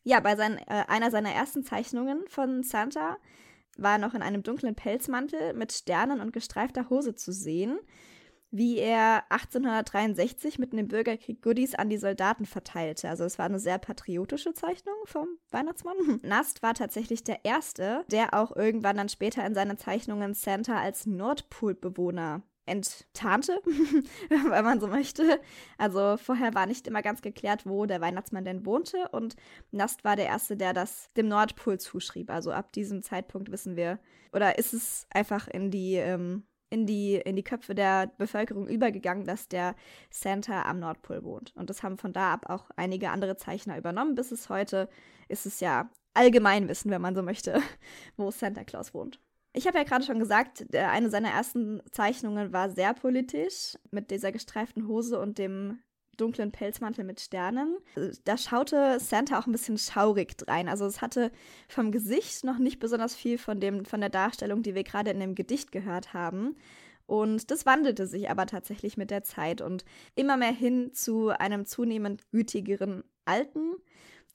ja, 0.02 0.20
bei 0.20 0.36
seinen, 0.36 0.58
äh, 0.58 0.84
einer 0.88 1.10
seiner 1.10 1.32
ersten 1.32 1.64
Zeichnungen 1.64 2.24
von 2.28 2.62
Santa 2.62 3.16
war 3.76 3.98
noch 3.98 4.14
in 4.14 4.22
einem 4.22 4.42
dunklen 4.42 4.74
Pelzmantel 4.74 5.54
mit 5.54 5.72
Sternen 5.72 6.20
und 6.20 6.32
gestreifter 6.32 6.90
Hose 6.90 7.14
zu 7.14 7.32
sehen, 7.32 7.78
wie 8.50 8.78
er 8.78 9.24
1863 9.30 10.58
mitten 10.58 10.78
im 10.78 10.88
Bürgerkrieg 10.88 11.42
Goodies 11.42 11.74
an 11.74 11.88
die 11.88 11.98
Soldaten 11.98 12.46
verteilte. 12.46 13.08
Also 13.08 13.24
es 13.24 13.38
war 13.38 13.46
eine 13.46 13.60
sehr 13.60 13.78
patriotische 13.78 14.54
Zeichnung 14.54 14.96
vom 15.04 15.28
Weihnachtsmann. 15.50 15.96
Nast 16.22 16.62
war 16.62 16.74
tatsächlich 16.74 17.22
der 17.22 17.44
erste, 17.44 18.04
der 18.10 18.34
auch 18.34 18.54
irgendwann 18.54 18.96
dann 18.96 19.08
später 19.08 19.44
in 19.46 19.54
seinen 19.54 19.78
Zeichnungen 19.78 20.34
Santa 20.34 20.80
als 20.80 21.06
Nordpolbewohner 21.06 22.42
enttarnte, 22.66 23.60
wenn 24.28 24.64
man 24.64 24.80
so 24.80 24.86
möchte. 24.86 25.40
Also 25.78 26.16
vorher 26.16 26.54
war 26.54 26.66
nicht 26.66 26.86
immer 26.86 27.02
ganz 27.02 27.20
geklärt, 27.22 27.66
wo 27.66 27.86
der 27.86 28.00
Weihnachtsmann 28.00 28.44
denn 28.44 28.64
wohnte 28.64 29.08
und 29.10 29.36
Nast 29.72 30.04
war 30.04 30.16
der 30.16 30.26
Erste, 30.26 30.56
der 30.56 30.72
das 30.72 31.10
dem 31.16 31.28
Nordpol 31.28 31.78
zuschrieb. 31.78 32.30
Also 32.30 32.52
ab 32.52 32.72
diesem 32.72 33.02
Zeitpunkt 33.02 33.50
wissen 33.50 33.76
wir, 33.76 33.98
oder 34.32 34.58
ist 34.58 34.72
es 34.72 35.06
einfach 35.10 35.48
in 35.48 35.70
die, 35.70 35.94
ähm, 35.94 36.44
in 36.70 36.86
die, 36.86 37.16
in 37.16 37.36
die 37.36 37.42
Köpfe 37.42 37.74
der 37.74 38.12
Bevölkerung 38.16 38.68
übergegangen, 38.68 39.24
dass 39.24 39.48
der 39.48 39.74
Santa 40.10 40.62
am 40.62 40.78
Nordpol 40.78 41.24
wohnt. 41.24 41.52
Und 41.56 41.68
das 41.68 41.82
haben 41.82 41.98
von 41.98 42.12
da 42.12 42.32
ab 42.32 42.48
auch 42.48 42.70
einige 42.76 43.10
andere 43.10 43.36
Zeichner 43.36 43.76
übernommen. 43.76 44.14
Bis 44.14 44.30
es 44.30 44.48
heute 44.48 44.88
ist 45.28 45.46
es 45.46 45.60
ja 45.60 45.90
Allgemeinwissen, 46.14 46.90
wenn 46.90 47.02
man 47.02 47.14
so 47.14 47.22
möchte, 47.22 47.60
wo 48.16 48.30
Santa 48.30 48.64
Claus 48.64 48.94
wohnt. 48.94 49.20
Ich 49.52 49.66
habe 49.66 49.78
ja 49.78 49.84
gerade 49.84 50.04
schon 50.04 50.20
gesagt, 50.20 50.74
eine 50.74 51.10
seiner 51.10 51.30
ersten 51.30 51.82
Zeichnungen 51.90 52.52
war 52.52 52.70
sehr 52.70 52.94
politisch, 52.94 53.76
mit 53.90 54.12
dieser 54.12 54.30
gestreiften 54.30 54.86
Hose 54.86 55.18
und 55.18 55.38
dem 55.38 55.80
dunklen 56.16 56.52
Pelzmantel 56.52 57.04
mit 57.04 57.20
Sternen. 57.20 57.78
Da 58.24 58.36
schaute 58.36 58.98
Santa 59.00 59.38
auch 59.38 59.46
ein 59.46 59.52
bisschen 59.52 59.78
schaurig 59.78 60.36
drein. 60.36 60.68
Also 60.68 60.84
es 60.84 61.00
hatte 61.00 61.30
vom 61.68 61.92
Gesicht 61.92 62.44
noch 62.44 62.58
nicht 62.58 62.78
besonders 62.78 63.14
viel 63.14 63.38
von, 63.38 63.60
dem, 63.60 63.84
von 63.84 64.00
der 64.00 64.10
Darstellung, 64.10 64.62
die 64.62 64.74
wir 64.74 64.84
gerade 64.84 65.10
in 65.10 65.20
dem 65.20 65.34
Gedicht 65.34 65.72
gehört 65.72 66.12
haben. 66.12 66.56
Und 67.06 67.50
das 67.50 67.66
wandelte 67.66 68.06
sich 68.06 68.30
aber 68.30 68.46
tatsächlich 68.46 68.96
mit 68.96 69.10
der 69.10 69.24
Zeit 69.24 69.60
und 69.60 69.84
immer 70.14 70.36
mehr 70.36 70.52
hin 70.52 70.92
zu 70.92 71.30
einem 71.30 71.66
zunehmend 71.66 72.30
gütigeren 72.30 73.02
Alten 73.24 73.74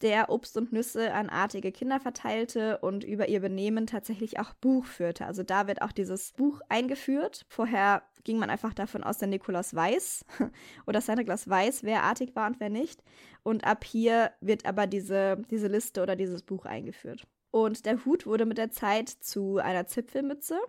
der 0.01 0.29
Obst 0.29 0.57
und 0.57 0.73
Nüsse 0.73 1.13
an 1.13 1.29
artige 1.29 1.71
Kinder 1.71 1.99
verteilte 1.99 2.79
und 2.79 3.03
über 3.03 3.29
ihr 3.29 3.39
Benehmen 3.39 3.87
tatsächlich 3.87 4.39
auch 4.39 4.53
Buch 4.53 4.85
führte. 4.85 5.25
Also 5.25 5.43
da 5.43 5.67
wird 5.67 5.81
auch 5.81 5.91
dieses 5.91 6.33
Buch 6.33 6.59
eingeführt. 6.67 7.45
Vorher 7.47 8.03
ging 8.25 8.37
man 8.37 8.49
einfach 8.49 8.73
davon 8.73 9.03
aus, 9.03 9.19
der 9.19 9.29
Nikolaus 9.29 9.73
weiß 9.73 10.25
oder 10.85 10.99
Santa 10.99 11.23
Claus 11.23 11.47
weiß, 11.47 11.83
wer 11.83 12.03
artig 12.03 12.35
war 12.35 12.47
und 12.47 12.59
wer 12.59 12.69
nicht. 12.69 13.01
Und 13.43 13.63
ab 13.63 13.85
hier 13.85 14.31
wird 14.41 14.65
aber 14.65 14.87
diese, 14.87 15.41
diese 15.49 15.67
Liste 15.67 16.03
oder 16.03 16.17
dieses 16.17 16.43
Buch 16.43 16.65
eingeführt. 16.65 17.25
Und 17.51 17.85
der 17.85 18.03
Hut 18.03 18.25
wurde 18.25 18.45
mit 18.45 18.57
der 18.57 18.71
Zeit 18.71 19.07
zu 19.07 19.59
einer 19.59 19.87
Zipfelmütze 19.87 20.59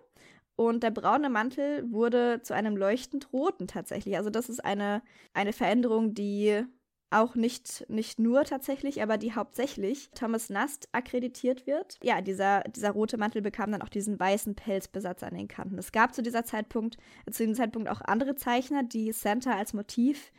und 0.55 0.83
der 0.83 0.91
braune 0.91 1.29
Mantel 1.29 1.91
wurde 1.91 2.41
zu 2.41 2.55
einem 2.55 2.77
leuchtend 2.77 3.31
roten 3.33 3.67
tatsächlich. 3.67 4.17
Also 4.17 4.29
das 4.29 4.49
ist 4.49 4.63
eine, 4.63 5.03
eine 5.33 5.53
Veränderung, 5.53 6.13
die 6.13 6.63
auch 7.09 7.35
nicht, 7.35 7.85
nicht 7.89 8.19
nur 8.19 8.43
tatsächlich, 8.43 9.01
aber 9.01 9.17
die 9.17 9.33
hauptsächlich 9.33 10.09
Thomas 10.13 10.49
Nast 10.49 10.89
akkreditiert 10.91 11.65
wird. 11.65 11.97
Ja, 12.03 12.21
dieser, 12.21 12.61
dieser 12.61 12.91
rote 12.91 13.17
Mantel 13.17 13.41
bekam 13.41 13.71
dann 13.71 13.81
auch 13.81 13.89
diesen 13.89 14.19
weißen 14.19 14.55
Pelzbesatz 14.55 15.23
an 15.23 15.33
den 15.35 15.47
Kanten. 15.47 15.77
Es 15.77 15.91
gab 15.91 16.13
zu 16.13 16.21
dieser 16.21 16.43
Zeitpunkt, 16.43 16.97
zu 17.31 17.43
diesem 17.43 17.55
Zeitpunkt 17.55 17.89
auch 17.89 18.01
andere 18.01 18.35
Zeichner, 18.35 18.83
die 18.83 19.11
Santa 19.13 19.51
als 19.51 19.73
Motiv 19.73 20.33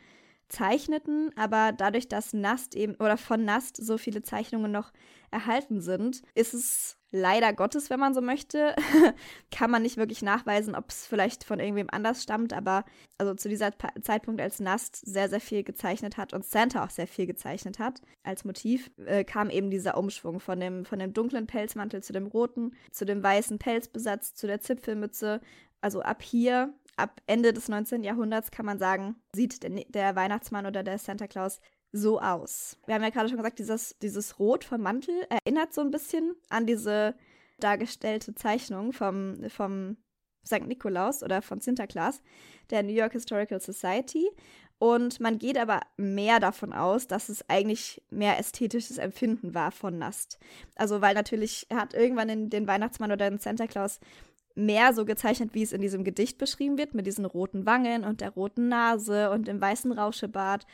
zeichneten, 0.47 1.31
aber 1.35 1.71
dadurch, 1.71 2.07
dass 2.07 2.33
Nast 2.33 2.75
eben 2.75 2.95
oder 2.95 3.17
von 3.17 3.45
Nast 3.45 3.77
so 3.77 3.97
viele 3.97 4.21
Zeichnungen 4.21 4.71
noch 4.71 4.91
erhalten 5.31 5.79
sind, 5.81 6.23
ist 6.35 6.53
es 6.53 6.98
leider 7.11 7.53
Gottes, 7.53 7.89
wenn 7.89 7.99
man 7.99 8.13
so 8.13 8.21
möchte, 8.21 8.75
kann 9.51 9.71
man 9.71 9.81
nicht 9.81 9.97
wirklich 9.97 10.21
nachweisen, 10.21 10.75
ob 10.75 10.89
es 10.89 11.07
vielleicht 11.07 11.43
von 11.43 11.59
irgendwem 11.59 11.87
anders 11.91 12.23
stammt, 12.23 12.53
aber 12.53 12.85
also 13.17 13.33
zu 13.33 13.49
dieser 13.49 13.71
pa 13.71 13.89
Zeitpunkt, 14.01 14.41
als 14.41 14.59
Nast 14.59 14.95
sehr, 14.95 15.29
sehr 15.29 15.41
viel 15.41 15.63
gezeichnet 15.63 16.17
hat 16.17 16.33
und 16.33 16.45
Santa 16.45 16.83
auch 16.83 16.89
sehr 16.89 17.07
viel 17.07 17.25
gezeichnet 17.25 17.79
hat 17.79 18.01
als 18.23 18.45
Motiv, 18.45 18.91
äh, 19.05 19.23
kam 19.23 19.49
eben 19.49 19.69
dieser 19.69 19.97
Umschwung 19.97 20.39
von 20.39 20.59
dem, 20.59 20.85
von 20.85 20.99
dem 20.99 21.13
dunklen 21.13 21.47
Pelzmantel 21.47 22.03
zu 22.03 22.13
dem 22.13 22.27
roten, 22.27 22.75
zu 22.91 23.05
dem 23.05 23.23
weißen 23.23 23.59
Pelzbesatz, 23.59 24.33
zu 24.33 24.47
der 24.47 24.61
Zipfelmütze. 24.61 25.41
Also 25.81 26.01
ab 26.01 26.21
hier 26.21 26.73
ab 26.99 27.21
Ende 27.25 27.53
des 27.53 27.69
19. 27.69 28.03
Jahrhunderts 28.03 28.51
kann 28.51 28.65
man 28.65 28.77
sagen, 28.77 29.15
sieht 29.33 29.63
der, 29.63 29.69
der 29.87 30.15
Weihnachtsmann 30.15 30.65
oder 30.65 30.83
der 30.83 30.97
Santa 30.97 31.27
Claus 31.27 31.61
so 31.91 32.19
aus. 32.19 32.77
Wir 32.85 32.95
haben 32.95 33.03
ja 33.03 33.09
gerade 33.09 33.29
schon 33.29 33.37
gesagt, 33.37 33.59
dieses, 33.59 33.97
dieses 33.99 34.39
Rot 34.39 34.63
vom 34.63 34.81
Mantel 34.81 35.15
erinnert 35.29 35.73
so 35.73 35.81
ein 35.81 35.91
bisschen 35.91 36.35
an 36.49 36.65
diese 36.65 37.15
dargestellte 37.59 38.35
Zeichnung 38.35 38.93
vom, 38.93 39.49
vom 39.49 39.97
St. 40.45 40.67
Nikolaus 40.67 41.23
oder 41.23 41.41
von 41.41 41.59
Sinterklaas, 41.59 42.21
der 42.69 42.83
New 42.83 42.93
York 42.93 43.13
Historical 43.13 43.59
Society. 43.59 44.29
Und 44.77 45.19
man 45.19 45.39
geht 45.39 45.57
aber 45.57 45.81
mehr 45.97 46.39
davon 46.39 46.71
aus, 46.71 47.05
dass 47.05 47.27
es 47.27 47.47
eigentlich 47.49 48.01
mehr 48.09 48.39
ästhetisches 48.39 48.97
Empfinden 48.97 49.53
war 49.53 49.71
von 49.71 49.97
Nast. 49.97 50.39
Also, 50.75 51.01
weil 51.01 51.15
natürlich, 51.15 51.67
hat 51.73 51.93
irgendwann 51.93 52.29
den, 52.29 52.49
den 52.49 52.65
Weihnachtsmann 52.65 53.11
oder 53.11 53.29
den 53.29 53.39
Santa 53.39 53.67
Claus 53.67 53.99
mehr 54.55 54.93
so 54.93 55.05
gezeichnet, 55.05 55.53
wie 55.53 55.63
es 55.63 55.73
in 55.73 55.81
diesem 55.81 56.03
Gedicht 56.03 56.37
beschrieben 56.37 56.77
wird, 56.77 56.93
mit 56.93 57.05
diesen 57.05 57.25
roten 57.25 57.65
Wangen 57.65 58.05
und 58.05 58.21
der 58.21 58.31
roten 58.31 58.69
Nase 58.69 59.31
und 59.31 59.47
dem 59.47 59.59
weißen 59.59 59.91
Rauschebart 59.91 60.65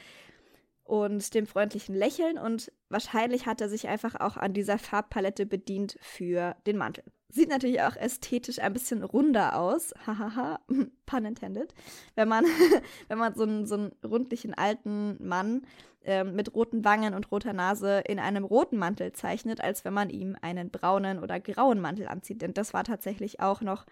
und 0.86 1.33
dem 1.33 1.47
freundlichen 1.47 1.95
Lächeln 1.95 2.38
und 2.38 2.71
wahrscheinlich 2.89 3.47
hat 3.47 3.59
er 3.59 3.69
sich 3.69 3.88
einfach 3.88 4.15
auch 4.15 4.38
an 4.38 4.53
dieser 4.53 4.77
Farbpalette 4.77 5.47
bedient 5.47 5.97
für 5.99 6.55
den 6.67 6.77
Mantel. 6.77 7.03
Sieht 7.29 7.49
natürlich 7.49 7.81
auch 7.81 7.95
ästhetisch 7.95 8.59
ein 8.59 8.71
bisschen 8.71 9.03
runder 9.03 9.59
aus, 9.59 9.93
hahaha, 10.07 10.59
pun 11.07 11.25
intended, 11.25 11.73
wenn 12.13 12.29
man, 12.29 12.45
wenn 13.07 13.17
man 13.17 13.33
so 13.33 13.43
einen, 13.43 13.65
so 13.65 13.75
einen 13.75 13.91
rundlichen 14.05 14.53
alten 14.53 15.17
Mann 15.27 15.65
äh, 16.03 16.23
mit 16.23 16.53
roten 16.53 16.86
Wangen 16.86 17.15
und 17.15 17.31
roter 17.31 17.53
Nase 17.53 18.01
in 18.07 18.19
einem 18.19 18.45
roten 18.45 18.77
Mantel 18.77 19.11
zeichnet, 19.11 19.61
als 19.61 19.86
wenn 19.86 19.93
man 19.93 20.11
ihm 20.11 20.38
einen 20.39 20.69
braunen 20.69 21.19
oder 21.19 21.39
grauen 21.39 21.81
Mantel 21.81 22.07
anzieht. 22.07 22.43
Denn 22.43 22.53
das 22.53 22.75
war 22.75 22.83
tatsächlich 22.83 23.39
auch 23.39 23.61
noch 23.61 23.88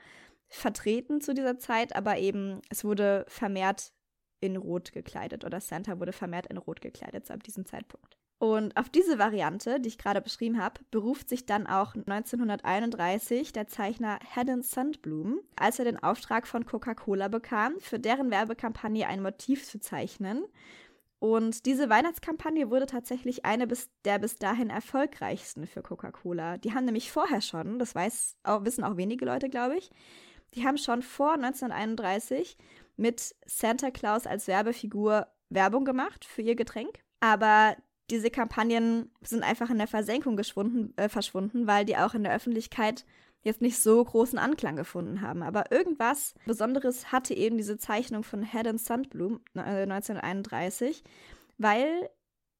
vertreten 0.47 1.21
zu 1.21 1.33
dieser 1.33 1.57
Zeit, 1.57 1.95
aber 1.95 2.19
eben 2.19 2.61
es 2.69 2.83
wurde 2.83 3.25
vermehrt 3.27 3.91
in 4.43 4.57
Rot 4.57 4.91
gekleidet 4.91 5.45
oder 5.45 5.61
Santa 5.61 5.99
wurde 5.99 6.11
vermehrt 6.11 6.47
in 6.47 6.57
Rot 6.57 6.81
gekleidet 6.81 7.31
ab 7.31 7.43
diesem 7.43 7.65
Zeitpunkt. 7.65 8.17
Und 8.39 8.75
auf 8.75 8.89
diese 8.89 9.19
Variante, 9.19 9.79
die 9.79 9.87
ich 9.87 9.97
gerade 9.97 10.19
beschrieben 10.19 10.61
habe, 10.61 10.81
beruft 10.91 11.29
sich 11.29 11.45
dann 11.45 11.65
auch 11.65 11.95
1931 11.95 13.53
der 13.53 13.67
Zeichner 13.67 14.19
Haddon 14.35 14.61
Sandblum, 14.61 15.39
als 15.55 15.79
er 15.79 15.85
den 15.85 16.03
Auftrag 16.03 16.45
von 16.45 16.65
Coca-Cola 16.65 17.29
bekam, 17.29 17.75
für 17.79 17.99
deren 17.99 18.31
Werbekampagne 18.31 19.07
ein 19.07 19.21
Motiv 19.21 19.65
zu 19.65 19.79
zeichnen. 19.79 20.43
Und 21.19 21.65
diese 21.65 21.89
Weihnachtskampagne 21.89 22.69
wurde 22.69 22.85
tatsächlich 22.85 23.45
eine 23.45 23.65
bis, 23.65 23.89
der 24.03 24.19
bis 24.19 24.35
dahin 24.35 24.69
erfolgreichsten 24.69 25.65
für 25.65 25.81
Coca-Cola. 25.81 26.57
Die 26.57 26.73
haben 26.73 26.83
nämlich 26.83 27.13
vorher 27.13 27.39
schon, 27.39 27.79
das 27.79 27.95
weiß, 27.95 28.35
auch, 28.43 28.65
wissen 28.65 28.83
auch 28.83 28.97
wenige 28.97 29.23
Leute, 29.23 29.47
glaube 29.47 29.77
ich, 29.77 29.89
die 30.53 30.65
haben 30.65 30.77
schon 30.77 31.01
vor 31.01 31.33
1931 31.33 32.57
mit 32.95 33.35
Santa 33.45 33.91
Claus 33.91 34.27
als 34.27 34.47
Werbefigur 34.47 35.27
Werbung 35.49 35.85
gemacht 35.85 36.25
für 36.25 36.41
ihr 36.41 36.55
Getränk. 36.55 36.99
Aber 37.19 37.75
diese 38.09 38.29
Kampagnen 38.29 39.11
sind 39.21 39.43
einfach 39.43 39.69
in 39.69 39.77
der 39.77 39.87
Versenkung 39.87 40.37
äh, 40.37 41.09
verschwunden, 41.09 41.67
weil 41.67 41.85
die 41.85 41.97
auch 41.97 42.13
in 42.13 42.23
der 42.23 42.33
Öffentlichkeit 42.33 43.05
jetzt 43.43 43.61
nicht 43.61 43.77
so 43.77 44.03
großen 44.03 44.39
Anklang 44.39 44.75
gefunden 44.75 45.21
haben. 45.21 45.43
Aber 45.43 45.71
irgendwas 45.71 46.33
Besonderes 46.45 47.11
hatte 47.11 47.33
eben 47.33 47.57
diese 47.57 47.77
Zeichnung 47.77 48.23
von 48.23 48.43
Head 48.43 48.67
and 48.67 48.81
äh, 48.89 49.83
1931, 49.83 51.03
weil 51.57 52.09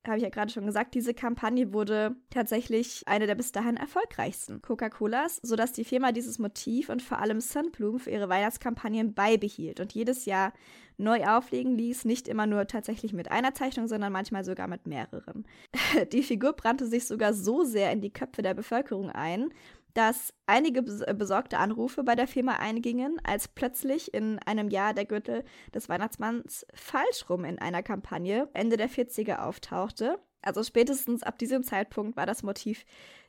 habe 0.08 0.18
ich 0.18 0.24
ja 0.24 0.30
gerade 0.30 0.52
schon 0.52 0.66
gesagt, 0.66 0.96
diese 0.96 1.14
Kampagne 1.14 1.74
wurde 1.74 2.16
tatsächlich 2.30 3.04
eine 3.08 3.28
der 3.28 3.36
bis 3.36 3.52
dahin 3.52 3.78
erfolgreichsten 3.78 4.62
Coca-Colas, 4.62 5.40
sodass 5.42 5.72
die 5.72 5.86
Firma 5.86 6.12
dieses 6.12 6.40
Motiv 6.40 6.90
und 6.90 7.02
vor 7.02 7.20
allem 7.20 7.40
Sunbloom 7.40 8.00
für 8.00 8.12
ihre 8.12 8.30
Weihnachtskampagnen 8.30 9.14
beibehielt 9.14 9.80
und 9.80 9.94
jedes 9.94 10.26
Jahr 10.26 10.54
neu 10.98 11.24
auflegen 11.26 11.76
ließ, 11.76 12.06
nicht 12.06 12.28
immer 12.28 12.46
nur 12.46 12.68
tatsächlich 12.68 13.14
mit 13.14 13.32
einer 13.32 13.54
Zeichnung, 13.54 13.88
sondern 13.88 14.12
manchmal 14.12 14.44
sogar 14.44 14.68
mit 14.68 14.88
mehreren. 14.88 15.46
Die 16.12 16.24
Figur 16.24 16.54
brannte 16.54 16.86
sich 16.86 17.08
sogar 17.08 17.34
so 17.34 17.64
sehr 17.64 17.92
in 17.92 18.02
die 18.02 18.14
Köpfe 18.14 18.42
der 18.42 18.54
Bevölkerung 18.54 19.10
ein, 19.10 19.50
dass 19.94 20.34
einige 20.46 20.80
äh, 21.06 21.14
besorgte 21.14 21.58
Anrufe 21.58 22.04
bei 22.04 22.16
der 22.16 22.28
Firma 22.28 22.54
eingingen, 22.54 23.20
als 23.24 23.48
plötzlich 23.48 24.14
in 24.14 24.40
einem 24.40 24.70
Jahr 24.70 24.94
der 24.94 25.06
Gürtel 25.06 25.44
des 25.74 25.90
Weihnachtsmanns 25.90 26.66
falsch 26.74 27.30
rum 27.30 27.46
in 27.46 27.60
einer 27.60 27.84
Kampagne 27.84 28.50
Ende 28.54 28.78
der 28.78 28.90
40er 28.90 29.40
auftauchte. 29.40 30.20
Also 30.42 30.62
spätestens 30.64 31.24
ab 31.24 31.38
diesem 31.40 31.64
Zeitpunkt 31.64 32.18
war 32.18 32.26
das 32.26 32.44
Motiv 32.44 32.86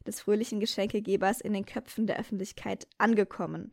des 0.07 0.21
fröhlichen 0.21 0.59
Geschenkegebers 0.59 1.41
in 1.41 1.53
den 1.53 1.65
Köpfen 1.65 2.07
der 2.07 2.19
Öffentlichkeit 2.19 2.89
angekommen. 2.99 3.71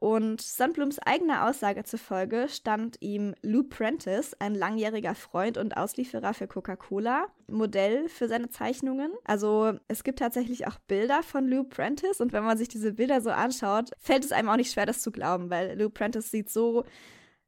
Und 0.00 0.40
Sandblums 0.40 0.98
eigener 0.98 1.46
Aussage 1.46 1.84
zufolge 1.84 2.48
stand 2.48 2.96
ihm 3.02 3.34
Lou 3.42 3.64
Prentice, 3.64 4.34
ein 4.38 4.54
langjähriger 4.54 5.14
Freund 5.14 5.58
und 5.58 5.76
Auslieferer 5.76 6.32
für 6.32 6.48
Coca-Cola, 6.48 7.26
Modell 7.48 8.08
für 8.08 8.26
seine 8.26 8.48
Zeichnungen. 8.48 9.12
Also 9.24 9.74
es 9.88 10.02
gibt 10.02 10.20
tatsächlich 10.20 10.66
auch 10.66 10.78
Bilder 10.88 11.22
von 11.22 11.46
Lou 11.46 11.64
Prentice 11.64 12.22
und 12.22 12.32
wenn 12.32 12.44
man 12.44 12.56
sich 12.56 12.68
diese 12.68 12.94
Bilder 12.94 13.20
so 13.20 13.28
anschaut, 13.28 13.90
fällt 13.98 14.24
es 14.24 14.32
einem 14.32 14.48
auch 14.48 14.56
nicht 14.56 14.72
schwer, 14.72 14.86
das 14.86 15.02
zu 15.02 15.12
glauben, 15.12 15.50
weil 15.50 15.78
Lou 15.78 15.90
Prentice 15.90 16.30
sieht 16.30 16.48
so 16.48 16.84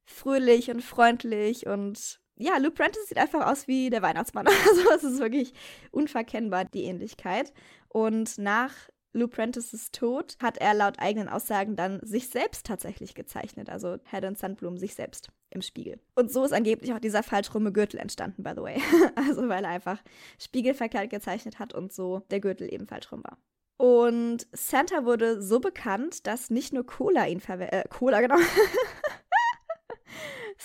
fröhlich 0.05 0.71
und 0.71 0.83
freundlich 0.83 1.67
und 1.67 2.21
ja, 2.37 2.59
Lou 2.59 2.71
Prentice 2.71 3.09
sieht 3.09 3.19
einfach 3.19 3.47
aus 3.47 3.67
wie 3.67 3.89
der 3.89 4.03
Weihnachtsmann. 4.03 4.47
Also 4.69 4.91
es 4.95 5.05
ist 5.05 5.21
wirklich 5.21 5.55
unverkennbar, 5.91 6.67
die 6.67 6.85
Ähnlichkeit. 6.85 7.55
Und 7.89 8.37
nach 8.37 8.73
Lou 9.13 9.29
Prentices 9.29 9.91
Tod 9.91 10.37
hat 10.43 10.59
er 10.59 10.75
laut 10.75 10.99
eigenen 10.99 11.29
Aussagen 11.29 11.77
dann 11.77 12.01
sich 12.03 12.29
selbst 12.29 12.67
tatsächlich 12.67 13.15
gezeichnet, 13.15 13.69
also 13.69 13.99
Haddon 14.11 14.37
Sandblum 14.37 14.79
sich 14.79 14.95
selbst 14.95 15.31
im 15.51 15.63
Spiegel. 15.63 16.01
Und 16.15 16.33
so 16.33 16.45
ist 16.45 16.53
angeblich 16.53 16.93
auch 16.95 16.99
dieser 16.99 17.23
falschrumme 17.23 17.73
Gürtel 17.73 18.01
entstanden, 18.01 18.43
by 18.43 18.53
the 18.57 18.63
way. 18.63 18.81
also 19.17 19.49
weil 19.49 19.65
er 19.65 19.71
einfach 19.71 20.03
spiegelverkehrt 20.39 21.11
gezeichnet 21.11 21.59
hat 21.59 21.75
und 21.75 21.93
so 21.93 22.23
der 22.31 22.41
Gürtel 22.41 22.73
eben 22.73 22.87
falsch 22.87 23.13
rum 23.13 23.23
war. 23.25 23.39
Und 23.77 24.47
Santa 24.53 25.05
wurde 25.05 25.43
so 25.43 25.59
bekannt, 25.59 26.27
dass 26.27 26.51
nicht 26.51 26.73
nur 26.73 26.87
Cola 26.87 27.27
ihn 27.27 27.41
verwendet, 27.41 27.73
äh, 27.73 27.89
Cola, 27.89 28.21
genau. 28.21 28.37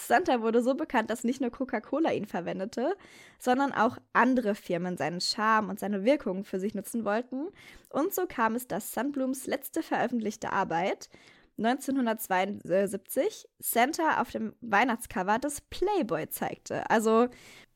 Santa 0.05 0.41
wurde 0.41 0.61
so 0.61 0.75
bekannt, 0.75 1.09
dass 1.09 1.23
nicht 1.23 1.41
nur 1.41 1.49
Coca-Cola 1.49 2.11
ihn 2.11 2.25
verwendete, 2.25 2.95
sondern 3.39 3.73
auch 3.73 3.97
andere 4.13 4.55
Firmen 4.55 4.97
seinen 4.97 5.21
Charme 5.21 5.69
und 5.69 5.79
seine 5.79 6.03
Wirkung 6.05 6.43
für 6.43 6.59
sich 6.59 6.75
nutzen 6.75 7.05
wollten. 7.05 7.47
Und 7.89 8.13
so 8.13 8.25
kam 8.27 8.55
es, 8.55 8.67
dass 8.67 8.93
Sandblums 8.93 9.47
letzte 9.47 9.81
veröffentlichte 9.81 10.51
Arbeit 10.53 11.09
1972 11.57 13.47
Santa 13.59 14.21
auf 14.21 14.31
dem 14.31 14.55
Weihnachtscover 14.61 15.39
des 15.39 15.61
Playboy 15.61 16.29
zeigte. 16.29 16.89
Also, 16.89 17.27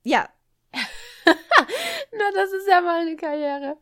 ja. 0.04 0.30
Na, 1.26 2.32
das 2.36 2.52
ist 2.54 2.68
ja 2.68 2.82
mal 2.82 3.02
eine 3.02 3.16
Karriere. 3.16 3.78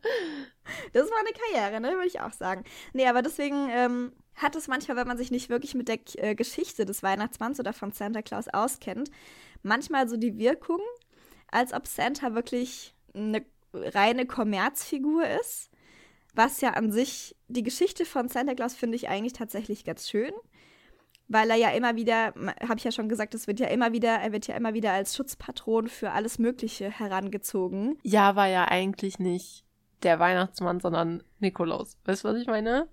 Das 0.92 1.10
war 1.10 1.18
eine 1.18 1.32
Karriere, 1.32 1.80
ne, 1.80 1.90
würde 1.96 2.06
ich 2.06 2.20
auch 2.20 2.32
sagen. 2.32 2.64
Nee, 2.92 3.06
aber 3.06 3.22
deswegen 3.22 3.68
ähm, 3.70 4.12
hat 4.36 4.56
es 4.56 4.68
manchmal, 4.68 4.96
wenn 4.96 5.08
man 5.08 5.18
sich 5.18 5.30
nicht 5.30 5.50
wirklich 5.50 5.74
mit 5.74 5.88
der 5.88 5.98
äh, 6.16 6.34
Geschichte 6.34 6.84
des 6.84 7.02
Weihnachtsmanns 7.02 7.60
oder 7.60 7.72
von 7.72 7.92
Santa 7.92 8.22
Claus 8.22 8.48
auskennt, 8.48 9.10
manchmal 9.62 10.08
so 10.08 10.16
die 10.16 10.38
Wirkung, 10.38 10.80
als 11.50 11.72
ob 11.72 11.86
Santa 11.86 12.34
wirklich 12.34 12.94
eine 13.14 13.44
reine 13.72 14.26
Kommerzfigur 14.26 15.26
ist. 15.26 15.70
Was 16.34 16.60
ja 16.60 16.70
an 16.70 16.92
sich, 16.92 17.36
die 17.48 17.62
Geschichte 17.62 18.04
von 18.04 18.28
Santa 18.28 18.54
Claus 18.54 18.74
finde 18.74 18.96
ich 18.96 19.08
eigentlich 19.08 19.32
tatsächlich 19.32 19.84
ganz 19.84 20.08
schön, 20.08 20.32
weil 21.26 21.50
er 21.50 21.56
ja 21.56 21.70
immer 21.70 21.96
wieder, 21.96 22.34
habe 22.60 22.76
ich 22.76 22.84
ja 22.84 22.92
schon 22.92 23.08
gesagt, 23.08 23.34
es 23.34 23.46
wird 23.46 23.60
ja 23.60 23.66
immer 23.68 23.92
wieder, 23.92 24.10
er 24.10 24.32
wird 24.32 24.46
ja 24.46 24.56
immer 24.56 24.74
wieder 24.74 24.92
als 24.92 25.16
Schutzpatron 25.16 25.88
für 25.88 26.12
alles 26.12 26.38
Mögliche 26.38 26.90
herangezogen. 26.90 27.98
Ja, 28.02 28.36
war 28.36 28.46
ja 28.46 28.66
eigentlich 28.66 29.18
nicht 29.18 29.64
der 30.02 30.18
Weihnachtsmann, 30.18 30.80
sondern 30.80 31.22
Nikolaus. 31.40 31.98
Weißt 32.04 32.24
du, 32.24 32.28
was 32.28 32.40
ich 32.40 32.46
meine? 32.46 32.88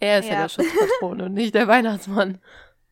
Er 0.00 0.20
ist 0.20 0.26
ja, 0.26 0.34
ja 0.34 0.42
der 0.42 0.48
Schutzpatron 0.48 1.20
und 1.20 1.34
nicht 1.34 1.54
der 1.54 1.68
Weihnachtsmann. 1.68 2.38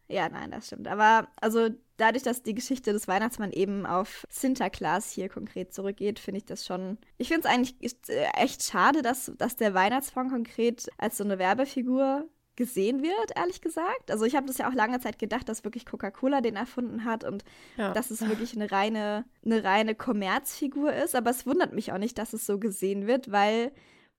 Ja, 0.09 0.29
nein, 0.29 0.51
das 0.51 0.69
stimmt. 0.69 0.87
Aber 0.89 1.29
also 1.41 1.69
dadurch, 1.97 2.23
dass 2.23 2.43
die 2.43 2.55
Geschichte 2.55 2.93
des 2.93 3.09
Weihnachtsmanns 3.09 3.55
eben 3.55 3.87
auf 3.87 4.27
Sinterklaas 4.31 5.11
hier 5.11 5.29
konkret 5.29 5.75
zurückgeht, 5.75 6.19
finde 6.19 6.39
ich 6.39 6.45
das 6.45 6.65
schon. 6.65 6.99
Ich 7.19 7.29
finde 7.29 7.49
es 7.49 7.53
eigentlich 7.53 7.75
äh, 8.09 8.27
echt 8.37 8.63
schade, 8.63 9.03
dass, 9.03 9.33
dass 9.37 9.57
der 9.57 9.75
Weihnachtsmann 9.75 10.31
konkret 10.31 10.87
als 10.99 11.17
so 11.17 11.25
eine 11.25 11.39
Werbefigur 11.39 12.29
gesehen 12.55 13.03
wird, 13.03 13.37
ehrlich 13.37 13.61
gesagt. 13.61 14.11
Also 14.11 14.25
ich 14.25 14.35
habe 14.35 14.47
das 14.47 14.59
ja 14.59 14.69
auch 14.69 14.75
lange 14.75 14.99
Zeit 15.01 15.19
gedacht, 15.19 15.49
dass 15.49 15.65
wirklich 15.65 15.85
Coca-Cola 15.85 16.41
den 16.41 16.57
erfunden 16.57 17.05
hat 17.05 17.23
und 17.23 17.45
ja. 17.77 17.93
dass 17.93 18.11
es 18.11 18.27
wirklich 18.27 18.55
eine 18.55 18.71
reine, 18.71 19.25
eine 19.45 19.63
reine 19.63 19.95
Kommerzfigur 19.95 20.93
ist. 20.93 21.15
Aber 21.15 21.31
es 21.31 21.47
wundert 21.47 21.75
mich 21.75 21.93
auch 21.93 21.99
nicht, 21.99 22.17
dass 22.17 22.33
es 22.33 22.47
so 22.47 22.59
gesehen 22.59 23.07
wird, 23.07 23.31
weil 23.31 23.73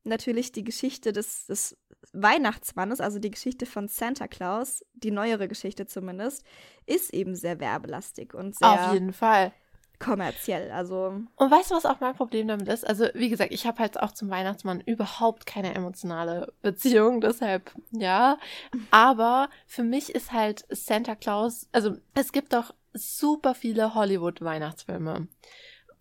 natürlich 0.07 0.51
die 0.51 0.63
Geschichte 0.63 1.13
des, 1.13 1.45
des 1.47 1.77
Weihnachtsmannes, 2.13 2.99
also 3.01 3.19
die 3.19 3.31
Geschichte 3.31 3.65
von 3.65 3.87
Santa 3.87 4.27
Claus, 4.27 4.83
die 4.93 5.11
neuere 5.11 5.47
Geschichte 5.47 5.85
zumindest, 5.85 6.43
ist 6.85 7.13
eben 7.13 7.35
sehr 7.35 7.59
werbelastig 7.59 8.33
und 8.33 8.55
sehr. 8.55 8.87
Auf 8.87 8.93
jeden 8.93 9.13
Fall. 9.13 9.51
Kommerziell, 9.99 10.69
also. 10.71 11.21
Und 11.35 11.51
weißt 11.51 11.71
du, 11.71 11.75
was 11.75 11.87
auch 11.87 11.99
mein 11.99 12.13
Problem 12.13 12.47
damit 12.47 12.67
ist? 12.67 12.85
Also, 12.85 13.07
wie 13.15 13.29
gesagt, 13.29 13.51
ich 13.51 13.65
habe 13.65 13.79
halt 13.79 13.99
auch 13.99 14.11
zum 14.11 14.29
Weihnachtsmann 14.29 14.79
überhaupt 14.81 15.47
keine 15.47 15.73
emotionale 15.73 16.53
Beziehung, 16.61 17.19
deshalb 17.21 17.71
ja. 17.91 18.37
Aber 18.91 19.49
für 19.65 19.83
mich 19.83 20.13
ist 20.13 20.31
halt 20.31 20.65
Santa 20.69 21.15
Claus, 21.15 21.67
also 21.71 21.97
es 22.13 22.31
gibt 22.31 22.53
doch 22.53 22.75
super 22.93 23.55
viele 23.55 23.95
Hollywood-Weihnachtsfilme. 23.95 25.27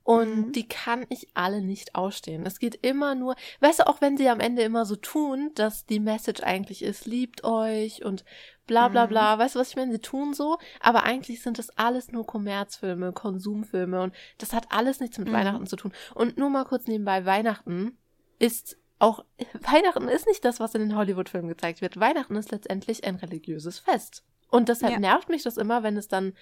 Und 0.06 0.36
mhm. 0.36 0.52
die 0.52 0.68
kann 0.68 1.04
ich 1.08 1.26
alle 1.34 1.60
nicht 1.60 1.96
ausstehen. 1.96 2.46
Es 2.46 2.60
geht 2.60 2.78
immer 2.86 3.16
nur, 3.16 3.34
weißt 3.58 3.80
du, 3.80 3.88
auch 3.88 4.00
wenn 4.00 4.16
sie 4.16 4.28
am 4.28 4.38
Ende 4.38 4.62
immer 4.62 4.86
so 4.86 4.94
tun, 4.94 5.50
dass 5.56 5.84
die 5.84 5.98
Message 5.98 6.44
eigentlich 6.44 6.84
ist, 6.84 7.06
liebt 7.06 7.42
euch 7.42 8.04
und 8.04 8.24
bla 8.68 8.86
bla 8.86 9.06
bla, 9.06 9.34
mhm. 9.34 9.40
weißt 9.40 9.56
du, 9.56 9.58
was 9.58 9.70
ich 9.70 9.74
meine? 9.74 9.90
Sie 9.90 9.98
tun 9.98 10.32
so, 10.32 10.58
aber 10.78 11.02
eigentlich 11.02 11.42
sind 11.42 11.58
das 11.58 11.76
alles 11.76 12.12
nur 12.12 12.24
Kommerzfilme, 12.24 13.12
Konsumfilme 13.14 14.00
und 14.00 14.14
das 14.38 14.52
hat 14.52 14.70
alles 14.70 15.00
nichts 15.00 15.18
mit 15.18 15.26
mhm. 15.26 15.32
Weihnachten 15.32 15.66
zu 15.66 15.74
tun. 15.74 15.92
Und 16.14 16.38
nur 16.38 16.50
mal 16.50 16.66
kurz 16.66 16.86
nebenbei, 16.86 17.26
Weihnachten 17.26 17.98
ist 18.38 18.78
auch, 19.00 19.24
Weihnachten 19.54 20.06
ist 20.06 20.28
nicht 20.28 20.44
das, 20.44 20.60
was 20.60 20.76
in 20.76 20.82
den 20.82 20.94
Hollywood-Filmen 20.94 21.48
gezeigt 21.48 21.80
wird. 21.80 21.98
Weihnachten 21.98 22.36
ist 22.36 22.52
letztendlich 22.52 23.02
ein 23.02 23.16
religiöses 23.16 23.80
Fest. 23.80 24.24
Und 24.50 24.68
deshalb 24.68 24.92
ja. 24.92 25.00
nervt 25.00 25.28
mich 25.30 25.42
das 25.42 25.56
immer, 25.56 25.82
wenn 25.82 25.96
es 25.96 26.06
dann 26.06 26.32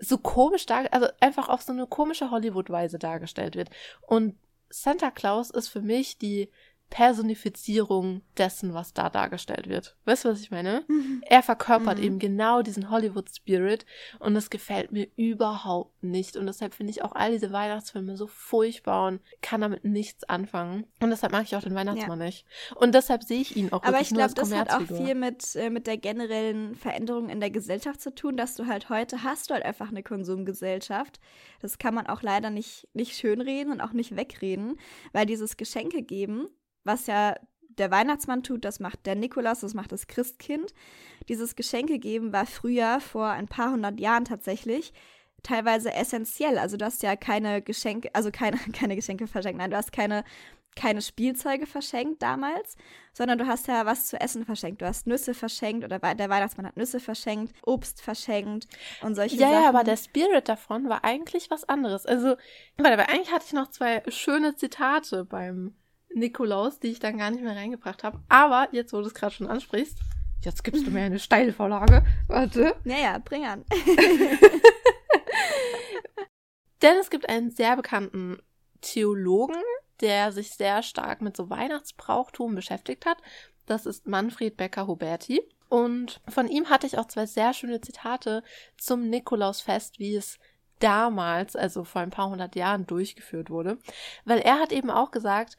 so 0.00 0.18
komisch 0.18 0.66
dar, 0.66 0.92
also 0.92 1.08
einfach 1.20 1.48
auf 1.48 1.62
so 1.62 1.72
eine 1.72 1.86
komische 1.86 2.30
Hollywood-Weise 2.30 2.98
dargestellt 2.98 3.54
wird. 3.54 3.70
Und 4.02 4.36
Santa 4.70 5.10
Claus 5.10 5.50
ist 5.50 5.68
für 5.68 5.82
mich 5.82 6.18
die 6.18 6.48
Personifizierung 6.90 8.22
dessen, 8.36 8.74
was 8.74 8.92
da 8.92 9.08
dargestellt 9.08 9.68
wird. 9.68 9.96
Weißt 10.04 10.24
du, 10.24 10.28
was 10.28 10.40
ich 10.40 10.50
meine? 10.50 10.84
Mhm. 10.88 11.22
Er 11.24 11.42
verkörpert 11.42 11.98
mhm. 11.98 12.04
eben 12.04 12.18
genau 12.18 12.62
diesen 12.62 12.90
Hollywood-Spirit 12.90 13.86
und 14.18 14.34
das 14.34 14.50
gefällt 14.50 14.90
mir 14.90 15.06
überhaupt 15.14 16.02
nicht. 16.02 16.36
Und 16.36 16.46
deshalb 16.46 16.74
finde 16.74 16.90
ich 16.90 17.02
auch 17.02 17.12
all 17.12 17.30
diese 17.30 17.52
Weihnachtsfilme 17.52 18.16
so 18.16 18.26
furchtbar 18.26 19.06
und 19.06 19.20
kann 19.40 19.60
damit 19.60 19.84
nichts 19.84 20.24
anfangen. 20.24 20.84
Und 21.00 21.10
deshalb 21.10 21.32
mag 21.32 21.44
ich 21.44 21.54
auch 21.54 21.62
den 21.62 21.76
Weihnachtsmann 21.76 22.18
ja. 22.18 22.26
nicht. 22.26 22.44
Und 22.74 22.92
deshalb 22.94 23.22
sehe 23.22 23.40
ich 23.40 23.56
ihn 23.56 23.72
auch 23.72 23.84
Aber 23.84 24.00
ich 24.00 24.08
glaube, 24.08 24.34
das 24.34 24.52
hat 24.52 24.70
auch 24.70 24.82
viel 24.82 25.14
mit, 25.14 25.54
äh, 25.54 25.70
mit 25.70 25.86
der 25.86 25.96
generellen 25.96 26.74
Veränderung 26.74 27.28
in 27.28 27.38
der 27.38 27.50
Gesellschaft 27.50 28.00
zu 28.00 28.12
tun, 28.12 28.36
dass 28.36 28.56
du 28.56 28.66
halt 28.66 28.88
heute 28.88 29.22
hast 29.22 29.50
du 29.50 29.54
halt 29.54 29.64
einfach 29.64 29.90
eine 29.90 30.02
Konsumgesellschaft. 30.02 31.20
Das 31.60 31.78
kann 31.78 31.94
man 31.94 32.08
auch 32.08 32.22
leider 32.22 32.50
nicht, 32.50 32.88
nicht 32.94 33.16
schönreden 33.16 33.72
und 33.72 33.80
auch 33.80 33.92
nicht 33.92 34.16
wegreden, 34.16 34.76
weil 35.12 35.26
dieses 35.26 35.56
Geschenke 35.56 36.02
geben 36.02 36.48
was 36.84 37.06
ja 37.06 37.34
der 37.68 37.90
Weihnachtsmann 37.90 38.42
tut, 38.42 38.64
das 38.64 38.80
macht 38.80 39.06
der 39.06 39.14
Nikolaus, 39.14 39.60
das 39.60 39.74
macht 39.74 39.92
das 39.92 40.06
Christkind. 40.06 40.74
Dieses 41.28 41.56
Geschenke 41.56 41.98
geben 41.98 42.32
war 42.32 42.46
früher, 42.46 43.00
vor 43.00 43.28
ein 43.28 43.48
paar 43.48 43.72
hundert 43.72 44.00
Jahren 44.00 44.24
tatsächlich, 44.24 44.92
teilweise 45.42 45.92
essentiell. 45.94 46.58
Also 46.58 46.76
du 46.76 46.84
hast 46.84 47.02
ja 47.02 47.16
keine 47.16 47.62
Geschenke, 47.62 48.14
also 48.14 48.30
keine, 48.30 48.58
keine 48.72 48.96
Geschenke 48.96 49.26
verschenkt, 49.26 49.58
nein, 49.58 49.70
du 49.70 49.76
hast 49.76 49.92
keine 49.92 50.24
keine 50.76 51.02
Spielzeuge 51.02 51.66
verschenkt 51.66 52.22
damals, 52.22 52.76
sondern 53.12 53.38
du 53.38 53.46
hast 53.46 53.66
ja 53.66 53.86
was 53.86 54.06
zu 54.06 54.20
essen 54.20 54.44
verschenkt. 54.44 54.80
Du 54.80 54.86
hast 54.86 55.06
Nüsse 55.06 55.34
verschenkt 55.34 55.84
oder 55.84 55.98
der 55.98 56.30
Weihnachtsmann 56.30 56.66
hat 56.66 56.76
Nüsse 56.76 57.00
verschenkt, 57.00 57.54
Obst 57.62 58.02
verschenkt 58.02 58.66
und 59.02 59.14
solche 59.14 59.36
ja, 59.36 59.50
Sachen. 59.50 59.62
Ja, 59.62 59.68
aber 59.68 59.84
der 59.84 59.96
Spirit 59.96 60.48
davon 60.48 60.88
war 60.88 61.04
eigentlich 61.04 61.50
was 61.50 61.68
anderes. 61.68 62.06
Also, 62.06 62.36
weil 62.76 62.98
eigentlich 63.00 63.32
hatte 63.32 63.46
ich 63.46 63.52
noch 63.52 63.68
zwei 63.68 64.02
schöne 64.08 64.54
Zitate 64.54 65.24
beim 65.24 65.74
Nikolaus, 66.14 66.80
die 66.80 66.88
ich 66.88 66.98
dann 66.98 67.18
gar 67.18 67.30
nicht 67.30 67.42
mehr 67.42 67.56
reingebracht 67.56 68.04
habe. 68.04 68.20
Aber 68.28 68.68
jetzt, 68.72 68.92
wo 68.92 69.00
du 69.00 69.06
es 69.06 69.14
gerade 69.14 69.34
schon 69.34 69.46
ansprichst, 69.46 69.98
jetzt 70.44 70.64
gibst 70.64 70.86
du 70.86 70.90
mir 70.90 71.02
eine 71.02 71.18
Steilvorlage. 71.18 72.04
Warte. 72.26 72.74
Ja, 72.84 72.98
ja, 72.98 73.18
bring 73.18 73.44
an. 73.44 73.64
Denn 76.82 76.96
es 76.96 77.10
gibt 77.10 77.28
einen 77.28 77.50
sehr 77.50 77.76
bekannten 77.76 78.38
Theologen, 78.80 79.62
der 80.00 80.32
sich 80.32 80.50
sehr 80.50 80.82
stark 80.82 81.20
mit 81.20 81.36
so 81.36 81.50
Weihnachtsbrauchtum 81.50 82.54
beschäftigt 82.54 83.04
hat. 83.06 83.18
Das 83.66 83.86
ist 83.86 84.06
Manfred 84.06 84.56
Becker-Huberti. 84.56 85.42
Und 85.68 86.20
von 86.28 86.48
ihm 86.48 86.70
hatte 86.70 86.86
ich 86.86 86.98
auch 86.98 87.06
zwei 87.06 87.26
sehr 87.26 87.52
schöne 87.52 87.80
Zitate 87.80 88.42
zum 88.76 89.08
Nikolausfest, 89.08 89.98
wie 89.98 90.16
es 90.16 90.38
damals, 90.80 91.54
also 91.54 91.84
vor 91.84 92.00
ein 92.00 92.10
paar 92.10 92.30
hundert 92.30 92.56
Jahren, 92.56 92.86
durchgeführt 92.86 93.50
wurde. 93.50 93.78
Weil 94.24 94.40
er 94.40 94.58
hat 94.58 94.72
eben 94.72 94.90
auch 94.90 95.10
gesagt, 95.10 95.56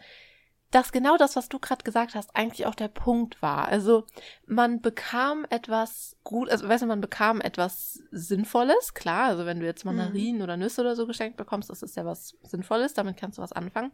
dass 0.72 0.94
genau 0.94 1.18
das, 1.18 1.36
was 1.36 1.50
du 1.50 1.60
gerade 1.60 1.84
gesagt 1.84 2.16
hast, 2.16 2.36
eigentlich 2.36 2.66
auch 2.66 2.76
der 2.76 2.88
Punkt 2.88 3.42
war. 3.42 3.68
Also 3.68 4.06
man 4.48 4.82
bekam 4.82 5.46
etwas 5.50 6.16
gut, 6.24 6.50
also 6.50 6.68
weißt 6.68 6.84
du, 6.84 6.88
man 6.88 7.02
bekam 7.02 7.42
etwas 7.42 8.02
Sinnvolles, 8.12 8.94
klar. 8.94 9.26
Also 9.26 9.46
wenn 9.46 9.60
du 9.60 9.66
jetzt 9.66 9.84
Mandarinen 9.84 10.38
mhm. 10.38 10.44
oder 10.44 10.58
Nüsse 10.58 10.82
oder 10.82 10.96
so 10.96 11.06
geschenkt 11.06 11.36
bekommst, 11.36 11.70
das 11.70 11.84
ist 11.84 11.98
ja 11.98 12.06
was 12.06 12.38
Sinnvolles, 12.44 12.94
damit 12.94 13.18
kannst 13.18 13.38
du 13.38 13.42
was 13.42 13.52
anfangen. 13.52 13.92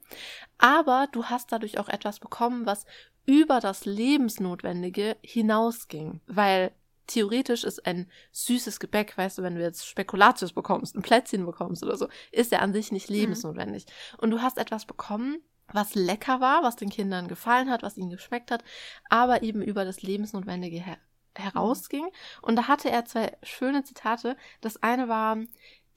Aber 0.59 1.07
du 1.11 1.25
hast 1.25 1.51
dadurch 1.51 1.79
auch 1.79 1.89
etwas 1.89 2.19
bekommen, 2.19 2.67
was 2.67 2.85
über 3.25 3.59
das 3.59 3.85
Lebensnotwendige 3.85 5.17
hinausging, 5.21 6.21
weil 6.27 6.71
theoretisch 7.07 7.63
ist 7.63 7.85
ein 7.85 8.07
süßes 8.31 8.79
Gebäck, 8.79 9.17
weißt 9.17 9.39
du, 9.39 9.43
wenn 9.43 9.55
du 9.55 9.61
jetzt 9.61 9.87
Spekulatius 9.87 10.53
bekommst, 10.53 10.95
ein 10.95 11.01
Plätzchen 11.01 11.45
bekommst 11.45 11.83
oder 11.83 11.97
so, 11.97 12.07
ist 12.31 12.51
ja 12.51 12.59
an 12.59 12.73
sich 12.73 12.91
nicht 12.91 13.09
mhm. 13.09 13.15
lebensnotwendig. 13.15 13.85
Mhm. 13.85 14.19
Und 14.19 14.31
du 14.31 14.41
hast 14.41 14.57
etwas 14.57 14.85
bekommen, 14.85 15.41
was 15.71 15.95
lecker 15.95 16.39
war, 16.39 16.63
was 16.63 16.75
den 16.75 16.89
Kindern 16.89 17.27
gefallen 17.27 17.69
hat, 17.69 17.83
was 17.83 17.97
ihnen 17.97 18.09
geschmeckt 18.09 18.51
hat, 18.51 18.63
aber 19.09 19.43
eben 19.43 19.61
über 19.61 19.85
das 19.85 20.01
Lebensnotwendige 20.01 20.79
her 20.79 20.97
herausging. 21.35 22.07
Und 22.41 22.55
da 22.55 22.67
hatte 22.67 22.89
er 22.89 23.05
zwei 23.05 23.37
schöne 23.43 23.83
Zitate. 23.83 24.35
Das 24.59 24.81
eine 24.81 25.07
war, 25.07 25.37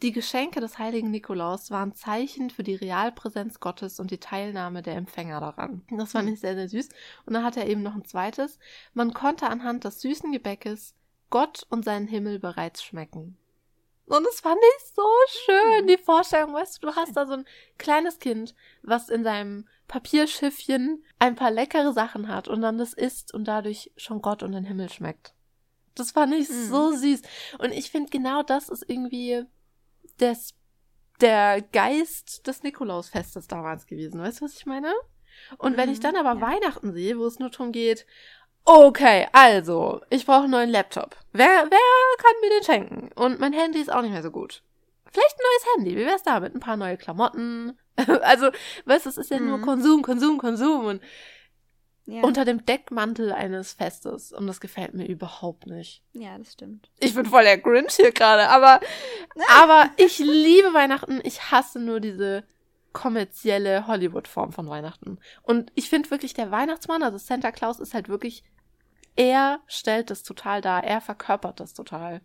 die 0.03 0.12
Geschenke 0.12 0.61
des 0.61 0.79
heiligen 0.79 1.11
Nikolaus 1.11 1.71
waren 1.71 1.95
Zeichen 1.95 2.49
für 2.49 2.62
die 2.62 2.75
Realpräsenz 2.75 3.61
Gottes 3.61 4.01
und 4.01 4.11
die 4.11 4.18
Teilnahme 4.18 4.83
der 4.83 4.97
Empfänger 4.97 5.41
daran. 5.41 5.83
Das 5.91 6.12
fand 6.12 6.31
ich 6.31 6.41
sehr, 6.41 6.55
sehr 6.55 6.68
süß. 6.68 6.89
Und 7.27 7.35
dann 7.35 7.45
hat 7.45 7.59
er 7.59 7.66
eben 7.68 7.83
noch 7.83 7.95
ein 7.95 8.05
zweites. 8.05 8.59
Man 8.95 9.12
konnte 9.12 9.49
anhand 9.49 9.85
des 9.85 10.01
süßen 10.01 10.33
Gebäckes 10.33 10.95
Gott 11.29 11.66
und 11.68 11.85
seinen 11.85 12.09
Himmel 12.09 12.39
bereits 12.39 12.83
schmecken. 12.83 13.37
Und 14.11 14.26
das 14.26 14.40
fand 14.40 14.58
ich 14.58 14.86
so 14.92 15.06
schön, 15.28 15.86
die 15.86 15.96
Vorstellung, 15.96 16.52
weißt 16.52 16.82
du, 16.82 16.88
du 16.88 16.96
hast 16.96 17.16
da 17.16 17.26
so 17.26 17.34
ein 17.34 17.44
kleines 17.78 18.18
Kind, 18.18 18.56
was 18.82 19.08
in 19.08 19.22
seinem 19.22 19.68
Papierschiffchen 19.86 21.04
ein 21.20 21.36
paar 21.36 21.52
leckere 21.52 21.92
Sachen 21.92 22.26
hat 22.26 22.48
und 22.48 22.61
dann 22.61 22.76
das 22.76 22.92
isst 22.92 23.32
und 23.32 23.44
dadurch 23.46 23.92
schon 23.96 24.20
Gott 24.20 24.42
und 24.42 24.50
den 24.50 24.64
Himmel 24.64 24.90
schmeckt. 24.90 25.32
Das 25.94 26.11
fand 26.11 26.34
ich 26.34 26.48
mhm. 26.48 26.68
so 26.68 26.90
süß. 26.90 27.22
Und 27.58 27.70
ich 27.70 27.92
finde, 27.92 28.11
genau 28.11 28.42
das 28.42 28.68
ist 28.68 28.84
irgendwie 28.88 29.44
des, 30.18 30.54
der 31.20 31.62
Geist 31.62 32.48
des 32.48 32.64
Nikolausfestes 32.64 33.46
damals 33.46 33.86
gewesen. 33.86 34.20
Weißt 34.20 34.40
du, 34.40 34.44
was 34.44 34.56
ich 34.56 34.66
meine? 34.66 34.92
Und 35.58 35.74
mhm, 35.74 35.76
wenn 35.76 35.90
ich 35.90 35.98
mhm, 35.98 36.02
dann 36.02 36.16
aber 36.16 36.40
ja. 36.40 36.46
Weihnachten 36.48 36.92
sehe, 36.92 37.16
wo 37.16 37.26
es 37.26 37.38
nur 37.38 37.50
darum 37.50 37.70
geht, 37.70 38.06
Okay, 38.64 39.26
also, 39.32 40.00
ich 40.11 40.26
brauche 40.26 40.42
einen 40.42 40.52
neuen 40.52 40.70
Laptop. 40.70 41.16
Wer, 41.32 41.66
wer 41.68 42.16
kann 42.18 42.32
mir 42.40 42.50
den 42.50 42.64
schenken? 42.64 43.11
Und 43.14 43.40
mein 43.40 43.52
Handy 43.52 43.80
ist 43.80 43.92
auch 43.92 44.02
nicht 44.02 44.12
mehr 44.12 44.22
so 44.22 44.30
gut. 44.30 44.62
Vielleicht 45.11 45.34
ein 45.34 45.44
neues 45.44 45.76
Handy. 45.76 45.96
Wie 45.96 46.06
wär's 46.06 46.22
damit? 46.22 46.54
Ein 46.54 46.61
paar 46.61 46.76
neue 46.76 46.96
Klamotten. 46.96 47.76
also, 48.22 48.50
weißt 48.84 49.06
du, 49.06 49.11
es 49.11 49.16
ist 49.16 49.30
ja 49.30 49.40
mhm. 49.40 49.48
nur 49.48 49.61
Konsum, 49.61 50.02
Konsum, 50.02 50.38
Konsum 50.38 50.84
und 50.84 51.02
ja. 52.06 52.22
unter 52.22 52.44
dem 52.44 52.64
Deckmantel 52.64 53.32
eines 53.32 53.72
Festes. 53.72 54.32
Und 54.32 54.46
das 54.46 54.61
gefällt 54.61 54.94
mir 54.94 55.06
überhaupt 55.06 55.66
nicht. 55.66 56.02
Ja, 56.12 56.36
das 56.38 56.52
stimmt. 56.52 56.90
Ich 56.98 57.14
bin 57.14 57.26
voll 57.26 57.44
der 57.44 57.58
Grinch 57.58 57.94
hier 57.94 58.12
gerade, 58.12 58.48
aber, 58.48 58.80
aber 59.48 59.90
ich 59.96 60.18
liebe 60.18 60.72
Weihnachten. 60.74 61.20
Ich 61.24 61.50
hasse 61.50 61.78
nur 61.78 62.00
diese 62.00 62.44
kommerzielle 62.93 63.86
Hollywood-Form 63.86 64.53
von 64.53 64.68
Weihnachten. 64.68 65.18
Und 65.43 65.72
ich 65.74 65.88
finde 65.88 66.11
wirklich, 66.11 66.34
der 66.34 66.51
Weihnachtsmann, 66.51 67.03
also 67.03 67.18
Santa 67.18 67.53
Claus, 67.53 67.80
ist 67.80 67.95
halt 67.95 68.09
wirklich, 68.09 68.45
er 69.16 69.61
stellt 69.66 70.11
das 70.11 70.22
total 70.22 70.61
dar, 70.61 70.84
er 70.84 71.01
verkörpert 71.01 71.61
das 71.61 71.74
total. 71.74 72.20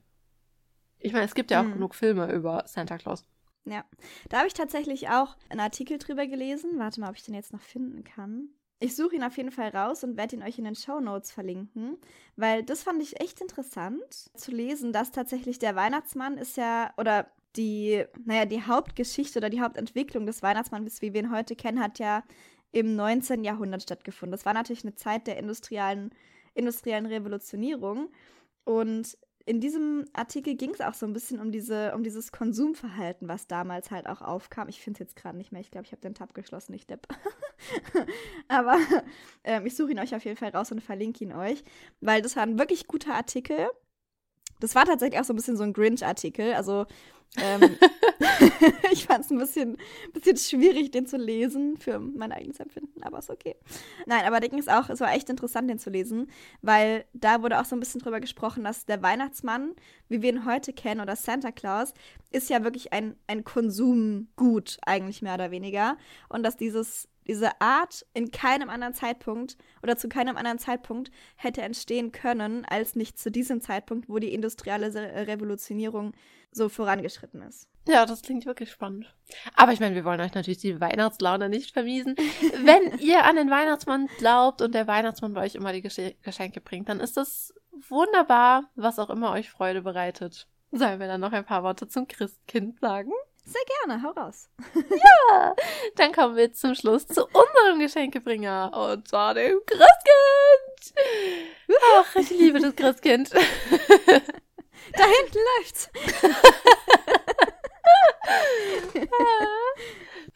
Ich 1.00 1.14
meine, 1.14 1.26
es 1.26 1.36
gibt 1.36 1.52
ja 1.52 1.60
auch 1.60 1.66
hm. 1.66 1.74
genug 1.74 1.96
Filme 1.96 2.32
über 2.32 2.64
Santa 2.68 2.98
Claus. 2.98 3.26
Ja, 3.66 3.84
da 4.30 4.38
habe 4.38 4.48
ich 4.48 4.54
tatsächlich 4.54 5.10
auch 5.10 5.36
einen 5.50 5.60
Artikel 5.60 5.98
drüber 5.98 6.28
gelesen. 6.28 6.78
Warte 6.78 7.02
mal, 7.02 7.10
ob 7.10 7.16
ich 7.16 7.24
den 7.24 7.34
jetzt 7.34 7.54
noch 7.54 7.62
finden 7.62 8.04
kann. 8.04 8.50
Ich 8.80 8.96
suche 8.96 9.16
ihn 9.16 9.24
auf 9.24 9.38
jeden 9.38 9.52
Fall 9.52 9.70
raus 9.70 10.04
und 10.04 10.18
werde 10.18 10.36
ihn 10.36 10.44
euch 10.44 10.60
in 10.60 10.66
den 10.66 10.76
Show 10.76 11.00
Notes 11.00 11.32
verlinken, 11.32 11.98
weil 12.36 12.62
das 12.62 12.84
fand 12.84 13.02
ich 13.02 13.22
echt 13.22 13.40
interessant 13.40 14.04
zu 14.36 14.52
lesen, 14.52 14.92
dass 14.92 15.12
tatsächlich 15.12 15.60
der 15.60 15.76
Weihnachtsmann 15.76 16.38
ist 16.38 16.58
ja, 16.58 16.94
oder 16.98 17.32
die, 17.58 18.04
naja, 18.26 18.46
die 18.46 18.64
Hauptgeschichte 18.64 19.40
oder 19.40 19.50
die 19.50 19.62
Hauptentwicklung 19.62 20.26
des 20.26 20.44
Weihnachtsmanns, 20.44 21.02
wie 21.02 21.14
wir 21.14 21.22
ihn 21.22 21.32
heute 21.32 21.56
kennen, 21.56 21.80
hat 21.80 22.00
ja 22.00 22.24
im 22.72 22.96
19. 22.96 23.44
Jahrhundert 23.44 23.84
stattgefunden. 23.84 24.32
Das 24.32 24.46
war 24.46 24.54
natürlich 24.54 24.84
eine 24.84 24.96
Zeit 24.96 25.28
der 25.28 25.38
industriellen, 25.38 26.12
industriellen 26.54 27.06
Revolutionierung. 27.06 28.10
Und 28.66 29.18
in 29.46 29.62
diesem 29.62 30.06
Artikel 30.14 30.56
ging 30.56 30.72
es 30.72 30.82
auch 30.82 30.96
so 30.96 31.06
ein 31.06 31.14
bisschen 31.14 31.40
um, 31.40 31.52
diese, 31.52 31.94
um 31.94 32.04
dieses 32.04 32.32
Konsumverhalten, 32.32 33.28
was 33.28 33.48
damals 33.48 33.92
halt 33.92 34.08
auch 34.08 34.22
aufkam. 34.22 34.68
Ich 34.70 34.82
finde 34.82 34.98
es 34.98 35.00
jetzt 35.00 35.16
gerade 35.16 35.38
nicht 35.38 35.52
mehr. 35.52 35.62
Ich 35.62 35.70
glaube, 35.70 35.86
ich 35.86 35.92
habe 35.92 36.02
den 36.02 36.16
Tab 36.16 36.34
geschlossen, 36.34 36.72
nicht 36.72 36.90
Depp. 36.90 37.08
Aber 38.48 38.78
ähm, 39.44 39.66
ich 39.68 39.76
suche 39.76 39.92
ihn 39.92 40.00
euch 40.00 40.16
auf 40.16 40.26
jeden 40.26 40.38
Fall 40.38 40.50
raus 40.50 40.72
und 40.72 40.82
verlinke 40.82 41.24
ihn 41.24 41.32
euch, 41.32 41.64
weil 42.02 42.24
das 42.24 42.36
war 42.36 42.44
ein 42.44 42.58
wirklich 42.58 42.88
guter 42.88 43.14
Artikel. 43.14 43.70
Das 44.60 44.76
war 44.76 44.86
tatsächlich 44.86 45.20
auch 45.20 45.26
so 45.26 45.34
ein 45.34 45.36
bisschen 45.36 45.58
so 45.58 45.64
ein 45.64 45.74
Grinch-Artikel. 45.74 46.54
Also 46.54 46.86
ähm, 47.38 47.78
ich 48.92 49.06
fand 49.06 49.26
es 49.26 49.32
ein 49.32 49.38
bisschen, 49.38 49.78
bisschen 50.14 50.38
schwierig, 50.38 50.92
den 50.92 51.06
zu 51.06 51.18
lesen 51.18 51.78
für 51.78 52.00
mein 52.00 52.32
eigenes 52.32 52.60
Empfinden, 52.60 53.04
aber 53.04 53.20
ist 53.20 53.30
okay. 53.30 53.56
Nein, 54.06 54.26
aber 54.26 54.40
Ding 54.40 54.58
ist 54.58 54.70
auch, 54.70 54.90
es 54.90 55.00
war 55.00 55.14
echt 55.14 55.30
interessant, 55.30 55.70
den 55.70 55.80
zu 55.80 55.90
lesen, 55.90 56.28
weil 56.62 57.06
da 57.14 57.42
wurde 57.42 57.60
auch 57.60 57.66
so 57.66 57.76
ein 57.76 57.80
bisschen 57.80 58.02
drüber 58.02 58.20
gesprochen, 58.20 58.64
dass 58.64 58.86
der 58.86 59.02
Weihnachtsmann, 59.02 59.74
wie 60.08 60.22
wir 60.22 60.30
ihn 60.30 60.46
heute 60.46 60.74
kennen, 60.74 61.02
oder 61.02 61.16
Santa 61.16 61.52
Claus, 61.52 61.94
ist 62.32 62.50
ja 62.50 62.64
wirklich 62.64 62.94
ein, 62.94 63.16
ein 63.28 63.44
Konsumgut, 63.44 64.78
eigentlich 64.86 65.22
mehr 65.22 65.36
oder 65.36 65.52
weniger. 65.52 65.98
Und 66.30 66.44
dass 66.44 66.58
dieses 66.58 67.08
diese 67.28 67.60
Art 67.62 68.06
in 68.14 68.32
keinem 68.32 68.70
anderen 68.70 68.94
Zeitpunkt 68.94 69.58
oder 69.82 69.98
zu 69.98 70.10
keinem 70.10 70.38
anderen 70.38 70.60
Zeitpunkt 70.60 71.12
hätte 71.36 71.62
entstehen 71.62 72.12
können, 72.12 72.66
als 72.66 72.96
nicht 72.96 73.18
zu 73.18 73.32
diesem 73.32 73.62
Zeitpunkt, 73.62 74.10
wo 74.10 74.20
die 74.20 74.34
industrielle 74.34 74.94
Revolutionierung 75.28 76.14
so 76.52 76.70
vorangeschritten 76.70 77.42
ist. 77.42 77.68
Ja, 77.88 78.06
das 78.06 78.22
klingt 78.22 78.46
wirklich 78.46 78.72
spannend. 78.72 79.14
Aber 79.56 79.74
ich 79.74 79.80
meine, 79.80 79.94
wir 79.94 80.06
wollen 80.06 80.22
euch 80.22 80.34
natürlich 80.34 80.60
die 80.60 80.80
Weihnachtslaune 80.80 81.50
nicht 81.50 81.72
vermiesen. 81.72 82.16
Wenn 82.64 82.98
ihr 83.00 83.24
an 83.26 83.36
den 83.36 83.50
Weihnachtsmann 83.50 84.08
glaubt 84.18 84.62
und 84.62 84.74
der 84.74 84.88
Weihnachtsmann 84.88 85.34
bei 85.34 85.44
euch 85.44 85.56
immer 85.56 85.74
die 85.74 85.82
Geschenke 85.82 86.62
bringt, 86.62 86.90
dann 86.90 87.00
ist 87.00 87.18
das 87.18 87.54
wunderbar, 87.90 88.70
was 88.76 88.98
auch 88.98 89.10
immer 89.10 89.32
euch 89.32 89.50
Freude 89.50 89.82
bereitet. 89.82 90.48
Sollen 90.72 91.00
wir 91.00 91.08
dann 91.08 91.22
noch 91.22 91.32
ein 91.32 91.46
paar 91.46 91.64
Worte 91.64 91.88
zum 91.88 92.08
Christkind 92.08 92.80
sagen? 92.80 93.12
Sehr 93.46 93.62
gerne, 93.82 94.02
hau 94.02 94.10
raus. 94.10 94.50
ja, 94.74 95.56
dann 95.96 96.12
kommen 96.12 96.36
wir 96.36 96.52
zum 96.52 96.74
Schluss 96.74 97.06
zu 97.06 97.26
unserem 97.26 97.80
Geschenkebringer 97.80 98.72
und 98.74 99.08
zwar 99.08 99.36
dem 99.36 99.60
Christkind. 99.66 100.96
Ach, 101.96 102.16
ich 102.16 102.32
liebe 102.32 102.60
das 102.60 102.76
Christkind. 102.76 103.32
Da 104.94 105.04
hinten 105.04 105.40
läuft's. 105.58 105.90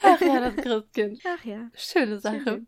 Ach 0.01 0.21
ja, 0.21 0.39
das 0.39 0.55
Christkind. 0.55 1.21
Ach 1.25 1.45
ja. 1.45 1.69
Schöne 1.75 2.19
Sache. 2.19 2.41
Schön. 2.43 2.67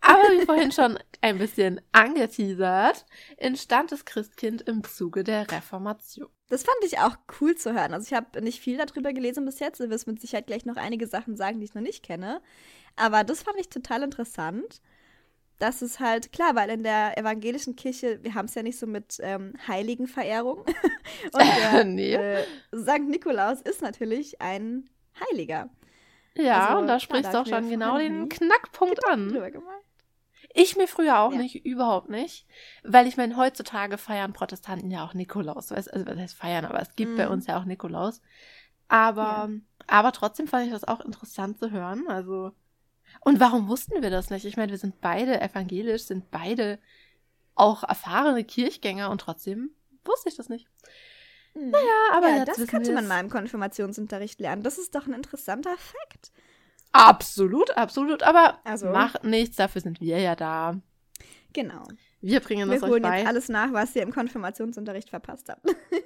Aber 0.00 0.22
wie 0.30 0.44
vorhin 0.44 0.72
schon 0.72 0.98
ein 1.20 1.38
bisschen 1.38 1.80
angeteasert, 1.92 3.04
entstand 3.36 3.92
das 3.92 4.04
Christkind 4.04 4.62
im 4.62 4.82
Zuge 4.84 5.24
der 5.24 5.50
Reformation. 5.50 6.30
Das 6.50 6.64
fand 6.64 6.76
ich 6.84 6.98
auch 6.98 7.16
cool 7.40 7.54
zu 7.54 7.72
hören. 7.72 7.94
Also 7.94 8.06
ich 8.06 8.12
habe 8.12 8.42
nicht 8.42 8.60
viel 8.60 8.76
darüber 8.76 9.14
gelesen 9.14 9.46
bis 9.46 9.58
jetzt. 9.58 9.80
Du 9.80 9.88
wirst 9.88 10.06
mit 10.06 10.20
Sicherheit 10.20 10.46
gleich 10.46 10.66
noch 10.66 10.76
einige 10.76 11.06
Sachen 11.06 11.36
sagen, 11.36 11.60
die 11.60 11.64
ich 11.64 11.74
noch 11.74 11.82
nicht 11.82 12.02
kenne. 12.02 12.42
Aber 12.96 13.24
das 13.24 13.42
fand 13.42 13.58
ich 13.58 13.70
total 13.70 14.02
interessant 14.02 14.82
das 15.60 15.82
ist 15.82 16.00
halt 16.00 16.32
klar, 16.32 16.56
weil 16.56 16.70
in 16.70 16.82
der 16.82 17.16
evangelischen 17.16 17.76
Kirche, 17.76 18.18
wir 18.22 18.34
haben 18.34 18.46
es 18.46 18.54
ja 18.54 18.62
nicht 18.62 18.78
so 18.78 18.86
mit 18.86 19.18
ähm, 19.20 19.52
Heiligenverehrung. 19.68 20.58
Und 21.32 21.42
der 21.72 21.84
nee. 21.84 22.14
äh, 22.14 22.44
Sankt 22.72 23.10
Nikolaus 23.10 23.60
ist 23.60 23.82
natürlich 23.82 24.40
ein 24.40 24.88
Heiliger. 25.20 25.68
Ja, 26.36 26.68
also, 26.68 26.78
und 26.78 26.86
da 26.86 27.00
sprichst 27.00 27.34
du 27.34 27.40
auch 27.40 27.46
schon 27.46 27.68
genau 27.68 27.98
den 27.98 28.28
Knackpunkt 28.28 29.04
an. 29.08 29.30
Ich 30.52 30.76
mir 30.76 30.88
früher 30.88 31.20
auch 31.20 31.32
ja. 31.32 31.38
nicht, 31.38 31.64
überhaupt 31.64 32.08
nicht. 32.08 32.46
Weil 32.82 33.06
ich 33.06 33.16
meine, 33.16 33.36
heutzutage 33.36 33.98
feiern 33.98 34.32
Protestanten 34.32 34.90
ja 34.90 35.04
auch 35.04 35.14
Nikolaus. 35.14 35.70
Also, 35.70 35.90
was 35.94 36.18
heißt 36.18 36.36
feiern, 36.36 36.64
aber 36.64 36.80
es 36.80 36.96
gibt 36.96 37.12
mhm. 37.12 37.16
bei 37.16 37.28
uns 37.28 37.46
ja 37.46 37.58
auch 37.58 37.64
Nikolaus. 37.64 38.20
Aber, 38.88 39.48
ja. 39.48 39.48
aber 39.86 40.12
trotzdem 40.12 40.48
fand 40.48 40.66
ich 40.66 40.72
das 40.72 40.84
auch 40.84 41.00
interessant 41.00 41.58
zu 41.58 41.70
hören. 41.70 42.08
Also, 42.08 42.52
und 43.20 43.38
warum 43.38 43.68
wussten 43.68 44.02
wir 44.02 44.10
das 44.10 44.30
nicht? 44.30 44.44
Ich 44.44 44.56
meine, 44.56 44.72
wir 44.72 44.78
sind 44.78 45.00
beide 45.00 45.40
evangelisch, 45.40 46.02
sind 46.02 46.30
beide 46.30 46.78
auch 47.54 47.84
erfahrene 47.84 48.44
Kirchgänger 48.44 49.10
und 49.10 49.20
trotzdem 49.20 49.70
wusste 50.04 50.30
ich 50.30 50.36
das 50.36 50.48
nicht. 50.48 50.66
Hm. 51.52 51.70
Naja, 51.70 51.86
aber 52.12 52.28
ja, 52.28 52.44
das 52.44 52.66
könnte 52.66 52.92
man 52.92 53.06
mal 53.06 53.20
im 53.20 53.30
Konfirmationsunterricht 53.30 54.40
lernen. 54.40 54.62
Das 54.62 54.78
ist 54.78 54.94
doch 54.94 55.06
ein 55.06 55.12
interessanter 55.12 55.76
Fakt. 55.76 56.32
Absolut, 56.92 57.76
absolut. 57.76 58.22
Aber 58.22 58.58
also. 58.64 58.90
macht 58.90 59.24
nichts, 59.24 59.56
dafür 59.56 59.80
sind 59.80 60.00
wir 60.00 60.18
ja 60.18 60.34
da. 60.34 60.80
Genau. 61.52 61.84
Wir 62.20 62.40
bringen 62.40 62.68
das 62.68 62.82
wir 62.82 62.90
euch 62.90 63.02
bei. 63.02 63.18
jetzt 63.18 63.28
alles 63.28 63.48
nach, 63.48 63.72
was 63.72 63.96
ihr 63.96 64.02
im 64.02 64.12
Konfirmationsunterricht 64.12 65.08
verpasst 65.08 65.48
habt. 65.48 65.64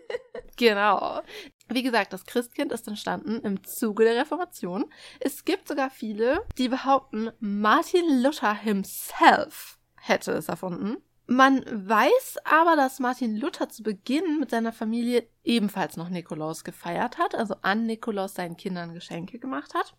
genau. 0.57 1.21
Wie 1.69 1.83
gesagt, 1.83 2.13
das 2.13 2.25
Christkind 2.25 2.73
ist 2.73 2.87
entstanden 2.87 3.41
im 3.41 3.65
Zuge 3.65 4.05
der 4.05 4.17
Reformation. 4.17 4.85
Es 5.21 5.45
gibt 5.45 5.67
sogar 5.67 5.91
viele, 5.91 6.45
die 6.57 6.69
behaupten, 6.69 7.31
Martin 7.41 8.23
Luther 8.23 8.55
himself 8.55 9.79
hätte 10.01 10.33
es 10.33 10.49
erfunden. 10.49 10.99
Man 11.27 11.65
weiß 11.67 12.39
aber, 12.45 12.77
dass 12.77 13.01
Martin 13.01 13.37
Luther 13.37 13.71
zu 13.71 13.83
Beginn 13.83 14.41
mit 14.41 14.51
seiner 14.51 14.73
Familie 14.73 15.27
ebenfalls 15.43 15.97
noch 15.97 16.11
Nikolaus 16.11 16.65
gefeiert 16.65 17.17
hat, 17.17 17.35
also 17.35 17.57
an 17.63 17.87
Nikolaus 17.87 18.35
seinen 18.35 18.59
Kindern 18.59 18.93
Geschenke 18.93 19.39
gemacht 19.39 19.73
hat. 19.73 19.95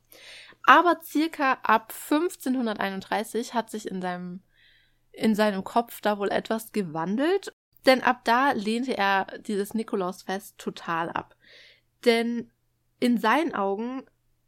Aber 0.66 1.00
circa 1.04 1.54
ab 1.64 1.94
1531 2.10 3.56
hat 3.56 3.72
sich 3.72 3.90
in 3.90 4.04
seinem, 4.04 4.42
in 5.12 5.34
seinem 5.34 5.64
Kopf 5.64 6.00
da 6.02 6.20
wohl 6.20 6.30
etwas 6.30 6.72
gewandelt, 6.72 7.56
denn 7.88 8.04
ab 8.04 8.22
da 8.24 8.52
lehnte 8.52 8.96
er 8.96 9.26
dieses 9.40 9.74
Nikolausfest 9.74 10.60
total 10.60 11.10
ab. 11.10 11.36
Denn 12.06 12.52
in 13.00 13.18
seinen 13.18 13.56
Augen 13.56 14.04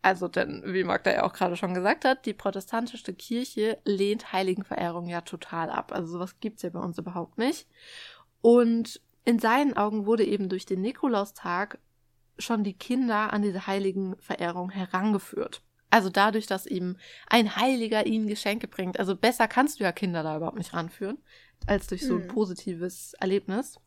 also, 0.07 0.29
denn, 0.29 0.63
wie 0.65 0.85
Magda 0.85 1.11
ja 1.11 1.23
auch 1.23 1.33
gerade 1.33 1.57
schon 1.57 1.73
gesagt 1.73 2.05
hat, 2.05 2.25
die 2.25 2.33
protestantische 2.33 3.13
Kirche 3.13 3.77
lehnt 3.83 4.31
Heiligenverehrung 4.31 5.09
ja 5.09 5.19
total 5.19 5.69
ab. 5.69 5.91
Also 5.91 6.13
sowas 6.13 6.39
gibt's 6.39 6.61
ja 6.61 6.69
bei 6.69 6.79
uns 6.79 6.97
überhaupt 6.97 7.37
nicht. 7.37 7.67
Und 8.41 9.01
in 9.25 9.37
seinen 9.37 9.75
Augen 9.75 10.05
wurde 10.05 10.23
eben 10.23 10.47
durch 10.47 10.65
den 10.65 10.79
Nikolaustag 10.79 11.77
schon 12.39 12.63
die 12.63 12.77
Kinder 12.77 13.33
an 13.33 13.41
diese 13.41 13.67
Heiligenverehrung 13.67 14.69
herangeführt. 14.69 15.61
Also 15.89 16.09
dadurch, 16.09 16.47
dass 16.47 16.67
eben 16.67 16.95
ein 17.29 17.57
Heiliger 17.57 18.05
ihnen 18.05 18.27
Geschenke 18.27 18.69
bringt. 18.69 19.01
Also 19.01 19.13
besser 19.13 19.49
kannst 19.49 19.81
du 19.81 19.83
ja 19.83 19.91
Kinder 19.91 20.23
da 20.23 20.37
überhaupt 20.37 20.57
nicht 20.57 20.73
ranführen, 20.73 21.17
als 21.65 21.87
durch 21.87 22.07
so 22.07 22.15
ein 22.15 22.21
hm. 22.21 22.27
positives 22.29 23.13
Erlebnis. 23.19 23.77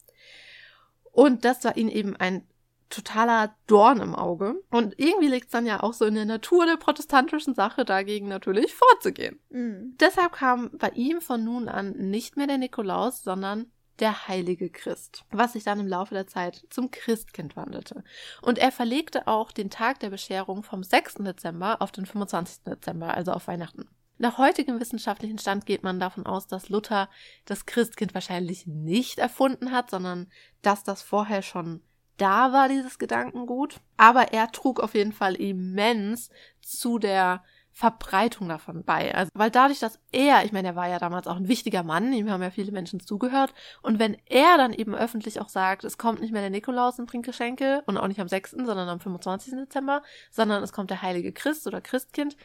Und 1.12 1.46
das 1.46 1.64
war 1.64 1.78
ihnen 1.78 1.88
eben 1.88 2.14
ein 2.16 2.46
totaler 2.90 3.54
Dorn 3.66 4.00
im 4.00 4.14
Auge. 4.14 4.62
Und 4.70 4.98
irgendwie 4.98 5.28
liegt 5.28 5.46
es 5.46 5.52
dann 5.52 5.66
ja 5.66 5.82
auch 5.82 5.94
so 5.94 6.04
in 6.04 6.14
der 6.14 6.24
Natur 6.26 6.66
der 6.66 6.76
protestantischen 6.76 7.54
Sache, 7.54 7.84
dagegen 7.84 8.28
natürlich 8.28 8.74
vorzugehen. 8.74 9.40
Mhm. 9.48 9.96
Deshalb 9.98 10.32
kam 10.32 10.70
bei 10.78 10.90
ihm 10.90 11.20
von 11.20 11.42
nun 11.42 11.68
an 11.68 11.92
nicht 11.92 12.36
mehr 12.36 12.46
der 12.46 12.58
Nikolaus, 12.58 13.22
sondern 13.22 13.70
der 14.00 14.28
heilige 14.28 14.70
Christ, 14.70 15.24
was 15.30 15.52
sich 15.52 15.64
dann 15.64 15.78
im 15.78 15.86
Laufe 15.86 16.14
der 16.14 16.26
Zeit 16.26 16.66
zum 16.70 16.90
Christkind 16.90 17.54
wandelte. 17.56 18.02
Und 18.42 18.58
er 18.58 18.72
verlegte 18.72 19.26
auch 19.26 19.52
den 19.52 19.70
Tag 19.70 20.00
der 20.00 20.10
Bescherung 20.10 20.62
vom 20.62 20.82
6. 20.82 21.16
Dezember 21.16 21.80
auf 21.82 21.92
den 21.92 22.06
25. 22.06 22.64
Dezember, 22.64 23.14
also 23.14 23.32
auf 23.32 23.46
Weihnachten. 23.46 23.88
Nach 24.16 24.36
heutigem 24.36 24.80
wissenschaftlichen 24.80 25.38
Stand 25.38 25.64
geht 25.64 25.82
man 25.82 25.98
davon 25.98 26.26
aus, 26.26 26.46
dass 26.46 26.68
Luther 26.68 27.08
das 27.46 27.64
Christkind 27.64 28.12
wahrscheinlich 28.12 28.66
nicht 28.66 29.18
erfunden 29.18 29.70
hat, 29.70 29.90
sondern 29.90 30.30
dass 30.60 30.84
das 30.84 31.00
vorher 31.00 31.40
schon 31.40 31.82
da 32.20 32.52
war, 32.52 32.68
dieses 32.68 32.98
Gedankengut. 32.98 33.80
Aber 33.96 34.32
er 34.32 34.50
trug 34.52 34.80
auf 34.80 34.94
jeden 34.94 35.12
Fall 35.12 35.34
immens 35.34 36.30
zu 36.60 36.98
der 36.98 37.42
Verbreitung 37.72 38.48
davon 38.48 38.84
bei. 38.84 39.14
Also, 39.14 39.30
weil 39.34 39.50
dadurch, 39.50 39.78
dass 39.78 39.98
er, 40.12 40.44
ich 40.44 40.52
meine, 40.52 40.68
er 40.68 40.76
war 40.76 40.88
ja 40.88 40.98
damals 40.98 41.26
auch 41.26 41.36
ein 41.36 41.48
wichtiger 41.48 41.82
Mann, 41.82 42.12
ihm 42.12 42.30
haben 42.30 42.42
ja 42.42 42.50
viele 42.50 42.72
Menschen 42.72 43.00
zugehört. 43.00 43.54
Und 43.80 43.98
wenn 43.98 44.16
er 44.26 44.58
dann 44.58 44.74
eben 44.74 44.94
öffentlich 44.94 45.40
auch 45.40 45.48
sagt, 45.48 45.84
es 45.84 45.96
kommt 45.96 46.20
nicht 46.20 46.32
mehr 46.32 46.42
der 46.42 46.50
Nikolaus 46.50 46.98
und 46.98 47.08
bringt 47.08 47.24
Geschenke 47.24 47.82
und 47.86 47.96
auch 47.96 48.08
nicht 48.08 48.20
am 48.20 48.28
6., 48.28 48.50
sondern 48.50 48.88
am 48.88 49.00
25. 49.00 49.54
Dezember, 49.54 50.02
sondern 50.30 50.62
es 50.62 50.72
kommt 50.72 50.90
der 50.90 51.00
heilige 51.00 51.32
Christ 51.32 51.66
oder 51.66 51.80
Christkind, 51.80 52.36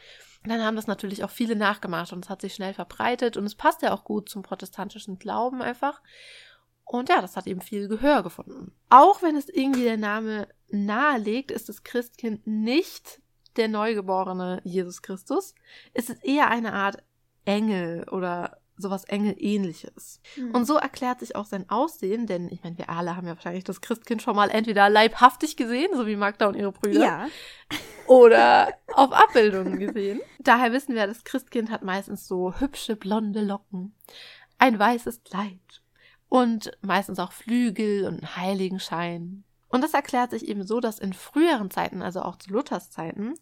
dann 0.44 0.62
haben 0.62 0.76
das 0.76 0.86
natürlich 0.86 1.24
auch 1.24 1.30
viele 1.30 1.56
nachgemacht 1.56 2.12
und 2.12 2.24
es 2.24 2.30
hat 2.30 2.40
sich 2.40 2.54
schnell 2.54 2.74
verbreitet 2.74 3.36
und 3.36 3.44
es 3.44 3.54
passt 3.54 3.82
ja 3.82 3.92
auch 3.92 4.04
gut 4.04 4.28
zum 4.28 4.42
protestantischen 4.42 5.18
Glauben 5.18 5.60
einfach. 5.60 6.00
Und 6.86 7.08
ja, 7.08 7.20
das 7.20 7.36
hat 7.36 7.48
eben 7.48 7.60
viel 7.60 7.88
Gehör 7.88 8.22
gefunden. 8.22 8.72
Auch 8.90 9.20
wenn 9.20 9.36
es 9.36 9.48
irgendwie 9.48 9.82
der 9.82 9.96
Name 9.96 10.48
nahelegt, 10.68 11.50
ist 11.50 11.68
das 11.68 11.82
Christkind 11.82 12.46
nicht 12.46 13.20
der 13.56 13.66
neugeborene 13.66 14.60
Jesus 14.64 15.02
Christus. 15.02 15.54
Es 15.94 16.08
ist 16.08 16.24
eher 16.24 16.48
eine 16.48 16.72
Art 16.72 17.02
Engel 17.44 18.08
oder 18.08 18.60
sowas 18.76 19.04
Engelähnliches. 19.04 20.20
Mhm. 20.36 20.52
Und 20.52 20.64
so 20.66 20.76
erklärt 20.76 21.20
sich 21.20 21.34
auch 21.34 21.46
sein 21.46 21.68
Aussehen, 21.68 22.26
denn 22.26 22.48
ich 22.50 22.62
meine, 22.62 22.78
wir 22.78 22.88
alle 22.88 23.16
haben 23.16 23.26
ja 23.26 23.34
wahrscheinlich 23.34 23.64
das 23.64 23.80
Christkind 23.80 24.22
schon 24.22 24.36
mal 24.36 24.50
entweder 24.50 24.88
leibhaftig 24.88 25.56
gesehen, 25.56 25.90
so 25.94 26.06
wie 26.06 26.14
Magda 26.14 26.46
und 26.46 26.54
ihre 26.54 26.72
Brüder, 26.72 27.00
ja. 27.00 27.26
oder 28.06 28.74
auf 28.92 29.12
Abbildungen 29.12 29.78
gesehen. 29.80 30.20
Daher 30.38 30.72
wissen 30.72 30.94
wir, 30.94 31.06
das 31.06 31.24
Christkind 31.24 31.70
hat 31.70 31.82
meistens 31.82 32.28
so 32.28 32.54
hübsche 32.60 32.96
blonde 32.96 33.40
Locken, 33.40 33.94
ein 34.58 34.78
weißes 34.78 35.24
Kleid 35.24 35.82
und 36.28 36.72
meistens 36.82 37.18
auch 37.18 37.32
Flügel 37.32 38.06
und 38.06 38.36
Heiligenschein. 38.36 39.44
Und 39.68 39.82
das 39.82 39.94
erklärt 39.94 40.30
sich 40.30 40.48
eben 40.48 40.66
so, 40.66 40.80
dass 40.80 40.98
in 40.98 41.12
früheren 41.12 41.70
Zeiten, 41.70 42.02
also 42.02 42.22
auch 42.22 42.36
zu 42.36 42.52
Luthers 42.52 42.90
Zeiten, 42.90 43.34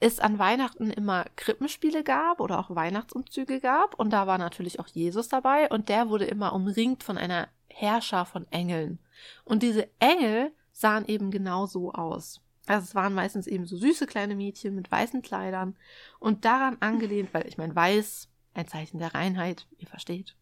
es 0.00 0.18
an 0.18 0.38
Weihnachten 0.38 0.90
immer 0.90 1.26
Krippenspiele 1.36 2.02
gab 2.02 2.40
oder 2.40 2.58
auch 2.58 2.74
Weihnachtsumzüge 2.74 3.60
gab. 3.60 3.94
Und 3.94 4.10
da 4.10 4.26
war 4.26 4.38
natürlich 4.38 4.80
auch 4.80 4.88
Jesus 4.88 5.28
dabei 5.28 5.68
und 5.68 5.88
der 5.88 6.08
wurde 6.08 6.24
immer 6.24 6.54
umringt 6.54 7.04
von 7.04 7.18
einer 7.18 7.48
Herrscher 7.68 8.24
von 8.24 8.50
Engeln. 8.50 8.98
Und 9.44 9.62
diese 9.62 9.88
Engel 10.00 10.52
sahen 10.72 11.06
eben 11.06 11.30
genau 11.30 11.66
so 11.66 11.92
aus. 11.92 12.40
Also 12.66 12.84
es 12.84 12.94
waren 12.94 13.14
meistens 13.14 13.46
eben 13.46 13.66
so 13.66 13.76
süße 13.76 14.06
kleine 14.06 14.34
Mädchen 14.34 14.74
mit 14.74 14.90
weißen 14.90 15.22
Kleidern 15.22 15.76
und 16.18 16.44
daran 16.44 16.78
angelehnt, 16.80 17.34
weil 17.34 17.46
ich 17.46 17.58
meine, 17.58 17.74
weiß, 17.74 18.28
ein 18.54 18.68
Zeichen 18.68 18.98
der 18.98 19.14
Reinheit, 19.14 19.66
ihr 19.78 19.86
versteht. 19.86 20.36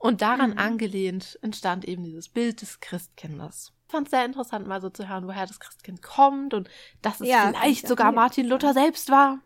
Und 0.00 0.22
daran 0.22 0.52
mhm. 0.52 0.58
angelehnt 0.58 1.38
entstand 1.42 1.84
eben 1.84 2.02
dieses 2.02 2.30
Bild 2.30 2.62
des 2.62 2.80
Christkindes. 2.80 3.74
Ich 3.86 3.92
fand 3.92 4.06
es 4.06 4.10
sehr 4.12 4.24
interessant, 4.24 4.66
mal 4.66 4.80
so 4.80 4.88
zu 4.88 5.06
hören, 5.06 5.26
woher 5.26 5.44
das 5.44 5.60
Christkind 5.60 6.00
kommt 6.00 6.54
und 6.54 6.70
dass 7.02 7.20
es 7.20 7.28
ja, 7.28 7.52
vielleicht 7.52 7.86
sogar 7.86 8.10
Martin 8.10 8.46
Luther 8.46 8.72
selbst 8.72 9.10
war, 9.10 9.40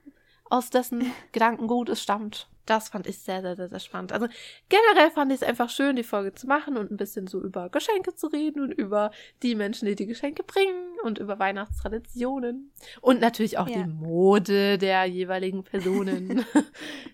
aus 0.44 0.70
dessen 0.70 1.10
Gedankengut 1.32 1.88
es 1.88 2.00
stammt. 2.00 2.48
Das 2.66 2.88
fand 2.88 3.08
ich 3.08 3.18
sehr, 3.18 3.42
sehr, 3.42 3.56
sehr, 3.56 3.68
sehr 3.68 3.80
spannend. 3.80 4.12
Also 4.12 4.28
generell 4.68 5.10
fand 5.10 5.32
ich 5.32 5.42
es 5.42 5.42
einfach 5.42 5.70
schön, 5.70 5.96
die 5.96 6.04
Folge 6.04 6.34
zu 6.34 6.46
machen 6.46 6.76
und 6.76 6.88
ein 6.92 6.96
bisschen 6.96 7.26
so 7.26 7.42
über 7.42 7.68
Geschenke 7.68 8.14
zu 8.14 8.28
reden 8.28 8.62
und 8.62 8.70
über 8.70 9.10
die 9.42 9.56
Menschen, 9.56 9.86
die 9.86 9.96
die 9.96 10.06
Geschenke 10.06 10.44
bringen 10.44 10.94
und 11.02 11.18
über 11.18 11.40
Weihnachtstraditionen. 11.40 12.70
Und 13.00 13.20
natürlich 13.20 13.58
auch 13.58 13.68
ja. 13.68 13.82
die 13.82 13.88
Mode 13.88 14.78
der 14.78 15.04
jeweiligen 15.04 15.64
Personen. 15.64 16.46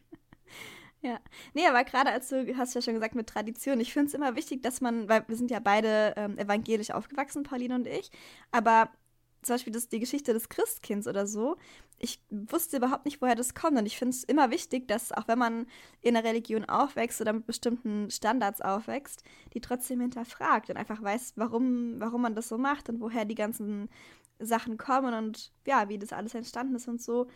Ja, 1.02 1.18
nee, 1.54 1.66
aber 1.66 1.82
gerade 1.84 2.10
als 2.10 2.28
du 2.28 2.56
hast 2.58 2.74
ja 2.74 2.82
schon 2.82 2.94
gesagt 2.94 3.14
mit 3.14 3.26
Tradition, 3.26 3.80
ich 3.80 3.92
finde 3.92 4.08
es 4.08 4.14
immer 4.14 4.36
wichtig, 4.36 4.62
dass 4.62 4.82
man, 4.82 5.08
weil 5.08 5.24
wir 5.28 5.36
sind 5.36 5.50
ja 5.50 5.58
beide 5.58 6.12
ähm, 6.16 6.36
evangelisch 6.36 6.90
aufgewachsen, 6.90 7.42
Pauline 7.42 7.74
und 7.74 7.86
ich, 7.86 8.10
aber 8.50 8.90
zum 9.42 9.54
Beispiel 9.54 9.72
das, 9.72 9.88
die 9.88 10.00
Geschichte 10.00 10.34
des 10.34 10.50
Christkinds 10.50 11.08
oder 11.08 11.26
so, 11.26 11.56
ich 11.98 12.22
wusste 12.30 12.76
überhaupt 12.76 13.06
nicht, 13.06 13.22
woher 13.22 13.34
das 13.34 13.54
kommt. 13.54 13.78
Und 13.78 13.86
ich 13.86 13.96
finde 13.98 14.14
es 14.14 14.24
immer 14.24 14.50
wichtig, 14.50 14.88
dass 14.88 15.12
auch 15.12 15.28
wenn 15.28 15.38
man 15.38 15.66
in 16.02 16.16
einer 16.16 16.26
Religion 16.26 16.66
aufwächst 16.66 17.20
oder 17.20 17.32
mit 17.32 17.46
bestimmten 17.46 18.10
Standards 18.10 18.60
aufwächst, 18.60 19.24
die 19.54 19.60
trotzdem 19.60 20.00
hinterfragt 20.00 20.70
und 20.70 20.76
einfach 20.76 21.02
weiß, 21.02 21.34
warum, 21.36 22.00
warum 22.00 22.22
man 22.22 22.34
das 22.34 22.48
so 22.48 22.58
macht 22.58 22.88
und 22.90 23.00
woher 23.00 23.24
die 23.24 23.34
ganzen 23.34 23.88
Sachen 24.38 24.78
kommen 24.78 25.14
und 25.14 25.52
ja, 25.66 25.88
wie 25.88 25.98
das 25.98 26.12
alles 26.12 26.34
entstanden 26.34 26.74
ist 26.76 26.88
und 26.88 27.00
so. 27.02 27.26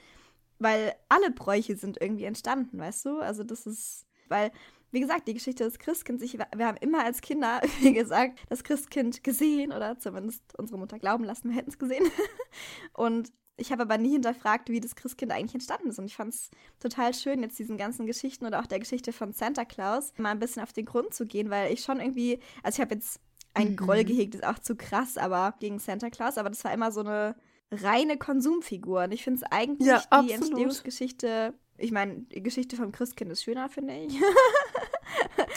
Weil 0.58 0.94
alle 1.08 1.30
Bräuche 1.30 1.76
sind 1.76 2.00
irgendwie 2.00 2.24
entstanden, 2.24 2.78
weißt 2.78 3.06
du? 3.06 3.18
Also 3.18 3.44
das 3.44 3.66
ist, 3.66 4.06
weil, 4.28 4.52
wie 4.90 5.00
gesagt, 5.00 5.26
die 5.28 5.34
Geschichte 5.34 5.64
des 5.64 5.78
Christkinds, 5.78 6.22
ich, 6.22 6.38
wir 6.38 6.66
haben 6.66 6.78
immer 6.78 7.04
als 7.04 7.20
Kinder, 7.20 7.60
wie 7.80 7.92
gesagt, 7.92 8.38
das 8.48 8.64
Christkind 8.64 9.24
gesehen 9.24 9.72
oder 9.72 9.98
zumindest 9.98 10.42
unsere 10.58 10.78
Mutter 10.78 10.98
glauben 10.98 11.24
lassen, 11.24 11.50
wir 11.50 11.56
hätten 11.56 11.70
es 11.70 11.78
gesehen. 11.78 12.04
Und 12.92 13.32
ich 13.56 13.70
habe 13.70 13.82
aber 13.82 13.98
nie 13.98 14.12
hinterfragt, 14.12 14.68
wie 14.68 14.80
das 14.80 14.96
Christkind 14.96 15.30
eigentlich 15.30 15.54
entstanden 15.54 15.88
ist. 15.88 15.98
Und 15.98 16.06
ich 16.06 16.16
fand 16.16 16.34
es 16.34 16.50
total 16.80 17.14
schön, 17.14 17.42
jetzt 17.42 17.58
diesen 17.58 17.76
ganzen 17.76 18.06
Geschichten 18.06 18.46
oder 18.46 18.60
auch 18.60 18.66
der 18.66 18.80
Geschichte 18.80 19.12
von 19.12 19.32
Santa 19.32 19.64
Claus 19.64 20.12
mal 20.18 20.30
ein 20.30 20.40
bisschen 20.40 20.62
auf 20.62 20.72
den 20.72 20.86
Grund 20.86 21.14
zu 21.14 21.24
gehen, 21.24 21.50
weil 21.50 21.72
ich 21.72 21.82
schon 21.82 22.00
irgendwie, 22.00 22.40
also 22.62 22.76
ich 22.76 22.80
habe 22.80 22.94
jetzt 22.94 23.20
einen 23.54 23.72
mhm. 23.72 23.76
Groll 23.76 24.04
gehegt, 24.04 24.34
ist 24.34 24.44
auch 24.44 24.58
zu 24.58 24.74
krass, 24.74 25.16
aber 25.16 25.54
gegen 25.60 25.78
Santa 25.78 26.10
Claus, 26.10 26.36
aber 26.36 26.50
das 26.50 26.64
war 26.64 26.72
immer 26.72 26.90
so 26.90 27.00
eine 27.00 27.36
reine 27.74 28.16
Konsumfigur. 28.18 29.04
Und 29.04 29.12
ich 29.12 29.24
finde 29.24 29.40
es 29.42 29.52
eigentlich 29.52 29.86
Ja, 29.86 29.98
die 29.98 30.06
absolut. 30.10 30.30
Entstehungsgeschichte, 30.30 31.54
ich 31.76 31.92
meine, 31.92 32.22
die 32.22 32.42
Geschichte 32.42 32.76
vom 32.76 32.92
Christkind 32.92 33.30
ist 33.32 33.42
schöner, 33.44 33.68
finde 33.68 33.94
ich. 33.94 34.14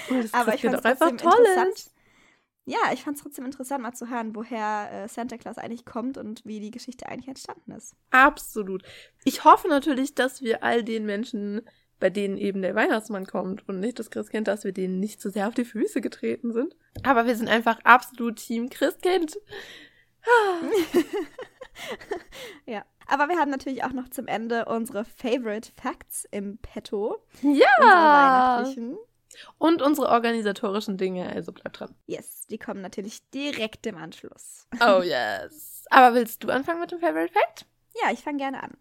Oh, 0.09 0.24
Aber 0.34 0.53
ich 0.53 0.61
fand 0.61 0.76
es 0.76 0.82
auch 0.82 0.86
einfach 0.86 1.09
trotzdem 1.09 1.18
toll 1.18 1.45
interessant. 1.45 1.91
Ja, 2.65 2.80
ich 2.93 3.03
fand 3.03 3.18
es 3.18 3.24
trotzdem 3.24 3.45
interessant, 3.45 3.82
mal 3.82 3.93
zu 3.93 4.09
hören, 4.09 4.36
woher 4.36 4.89
äh, 4.91 5.07
Santa 5.07 5.38
Claus 5.38 5.57
eigentlich 5.57 5.86
kommt 5.86 6.18
und 6.18 6.45
wie 6.45 6.59
die 6.59 6.72
Geschichte 6.72 7.07
eigentlich 7.07 7.30
entstanden 7.30 7.72
ist. 7.72 7.95
Absolut. 8.11 8.84
Ich 9.24 9.45
hoffe 9.45 9.70
natürlich, 9.70 10.15
dass 10.15 10.41
wir 10.41 10.63
all 10.63 10.84
den 10.84 11.05
Menschen, 11.05 11.61
bei 11.99 12.09
denen 12.09 12.38
eben 12.38 12.61
der 12.61 12.76
Weihnachtsmann 12.76 13.26
kommt 13.26 13.68
und 13.70 13.80
nicht 13.80 13.99
das 13.99 14.11
Christkind, 14.11 14.47
dass 14.49 14.65
wir 14.65 14.74
denen 14.74 14.99
nicht 14.99 15.22
zu 15.22 15.30
sehr 15.30 15.47
auf 15.47 15.53
die 15.53 15.65
Füße 15.65 16.01
getreten 16.01 16.51
sind. 16.51 16.76
Aber 17.03 17.26
wir 17.26 17.36
sind 17.38 17.47
einfach 17.47 17.80
absolut 17.86 18.36
Team 18.36 18.70
Christkind. 18.70 19.38
Ja. 22.65 22.84
Aber 23.07 23.30
wir 23.30 23.38
haben 23.38 23.51
natürlich 23.51 23.84
auch 23.84 23.93
noch 23.93 24.09
zum 24.09 24.28
Ende 24.28 24.65
unsere 24.65 25.05
Favorite 25.05 25.71
Facts 25.82 26.28
im 26.32 26.57
Petto. 26.57 27.23
Ja! 27.41 28.59
Unsere. 28.65 28.97
Und 29.57 29.82
unsere 29.82 30.09
organisatorischen 30.09 30.97
Dinge, 30.97 31.30
also 31.30 31.51
bleib 31.51 31.73
dran. 31.73 31.95
Yes, 32.05 32.47
die 32.47 32.57
kommen 32.57 32.82
natürlich 32.82 33.30
direkt 33.30 33.86
im 33.86 33.97
Anschluss. 33.97 34.67
Oh 34.82 35.01
yes. 35.01 35.86
Aber 35.89 36.15
willst 36.15 36.43
du 36.43 36.49
anfangen 36.49 36.82
mit 36.82 36.91
dem 36.91 36.99
Favorite 36.99 37.32
Fact? 37.32 37.65
Ja, 38.01 38.11
ich 38.11 38.19
fange 38.19 38.38
gerne 38.38 38.63
an. 38.63 38.78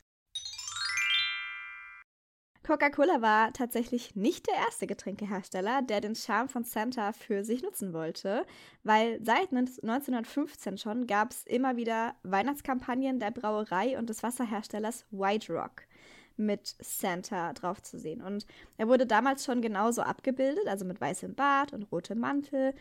Coca-Cola 2.66 3.22
war 3.22 3.52
tatsächlich 3.52 4.16
nicht 4.16 4.48
der 4.48 4.56
erste 4.56 4.88
Getränkehersteller, 4.88 5.82
der 5.82 6.00
den 6.00 6.16
Charme 6.16 6.48
von 6.48 6.64
Santa 6.64 7.12
für 7.12 7.44
sich 7.44 7.62
nutzen 7.62 7.92
wollte, 7.92 8.44
weil 8.82 9.20
seit 9.22 9.52
1915 9.52 10.76
schon 10.76 11.06
gab 11.06 11.30
es 11.30 11.44
immer 11.44 11.76
wieder 11.76 12.16
Weihnachtskampagnen 12.24 13.20
der 13.20 13.30
Brauerei 13.30 13.96
und 13.96 14.10
des 14.10 14.24
Wasserherstellers 14.24 15.06
White 15.12 15.52
Rock 15.52 15.82
mit 16.36 16.74
Santa 16.80 17.52
drauf 17.52 17.82
zu 17.82 18.00
sehen. 18.00 18.20
Und 18.20 18.46
er 18.78 18.88
wurde 18.88 19.06
damals 19.06 19.44
schon 19.44 19.62
genauso 19.62 20.02
abgebildet, 20.02 20.66
also 20.66 20.84
mit 20.84 21.00
weißem 21.00 21.36
Bart 21.36 21.72
und 21.72 21.84
rotem 21.92 22.18
Mantel. 22.18 22.74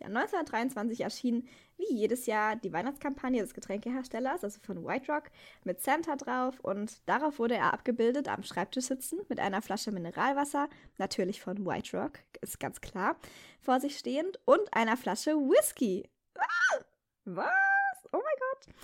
Ja, 0.00 0.06
1923 0.08 1.02
erschien 1.02 1.48
wie 1.76 1.92
jedes 1.92 2.26
Jahr 2.26 2.56
die 2.56 2.72
Weihnachtskampagne 2.72 3.40
des 3.40 3.54
Getränkeherstellers, 3.54 4.42
also 4.42 4.58
von 4.60 4.84
White 4.84 5.12
Rock, 5.12 5.30
mit 5.62 5.80
Santa 5.80 6.16
drauf 6.16 6.58
und 6.60 7.08
darauf 7.08 7.38
wurde 7.38 7.54
er 7.54 7.72
abgebildet 7.72 8.28
am 8.28 8.42
Schreibtisch 8.42 8.86
sitzen 8.86 9.20
mit 9.28 9.38
einer 9.38 9.62
Flasche 9.62 9.92
Mineralwasser, 9.92 10.68
natürlich 10.98 11.40
von 11.40 11.64
White 11.64 11.96
Rock, 11.96 12.18
ist 12.40 12.58
ganz 12.58 12.80
klar, 12.80 13.16
vor 13.60 13.80
sich 13.80 13.96
stehend 13.96 14.40
und 14.44 14.74
einer 14.74 14.96
Flasche 14.96 15.32
Whisky. 15.32 16.08
Ah, 16.36 16.80
was? 17.24 18.08
Oh 18.12 18.18
mein 18.18 18.38
Gott. 18.40 18.74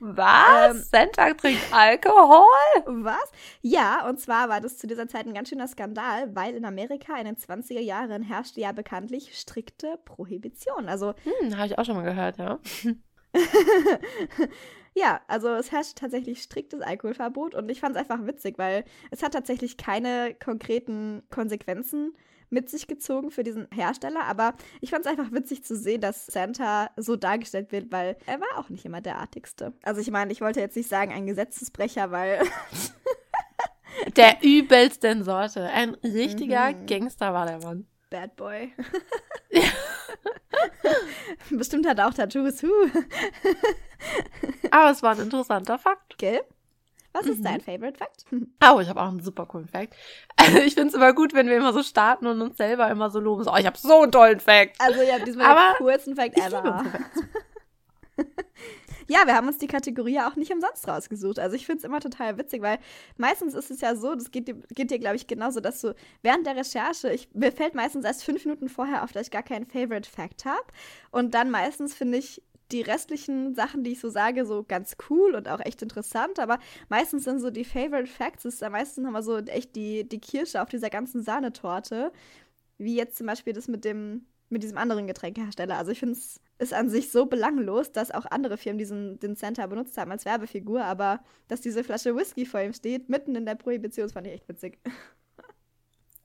Was? 0.00 0.76
Ähm. 0.76 0.82
Santa 0.90 1.34
trinkt 1.34 1.62
Alkohol? 1.72 2.44
Was? 2.86 3.30
Ja, 3.60 4.08
und 4.08 4.18
zwar 4.18 4.48
war 4.48 4.60
das 4.60 4.78
zu 4.78 4.86
dieser 4.86 5.06
Zeit 5.08 5.26
ein 5.26 5.34
ganz 5.34 5.50
schöner 5.50 5.68
Skandal, 5.68 6.34
weil 6.34 6.54
in 6.54 6.64
Amerika 6.64 7.16
in 7.18 7.26
den 7.26 7.36
20er 7.36 7.80
Jahren 7.80 8.22
herrschte 8.22 8.60
ja 8.60 8.72
bekanntlich 8.72 9.38
strikte 9.38 9.98
Prohibition. 10.04 10.88
Also 10.88 11.14
Hm, 11.24 11.56
habe 11.56 11.66
ich 11.66 11.78
auch 11.78 11.84
schon 11.84 11.96
mal 11.96 12.02
gehört, 12.02 12.38
ja. 12.38 12.58
ja, 14.94 15.20
also 15.28 15.48
es 15.50 15.70
herrscht 15.70 15.96
tatsächlich 15.96 16.42
striktes 16.42 16.80
Alkoholverbot 16.80 17.54
und 17.54 17.70
ich 17.70 17.80
fand 17.80 17.94
es 17.94 18.00
einfach 18.00 18.26
witzig, 18.26 18.58
weil 18.58 18.84
es 19.10 19.22
hat 19.22 19.32
tatsächlich 19.32 19.76
keine 19.76 20.34
konkreten 20.34 21.22
Konsequenzen 21.30 22.14
mit 22.50 22.68
sich 22.68 22.86
gezogen 22.86 23.30
für 23.30 23.42
diesen 23.44 23.68
Hersteller, 23.72 24.24
aber 24.24 24.54
ich 24.80 24.90
fand 24.90 25.06
es 25.06 25.10
einfach 25.10 25.32
witzig 25.32 25.64
zu 25.64 25.76
sehen, 25.76 26.00
dass 26.00 26.26
Santa 26.26 26.90
so 26.96 27.16
dargestellt 27.16 27.72
wird, 27.72 27.90
weil 27.92 28.16
er 28.26 28.40
war 28.40 28.58
auch 28.58 28.68
nicht 28.68 28.84
immer 28.84 29.00
der 29.00 29.18
artigste. 29.18 29.72
Also 29.82 30.00
ich 30.00 30.10
meine, 30.10 30.32
ich 30.32 30.40
wollte 30.40 30.60
jetzt 30.60 30.76
nicht 30.76 30.88
sagen 30.88 31.12
ein 31.12 31.26
Gesetzesbrecher, 31.26 32.10
weil 32.10 32.42
Der 34.16 34.38
übelsten 34.42 35.24
Sorte. 35.24 35.64
Ein 35.64 35.94
richtiger 36.04 36.72
Mhm. 36.72 36.86
Gangster 36.86 37.32
war 37.32 37.46
der 37.46 37.58
Mann. 37.58 37.86
Bad 38.08 38.34
Boy. 38.36 38.72
Bestimmt 41.50 41.86
hat 41.86 41.98
er 41.98 42.08
auch 42.08 42.14
Tattoos. 42.14 42.62
Huh. 42.62 42.88
Aber 44.70 44.90
es 44.90 45.02
war 45.02 45.12
ein 45.12 45.20
interessanter 45.20 45.78
Fakt. 45.78 46.18
Gell? 46.18 46.40
Was 47.12 47.26
ist 47.26 47.38
Mhm. 47.40 47.44
dein 47.44 47.60
Favorite 47.60 47.98
Fact? 47.98 48.24
Oh, 48.72 48.78
ich 48.80 48.88
habe 48.88 49.00
auch 49.02 49.08
einen 49.08 49.20
super 49.22 49.46
coolen 49.46 49.66
Fact. 49.68 49.94
Also 50.36 50.58
ich 50.64 50.74
finde 50.74 50.88
es 50.88 50.94
immer 50.94 51.12
gut, 51.12 51.34
wenn 51.34 51.48
wir 51.48 51.56
immer 51.56 51.72
so 51.72 51.82
starten 51.82 52.26
und 52.26 52.40
uns 52.40 52.56
selber 52.56 52.88
immer 52.90 53.10
so 53.10 53.18
loben. 53.20 53.42
So, 53.44 53.52
oh, 53.52 53.56
ich 53.56 53.66
habe 53.66 53.78
so 53.78 54.02
einen 54.02 54.12
tollen 54.12 54.40
Fact. 54.40 54.76
Also 54.80 55.02
ja, 55.02 55.18
diesmal 55.18 55.46
Aber 55.46 55.74
den 55.78 55.86
coolsten 55.86 56.14
Fact 56.16 56.38
ever. 56.38 56.84
Ja, 59.08 59.26
wir 59.26 59.34
haben 59.34 59.48
uns 59.48 59.58
die 59.58 59.66
Kategorie 59.66 60.14
ja 60.14 60.30
auch 60.30 60.36
nicht 60.36 60.52
umsonst 60.52 60.86
rausgesucht. 60.86 61.40
Also 61.40 61.56
ich 61.56 61.66
finde 61.66 61.78
es 61.78 61.84
immer 61.84 61.98
total 61.98 62.38
witzig, 62.38 62.62
weil 62.62 62.78
meistens 63.16 63.54
ist 63.54 63.68
es 63.68 63.80
ja 63.80 63.96
so, 63.96 64.14
das 64.14 64.30
geht 64.30 64.46
dir, 64.46 64.54
geht 64.72 64.92
dir 64.92 65.00
glaube 65.00 65.16
ich, 65.16 65.26
genauso, 65.26 65.58
dass 65.58 65.80
du 65.80 65.96
während 66.22 66.46
der 66.46 66.54
Recherche, 66.54 67.12
ich, 67.12 67.28
mir 67.34 67.50
fällt 67.50 67.74
meistens 67.74 68.04
erst 68.04 68.22
fünf 68.22 68.44
Minuten 68.44 68.68
vorher 68.68 69.02
auf, 69.02 69.10
dass 69.10 69.22
ich 69.26 69.32
gar 69.32 69.42
keinen 69.42 69.66
Favorite 69.66 70.08
Fact 70.08 70.44
habe. 70.44 70.62
Und 71.10 71.34
dann 71.34 71.50
meistens 71.50 71.92
finde 71.92 72.18
ich 72.18 72.40
die 72.72 72.82
restlichen 72.82 73.54
Sachen, 73.54 73.84
die 73.84 73.92
ich 73.92 74.00
so 74.00 74.08
sage, 74.08 74.46
so 74.46 74.64
ganz 74.66 74.96
cool 75.08 75.34
und 75.34 75.48
auch 75.48 75.60
echt 75.60 75.82
interessant. 75.82 76.38
Aber 76.38 76.58
meistens 76.88 77.24
sind 77.24 77.40
so 77.40 77.50
die 77.50 77.64
Favorite 77.64 78.06
Facts, 78.06 78.44
ist 78.44 78.62
da 78.62 78.70
meistens 78.70 79.04
nochmal 79.04 79.22
so 79.22 79.38
echt 79.38 79.76
die, 79.76 80.08
die 80.08 80.20
Kirsche 80.20 80.62
auf 80.62 80.68
dieser 80.68 80.90
ganzen 80.90 81.22
Sahnetorte. 81.22 82.12
Wie 82.78 82.96
jetzt 82.96 83.16
zum 83.16 83.26
Beispiel 83.26 83.52
das 83.52 83.68
mit 83.68 83.84
dem, 83.84 84.26
mit 84.48 84.62
diesem 84.62 84.78
anderen 84.78 85.06
Getränkehersteller. 85.06 85.76
Also 85.76 85.92
ich 85.92 86.00
finde 86.00 86.14
es 86.14 86.40
ist 86.58 86.74
an 86.74 86.90
sich 86.90 87.10
so 87.10 87.24
belanglos, 87.26 87.90
dass 87.92 88.10
auch 88.10 88.26
andere 88.26 88.58
Firmen 88.58 88.78
diesen 88.78 89.18
den 89.18 89.34
Santa 89.34 89.66
benutzt 89.66 89.96
haben 89.96 90.10
als 90.10 90.26
Werbefigur, 90.26 90.84
aber 90.84 91.20
dass 91.48 91.62
diese 91.62 91.82
Flasche 91.82 92.14
Whisky 92.14 92.44
vor 92.44 92.60
ihm 92.60 92.74
steht, 92.74 93.08
mitten 93.08 93.34
in 93.34 93.46
der 93.46 93.54
Prohibition, 93.54 94.10
fand 94.10 94.26
ich 94.26 94.34
echt 94.34 94.48
witzig. 94.48 94.78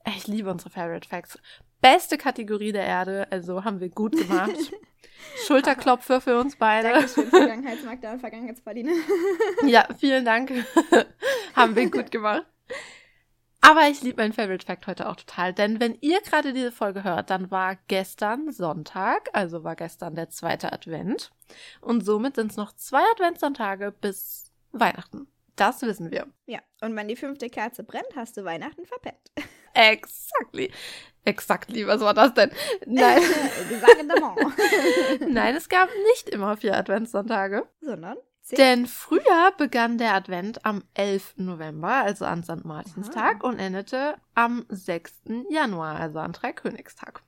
Ich 0.06 0.26
liebe 0.26 0.50
unsere 0.50 0.70
Favorite 0.70 1.08
Facts. 1.08 1.38
Beste 1.80 2.16
Kategorie 2.16 2.72
der 2.72 2.84
Erde, 2.84 3.26
also 3.30 3.64
haben 3.64 3.80
wir 3.80 3.88
gut 3.88 4.16
gemacht. 4.16 4.52
Schulterklopfer 5.46 6.20
für 6.20 6.38
uns 6.38 6.56
beide. 6.56 6.92
Dankeschön, 6.92 7.28
Vergangenheitsmagda 7.28 8.12
und. 8.12 8.88
Ja, 9.66 9.88
vielen 9.98 10.24
Dank. 10.24 10.52
haben 11.54 11.74
wir 11.74 11.90
gut 11.90 12.10
gemacht. 12.10 12.46
Aber 13.60 13.88
ich 13.88 14.02
liebe 14.02 14.22
meinen 14.22 14.32
Favorite 14.32 14.64
Fact 14.64 14.86
heute 14.86 15.08
auch 15.08 15.16
total, 15.16 15.52
denn 15.52 15.80
wenn 15.80 15.98
ihr 16.00 16.20
gerade 16.20 16.52
diese 16.52 16.70
Folge 16.70 17.02
hört, 17.02 17.30
dann 17.30 17.50
war 17.50 17.76
gestern 17.88 18.52
Sonntag, 18.52 19.28
also 19.32 19.64
war 19.64 19.74
gestern 19.74 20.14
der 20.14 20.30
zweite 20.30 20.72
Advent. 20.72 21.32
Und 21.80 22.04
somit 22.04 22.36
sind 22.36 22.52
es 22.52 22.56
noch 22.56 22.76
zwei 22.76 23.02
Adventssonntage 23.12 23.90
bis 23.90 24.52
Weihnachten. 24.70 25.26
Das 25.56 25.82
wissen 25.82 26.12
wir. 26.12 26.28
Ja, 26.46 26.60
und 26.80 26.94
wenn 26.94 27.08
die 27.08 27.16
fünfte 27.16 27.48
Kerze 27.48 27.82
brennt, 27.82 28.14
hast 28.14 28.36
du 28.36 28.44
Weihnachten 28.44 28.84
verpennt. 28.84 29.32
Exactly. 29.76 30.72
Exactly, 31.24 31.86
was 31.86 32.00
war 32.00 32.14
das 32.14 32.34
denn? 32.34 32.50
Nein. 32.86 33.20
Nein, 35.28 35.56
es 35.56 35.68
gab 35.68 35.88
nicht 36.12 36.28
immer 36.28 36.56
vier 36.56 36.76
Adventssonntage. 36.76 37.66
Sondern 37.80 38.16
zehn. 38.42 38.56
Denn 38.56 38.86
früher 38.86 39.52
begann 39.58 39.98
der 39.98 40.14
Advent 40.14 40.64
am 40.64 40.84
11. 40.94 41.34
November, 41.38 41.88
also 41.88 42.24
an 42.24 42.44
St. 42.44 42.64
Martinstag, 42.64 43.42
und 43.42 43.58
endete 43.58 44.14
am 44.34 44.66
6. 44.68 45.22
Januar, 45.50 45.96
also 45.96 46.20
an 46.20 46.32
Dreikönigstag. 46.32 47.22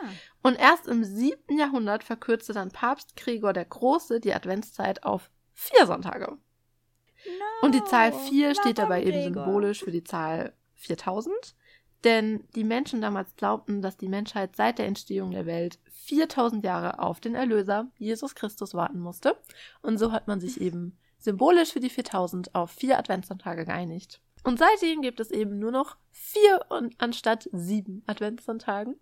Ah. 0.00 0.06
Und 0.42 0.60
erst 0.60 0.86
im 0.86 1.02
7. 1.02 1.58
Jahrhundert 1.58 2.04
verkürzte 2.04 2.52
dann 2.52 2.70
Papst 2.70 3.16
Gregor 3.16 3.52
der 3.52 3.64
Große 3.64 4.20
die 4.20 4.32
Adventszeit 4.32 5.02
auf 5.02 5.28
vier 5.54 5.86
Sonntage. 5.86 6.28
No, 6.28 7.66
Und 7.66 7.74
die 7.74 7.84
Zahl 7.84 8.12
4 8.12 8.54
steht 8.54 8.78
dabei 8.78 9.02
eben 9.02 9.22
Gregor? 9.22 9.44
symbolisch 9.44 9.82
für 9.82 9.92
die 9.92 10.04
Zahl 10.04 10.52
4000. 10.82 11.32
Denn 12.04 12.44
die 12.56 12.64
Menschen 12.64 13.00
damals 13.00 13.36
glaubten, 13.36 13.80
dass 13.80 13.96
die 13.96 14.08
Menschheit 14.08 14.56
seit 14.56 14.78
der 14.78 14.86
Entstehung 14.86 15.30
der 15.30 15.46
Welt 15.46 15.78
4000 16.06 16.64
Jahre 16.64 16.98
auf 16.98 17.20
den 17.20 17.34
Erlöser, 17.34 17.88
Jesus 17.96 18.34
Christus, 18.34 18.74
warten 18.74 18.98
musste. 18.98 19.36
Und 19.82 19.98
so 19.98 20.10
hat 20.10 20.26
man 20.26 20.40
sich 20.40 20.60
eben 20.60 20.98
symbolisch 21.18 21.72
für 21.72 21.80
die 21.80 21.90
4000 21.90 22.54
auf 22.54 22.72
vier 22.72 22.98
Adventssonntage 22.98 23.64
geeinigt. 23.64 24.20
Und 24.42 24.58
seitdem 24.58 25.02
gibt 25.02 25.20
es 25.20 25.30
eben 25.30 25.60
nur 25.60 25.70
noch 25.70 25.96
vier 26.10 26.66
und 26.68 27.00
anstatt 27.00 27.48
sieben 27.52 28.02
Adventssonntagen. 28.06 28.96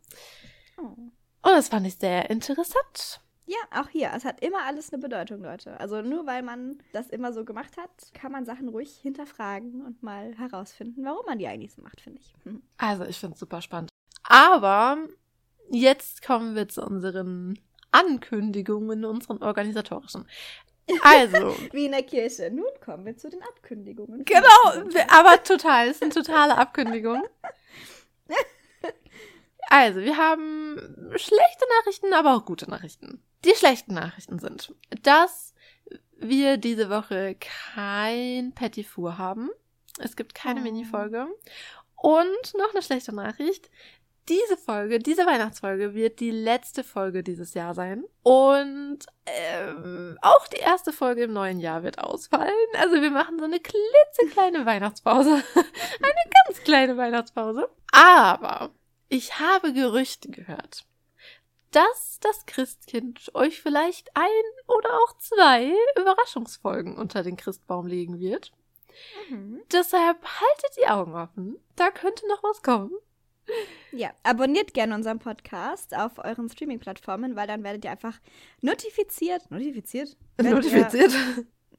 Oh. 0.78 0.83
Und 0.83 1.12
das 1.43 1.68
fand 1.68 1.87
ich 1.87 1.97
sehr 1.97 2.28
interessant. 2.28 3.22
Ja, 3.47 3.82
auch 3.82 3.88
hier. 3.88 4.12
Es 4.14 4.24
hat 4.24 4.45
immer 4.45 4.64
alles 4.64 4.93
eine 4.93 5.03
Bedeutung, 5.03 5.43
Leute. 5.43 5.78
Also 5.80 6.03
nur 6.03 6.26
weil 6.26 6.43
man 6.43 6.78
das 6.93 7.09
immer 7.09 7.32
so 7.32 7.45
gemacht 7.45 7.76
hat, 7.76 7.91
kann 8.14 8.32
man 8.32 8.45
Sachen 8.45 8.68
ruhig 8.68 8.97
hinterfragen 9.03 9.84
und 9.84 10.03
mal 10.03 10.34
herausfinden, 10.36 11.05
warum 11.05 11.26
man 11.26 11.38
die 11.38 11.49
eigentlich 11.49 11.74
so 11.74 11.82
macht, 11.82 12.01
finde 12.01 12.20
ich. 12.20 12.34
Hm. 12.45 12.62
Also, 12.78 13.05
ich 13.05 13.18
finde 13.18 13.34
es 13.34 13.41
super 13.41 13.61
spannend. 13.61 13.91
Aber 14.22 14.99
jetzt 15.70 16.22
kommen 16.22 16.55
wir 16.55 16.68
zu 16.68 16.82
unseren 16.82 17.59
Ankündigungen, 17.91 19.05
unseren 19.05 19.43
organisatorischen. 19.43 20.26
Also, 21.03 21.57
Wie 21.72 21.86
in 21.86 21.93
der 21.93 22.03
Kirche. 22.03 22.51
Nun 22.51 22.70
kommen 22.84 23.05
wir 23.05 23.16
zu 23.16 23.30
den 23.30 23.43
Abkündigungen. 23.43 24.24
genau, 24.24 24.91
aber 25.09 25.43
total, 25.43 25.88
es 25.88 25.99
sind 25.99 26.14
totale 26.14 26.57
Abkündigungen. 26.57 27.24
Also, 29.72 30.01
wir 30.01 30.16
haben 30.16 30.76
schlechte 31.14 31.64
Nachrichten, 31.78 32.12
aber 32.12 32.34
auch 32.34 32.45
gute 32.45 32.68
Nachrichten. 32.68 33.22
Die 33.45 33.55
schlechten 33.55 33.95
Nachrichten 33.95 34.38
sind, 34.38 34.74
dass 35.03 35.55
wir 36.18 36.59
diese 36.59 36.91
Woche 36.91 37.36
kein 37.74 38.53
Petit 38.53 38.86
Four 38.86 39.16
haben. 39.18 39.51
Es 39.99 40.16
gibt 40.16 40.34
keine 40.34 40.61
Oh. 40.61 40.62
Mini-Folge. 40.62 41.26
Und 41.97 42.55
noch 42.59 42.70
eine 42.72 42.82
schlechte 42.82 43.14
Nachricht. 43.14 43.70
Diese 44.28 44.57
Folge, 44.57 44.99
diese 45.01 45.26
Weihnachtsfolge 45.26 45.95
wird 45.95 46.20
die 46.20 46.30
letzte 46.30 46.84
Folge 46.84 47.22
dieses 47.22 47.55
Jahr 47.55 47.74
sein. 47.74 48.05
Und 48.22 48.99
ähm, 49.26 50.16
auch 50.22 50.47
die 50.49 50.59
erste 50.59 50.93
Folge 50.93 51.24
im 51.24 51.32
neuen 51.32 51.59
Jahr 51.59 51.82
wird 51.82 51.99
ausfallen. 51.99 52.53
Also 52.78 53.01
wir 53.01 53.11
machen 53.11 53.38
so 53.38 53.45
eine 53.47 53.59
klitzekleine 53.59 54.64
Weihnachtspause. 54.66 55.30
eine 55.55 56.30
ganz 56.47 56.62
kleine 56.62 56.97
Weihnachtspause. 56.97 57.68
Aber 57.93 58.70
ich 59.09 59.41
habe 59.41 59.72
Gerüchte 59.72 60.30
gehört, 60.30 60.84
dass 61.70 62.18
das 62.20 62.46
Christkind 62.46 63.30
euch 63.34 63.60
vielleicht 63.60 64.10
ein 64.14 64.26
oder 64.66 64.92
auch 64.94 65.16
zwei 65.18 65.72
Überraschungsfolgen 65.98 66.96
unter 66.96 67.22
den 67.22 67.36
Christbaum 67.36 67.86
legen 67.86 68.18
wird. 68.18 68.52
Mhm. 69.28 69.62
Deshalb 69.72 70.22
haltet 70.24 70.76
die 70.80 70.88
Augen 70.88 71.14
offen. 71.14 71.58
Da 71.76 71.90
könnte 71.90 72.26
noch 72.28 72.42
was 72.42 72.62
kommen. 72.62 72.92
Ja, 73.92 74.10
abonniert 74.22 74.74
gerne 74.74 74.94
unseren 74.94 75.18
Podcast 75.18 75.96
auf 75.96 76.18
euren 76.18 76.48
Streaming-Plattformen, 76.48 77.34
weil 77.34 77.46
dann 77.46 77.64
werdet 77.64 77.84
ihr 77.84 77.90
einfach 77.90 78.20
notifiziert. 78.60 79.50
Notifiziert? 79.50 80.16
Werdet 80.36 80.64
Notifiziert. 80.64 81.12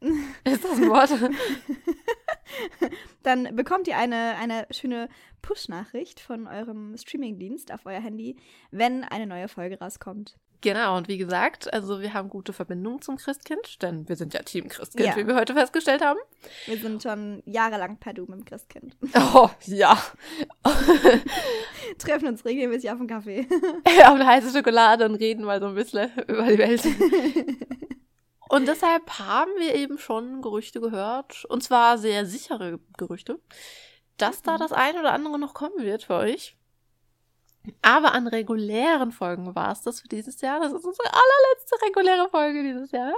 Ist 0.43 0.63
das 0.63 0.71
ein 0.71 0.89
Wort? 0.89 1.11
Dann 3.23 3.55
bekommt 3.55 3.87
ihr 3.87 3.97
eine, 3.97 4.35
eine 4.37 4.67
schöne 4.71 5.07
Push-Nachricht 5.41 6.19
von 6.19 6.47
eurem 6.47 6.95
Streaming-Dienst 6.97 7.71
auf 7.73 7.85
euer 7.85 7.99
Handy, 8.01 8.35
wenn 8.71 9.03
eine 9.03 9.27
neue 9.27 9.47
Folge 9.47 9.79
rauskommt. 9.79 10.35
Genau, 10.63 10.95
und 10.95 11.07
wie 11.07 11.17
gesagt, 11.17 11.73
also 11.73 12.01
wir 12.01 12.13
haben 12.13 12.29
gute 12.29 12.53
Verbindungen 12.53 13.01
zum 13.01 13.17
Christkind, 13.17 13.81
denn 13.81 14.07
wir 14.07 14.15
sind 14.15 14.35
ja 14.35 14.43
Team 14.43 14.67
Christkind, 14.69 15.07
Ja. 15.07 15.15
wie 15.15 15.25
wir 15.25 15.33
heute 15.35 15.55
festgestellt 15.55 16.03
haben. 16.05 16.19
Wir 16.67 16.77
sind 16.77 17.01
schon 17.01 17.41
jahrelang 17.47 17.97
per 17.97 18.13
Du 18.13 18.27
mit 18.27 18.37
dem 18.41 18.45
Christkind. 18.45 18.95
Oh, 19.33 19.49
ja. 19.65 19.97
Treffen 21.97 22.27
uns 22.27 22.45
regelmäßig 22.45 22.91
auf 22.91 22.97
dem 22.99 23.07
Kaffee. 23.07 23.47
auf 24.05 24.13
eine 24.13 24.25
heiße 24.27 24.55
Schokolade 24.55 25.05
und 25.05 25.15
reden 25.15 25.45
mal 25.45 25.59
so 25.59 25.65
ein 25.65 25.73
bisschen 25.73 26.11
über 26.27 26.43
die 26.43 26.57
Welt. 26.59 26.83
Und 28.51 28.67
deshalb 28.67 29.19
haben 29.19 29.51
wir 29.57 29.75
eben 29.75 29.97
schon 29.97 30.41
Gerüchte 30.41 30.81
gehört, 30.81 31.45
und 31.45 31.63
zwar 31.63 31.97
sehr 31.97 32.25
sichere 32.25 32.79
Gerüchte, 32.97 33.39
dass 34.17 34.41
da 34.41 34.55
Mhm. 34.55 34.59
das 34.59 34.73
eine 34.73 34.99
oder 34.99 35.13
andere 35.13 35.39
noch 35.39 35.53
kommen 35.53 35.83
wird 35.83 36.03
für 36.03 36.15
euch. 36.15 36.57
Aber 37.81 38.13
an 38.13 38.27
regulären 38.27 39.11
Folgen 39.11 39.55
war 39.55 39.71
es 39.71 39.81
das 39.83 40.01
für 40.01 40.07
dieses 40.07 40.41
Jahr. 40.41 40.59
Das 40.59 40.73
ist 40.73 40.83
unsere 40.83 41.07
allerletzte 41.07 41.85
reguläre 41.85 42.29
Folge 42.29 42.63
dieses 42.63 42.91
Jahr. 42.91 43.13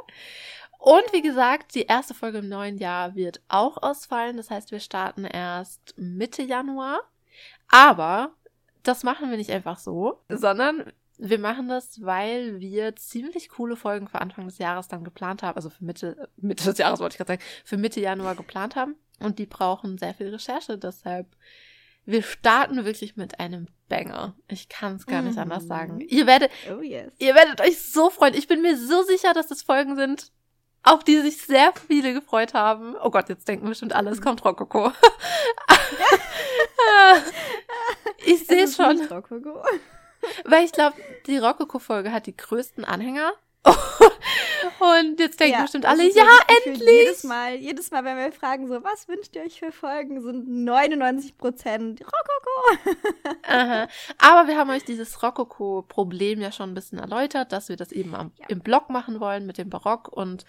Und 0.78 1.14
wie 1.14 1.22
gesagt, 1.22 1.76
die 1.76 1.84
erste 1.86 2.14
Folge 2.14 2.40
im 2.40 2.50
neuen 2.50 2.78
Jahr 2.78 3.16
wird 3.16 3.42
auch 3.48 3.82
ausfallen. 3.82 4.36
Das 4.38 4.50
heißt, 4.52 4.72
wir 4.72 4.82
starten 4.82 5.24
erst 5.24 5.94
Mitte 5.98 6.44
Januar. 6.44 7.00
Aber 7.70 8.36
das 8.84 9.04
machen 9.04 9.30
wir 9.32 9.38
nicht 9.38 9.50
einfach 9.52 9.80
so, 9.80 10.22
sondern 10.30 10.92
wir 11.26 11.40
machen 11.40 11.70
das, 11.70 12.02
weil 12.04 12.60
wir 12.60 12.96
ziemlich 12.98 13.48
coole 13.50 13.78
Folgen 13.78 14.08
für 14.10 14.20
Anfang 14.20 14.46
des 14.46 14.58
Jahres 14.58 14.90
dann 14.90 15.06
geplant 15.06 15.42
haben. 15.42 15.56
Also 15.56 15.70
für 15.70 15.84
Mitte, 15.86 16.28
Mitte 16.38 16.66
des 16.66 16.78
Jahres 16.78 17.00
wollte 17.00 17.14
ich 17.14 17.18
gerade 17.18 17.34
sagen, 17.34 17.42
für 17.64 17.78
Mitte 17.78 18.02
Januar 18.02 18.36
geplant 18.36 18.76
haben. 18.76 18.96
Und 19.20 19.40
die 19.40 19.46
brauchen 19.46 19.98
sehr 19.98 20.14
viel 20.14 20.28
Recherche. 20.30 20.78
Deshalb, 20.78 21.28
wir 22.06 22.24
starten 22.24 22.84
wirklich 22.84 23.16
mit 23.16 23.40
einem 23.40 23.68
Banger. 23.88 24.36
Ich 24.50 24.68
kann 24.68 24.96
es 24.96 25.06
gar 25.06 25.22
nicht 25.22 25.36
Mhm. 25.36 25.44
anders 25.44 25.66
sagen. 25.68 26.02
Ihr 26.02 26.28
werdet, 26.28 26.52
Oh 26.70 26.82
yes. 26.82 27.14
ihr 27.20 27.36
werdet 27.36 27.62
euch 27.62 27.82
so 27.82 28.10
freuen. 28.10 28.34
Ich 28.34 28.48
bin 28.50 28.62
mir 28.62 28.76
so 28.78 29.04
sicher, 29.04 29.34
dass 29.34 29.48
das 29.48 29.62
Folgen 29.62 29.96
sind, 29.96 30.32
auf 30.82 31.06
die 31.06 31.20
sich 31.22 31.38
sehr 31.38 31.72
viele 31.88 32.14
gefreut 32.14 32.54
haben. 32.54 32.96
Oh 33.02 33.12
Gott, 33.12 33.30
jetzt 33.30 33.48
denken 33.48 33.70
bestimmt 33.70 33.94
alle, 33.94 34.10
es 34.10 34.22
kommt 34.22 34.44
Rokoko. 34.44 34.92
ich 38.26 38.46
sehe 38.46 38.68
schon. 38.68 38.98
nicht 38.98 39.12
Rokoko. 39.12 39.64
Weil 40.46 40.66
ich 40.66 40.72
glaube, 40.72 40.96
die 41.28 41.38
Rokoko-Folge 41.38 42.12
hat 42.12 42.26
die 42.28 42.36
größten 42.38 42.86
Anhänger. 42.86 43.32
Und 44.80 45.20
jetzt 45.20 45.40
denken 45.40 45.56
Ja, 45.56 45.62
bestimmt 45.62 45.86
alle, 45.86 46.04
ja, 46.04 46.24
Gefühl, 46.48 46.74
endlich! 46.74 46.90
Jedes 46.90 47.24
Mal, 47.24 47.56
jedes 47.56 47.92
Mal, 47.92 48.04
wenn 48.04 48.18
wir 48.18 48.32
fragen, 48.32 48.68
so, 48.68 48.84
was 48.84 49.08
wünscht 49.08 49.36
ihr 49.36 49.44
euch 49.44 49.60
für 49.60 49.72
Folgen, 49.72 50.22
sind 50.22 50.48
99 50.50 51.38
Prozent 51.38 52.02
Rokoko. 52.02 52.90
Aha. 53.48 53.88
Aber 54.18 54.48
wir 54.48 54.58
haben 54.58 54.70
euch 54.70 54.84
dieses 54.84 55.22
Rokoko-Problem 55.24 56.42
ja 56.42 56.52
schon 56.52 56.72
ein 56.72 56.74
bisschen 56.74 57.00
erläutert, 57.00 57.52
dass 57.52 57.70
wir 57.70 57.78
das 57.78 57.92
eben 57.92 58.16
am, 58.16 58.32
Ja. 58.38 58.48
im 58.50 58.60
Block 58.60 58.90
machen 58.90 59.20
wollen 59.20 59.46
mit 59.46 59.58
dem 59.58 59.70
Barock 59.70 60.10
und 60.10 60.46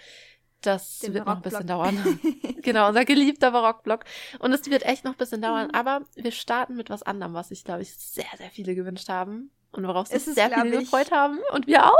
das 0.62 1.00
Den 1.00 1.12
wird 1.14 1.26
noch 1.26 1.36
ein 1.36 1.42
bisschen 1.42 1.66
dauern. 1.66 2.18
genau, 2.62 2.88
unser 2.88 3.04
geliebter 3.04 3.50
Barockblock. 3.50 4.04
Und 4.38 4.52
es 4.52 4.64
wird 4.70 4.82
echt 4.84 5.04
noch 5.04 5.12
ein 5.12 5.18
bisschen 5.18 5.42
dauern, 5.42 5.68
Mhm. 5.68 5.74
aber 5.74 6.02
wir 6.14 6.32
starten 6.32 6.74
mit 6.76 6.88
was 6.90 7.02
anderem, 7.02 7.34
was 7.34 7.48
sich, 7.50 7.64
glaube 7.64 7.82
ich, 7.82 7.94
sehr, 7.96 8.24
sehr 8.38 8.50
viele 8.50 8.74
gewünscht 8.74 9.08
haben. 9.08 9.50
Und 9.74 9.86
worauf 9.86 10.06
sich 10.08 10.22
sehr 10.24 10.50
viele 10.50 10.74
ich- 10.76 10.80
gefreut 10.90 11.10
haben. 11.12 11.38
Und 11.52 11.66
wir 11.66 11.86
auch. 11.86 11.96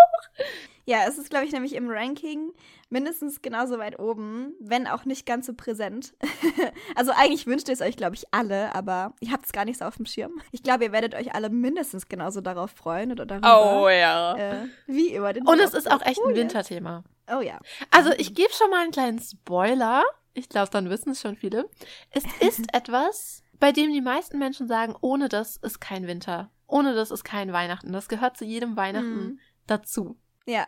Ja, 0.87 0.99
es 1.09 1.17
ist, 1.17 1.31
glaube 1.31 1.47
ich, 1.47 1.53
nämlich 1.53 1.75
im 1.75 1.89
Ranking 1.89 2.53
mindestens 2.91 3.41
genauso 3.41 3.79
weit 3.79 3.99
oben, 3.99 4.53
wenn 4.61 4.87
auch 4.87 5.07
nicht 5.07 5.25
ganz 5.25 5.47
so 5.47 5.55
präsent. 5.55 6.13
also 6.95 7.11
eigentlich 7.17 7.47
wünscht 7.47 7.69
ihr 7.69 7.73
es 7.75 7.81
euch, 7.81 7.97
glaube 7.97 8.17
ich, 8.17 8.25
alle, 8.33 8.75
aber 8.75 9.15
ihr 9.21 9.33
habt 9.33 9.47
es 9.47 9.53
gar 9.53 9.65
nicht 9.65 9.79
so 9.79 9.87
auf 9.87 9.97
dem 9.97 10.05
Schirm. 10.05 10.43
Ich 10.53 10.63
glaube, 10.63 10.85
ihr 10.85 10.93
werdet 10.93 11.15
euch 11.15 11.35
alle 11.35 11.49
mindestens 11.49 12.07
genauso 12.09 12.43
darauf 12.43 12.71
freuen 12.71 13.13
oder 13.13 13.25
darüber. 13.25 13.91
ja. 13.91 14.37
Äh, 14.37 14.69
wie 14.87 15.15
über 15.17 15.33
den 15.33 15.47
Und 15.47 15.59
es 15.59 15.73
ist 15.73 15.91
auch 15.91 16.03
echt 16.03 16.21
Oh, 16.23 16.29
ein. 16.29 16.35
Winterthema. 16.35 17.03
Oh 17.35 17.41
ja. 17.41 17.59
Also, 17.91 18.11
ich 18.19 18.35
gebe 18.35 18.53
schon 18.53 18.69
mal 18.69 18.83
einen 18.83 18.93
kleinen 18.93 19.19
Spoiler. 19.21 20.05
Ich 20.35 20.51
glaube, 20.51 20.69
dann 20.71 20.91
wissen 20.91 21.11
es 21.13 21.21
schon 21.23 21.37
viele. 21.37 21.69
Es 22.11 22.25
ist 22.41 22.61
etwas, 22.75 23.43
bei 23.59 23.73
dem 23.73 23.91
die 23.91 24.03
meisten 24.03 24.39
Menschen 24.39 24.69
sagen, 24.69 24.95
ohne 25.01 25.31
das 25.31 25.57
ist 25.57 25.81
kein 25.81 26.07
Winter. 26.07 26.51
Ohne 26.75 26.93
das 26.97 27.13
ist 27.13 27.23
kein 27.23 27.53
Weihnachten. 27.53 27.93
Das 27.93 28.09
gehört 28.09 28.37
zu 28.37 28.45
jedem 28.45 28.77
Weihnachten 28.77 29.25
Mhm. 29.27 29.41
dazu. 29.69 30.19
Ja, 30.45 30.67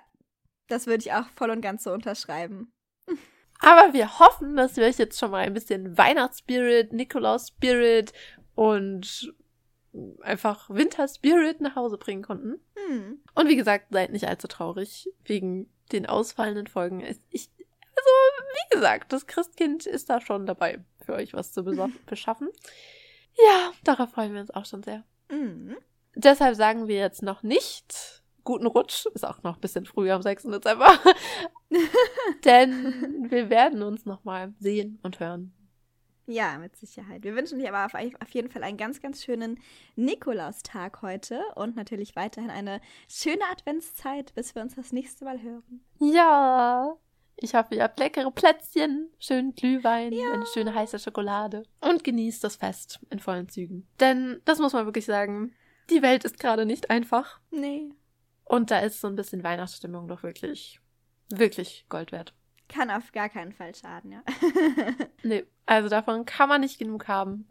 das 0.69 0.87
würde 0.87 1.03
ich 1.03 1.13
auch 1.13 1.27
voll 1.31 1.51
und 1.51 1.61
ganz 1.63 1.83
so 1.83 1.93
unterschreiben. 1.93 2.73
Aber 3.59 3.93
wir 3.93 4.21
hoffen, 4.21 4.55
dass 4.55 4.77
wir 4.77 4.85
euch 4.85 4.99
jetzt 4.99 5.19
schon 5.19 5.33
mal 5.33 5.39
ein 5.45 5.53
bisschen 5.53 5.99
Weihnachtsspirit, 5.99 6.93
Nikolaus-Spirit 6.93 8.13
und 8.55 9.35
einfach 10.21 10.71
Winter-Spirit 10.71 11.61
nach 11.61 11.75
Hause 11.75 11.99
bringen 11.99 12.23
konnten. 12.23 12.61
Hm. 12.77 13.21
Und 13.35 13.49
wie 13.49 13.57
gesagt, 13.57 13.87
seid 13.91 14.13
nicht 14.13 14.29
allzu 14.29 14.47
traurig 14.47 15.09
wegen 15.25 15.69
den 15.91 16.07
ausfallenden 16.07 16.69
Folgen. 16.69 17.01
Ich, 17.31 17.51
also, 17.97 18.11
wie 18.53 18.75
gesagt, 18.77 19.13
das 19.13 19.27
Christkind 19.27 19.87
ist 19.87 20.09
da 20.09 20.21
schon 20.21 20.47
dabei, 20.47 20.85
für 21.05 21.15
euch 21.15 21.33
was 21.35 21.51
zu 21.53 21.65
beschaffen. 22.07 22.49
Ja, 23.37 23.73
darauf 23.83 24.11
freuen 24.13 24.35
wir 24.35 24.41
uns 24.41 24.53
auch 24.53 24.67
schon 24.67 24.85
sehr. 24.85 25.03
Mhm. 25.33 25.77
Deshalb 26.17 26.57
sagen 26.57 26.89
wir 26.89 26.97
jetzt 26.97 27.23
noch 27.23 27.43
nicht 27.43 28.23
guten 28.43 28.67
Rutsch. 28.67 29.05
Ist 29.15 29.27
auch 29.27 29.43
noch 29.43 29.57
ein 29.57 29.61
bisschen 29.61 29.85
früh 29.85 30.11
am 30.11 30.23
6. 30.23 30.45
Dezember. 30.45 30.99
Denn 32.45 33.29
wir 33.29 33.51
werden 33.51 33.83
uns 33.83 34.07
nochmal 34.07 34.55
sehen 34.59 34.99
und 35.03 35.21
hören. 35.21 35.53
Ja, 36.27 36.59
mit 36.59 36.75
Sicherheit. 36.75 37.23
Wir 37.23 37.37
wünschen 37.37 37.59
dir 37.59 37.73
aber 37.73 37.85
auf, 37.85 37.95
auf 37.95 38.31
jeden 38.31 38.51
Fall 38.51 38.65
einen 38.65 38.79
ganz, 38.79 39.01
ganz 39.01 39.23
schönen 39.23 39.61
Nikolaustag 39.95 41.03
heute 41.03 41.41
und 41.55 41.77
natürlich 41.77 42.17
weiterhin 42.17 42.51
eine 42.51 42.81
schöne 43.09 43.45
Adventszeit, 43.53 44.35
bis 44.35 44.55
wir 44.55 44.63
uns 44.63 44.75
das 44.75 44.93
nächste 44.93 45.25
Mal 45.27 45.43
hören. 45.43 45.85
Ja. 46.01 46.97
Ich 47.37 47.55
hoffe, 47.55 47.75
ihr 47.75 47.83
habt 47.83 47.99
leckere 48.01 48.31
Plätzchen, 48.31 49.11
schönen 49.19 49.55
Glühwein, 49.55 50.13
eine 50.13 50.47
schöne 50.47 50.75
heiße 50.75 50.99
Schokolade 50.99 51.65
und 51.81 52.03
genießt 52.03 52.43
das 52.43 52.57
Fest 52.57 52.99
in 53.11 53.19
vollen 53.19 53.51
Zügen. 53.51 53.87
Denn, 54.01 54.41
das 54.47 54.59
muss 54.59 54.73
man 54.73 54.87
wirklich 54.87 55.05
sagen, 55.05 55.55
die 55.91 56.03
Welt 56.03 56.25
ist 56.25 56.39
gerade 56.39 56.67
nicht 56.67 56.91
einfach. 56.91 57.41
Nee, 57.51 57.91
Und 58.45 58.71
da 58.71 58.81
ist 58.81 59.01
so 59.01 59.09
ein 59.09 59.17
bisschen 59.17 59.43
Weihnachtsstimmung 59.45 60.09
doch 60.09 60.23
wirklich, 60.23 60.81
wirklich 61.31 61.87
Gold 61.89 62.13
wert. 62.13 62.35
kann 62.69 62.91
auf 62.91 63.13
gar 63.13 63.29
keinen 63.29 63.53
Fall 63.53 63.75
schaden, 63.75 64.13
ja. 64.13 64.23
Nee, 65.23 65.45
also 65.67 65.89
davon 65.89 66.25
kann 66.25 66.49
man 66.49 66.61
nicht 66.61 66.79
genug 66.79 67.09
haben. 67.09 67.49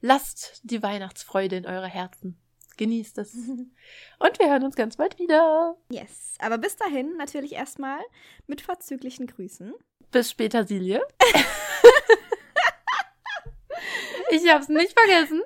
Lasst 0.00 0.60
die 0.62 0.82
Weihnachtsfreude 0.82 1.56
in 1.56 1.66
eure 1.66 1.88
Herzen. 1.88 2.38
Genießt 2.76 3.18
es. 3.18 3.34
Und 3.34 4.38
wir 4.38 4.48
hören 4.50 4.62
uns 4.64 4.76
ganz 4.76 4.96
bald 4.96 5.18
wieder. 5.18 5.76
yes. 5.90 6.36
Aber 6.40 6.58
bis 6.58 6.76
dahin 6.76 7.16
natürlich 7.16 7.52
erstmal 7.54 8.00
mit 8.46 8.60
vorzüglichen 8.60 9.26
Grüßen. 9.26 9.74
Bis 10.12 10.30
später, 10.30 10.64
Silje. 10.64 11.02
ich 14.30 14.48
hab's 14.48 14.68
nicht 14.68 14.96
vergessen. 14.98 15.42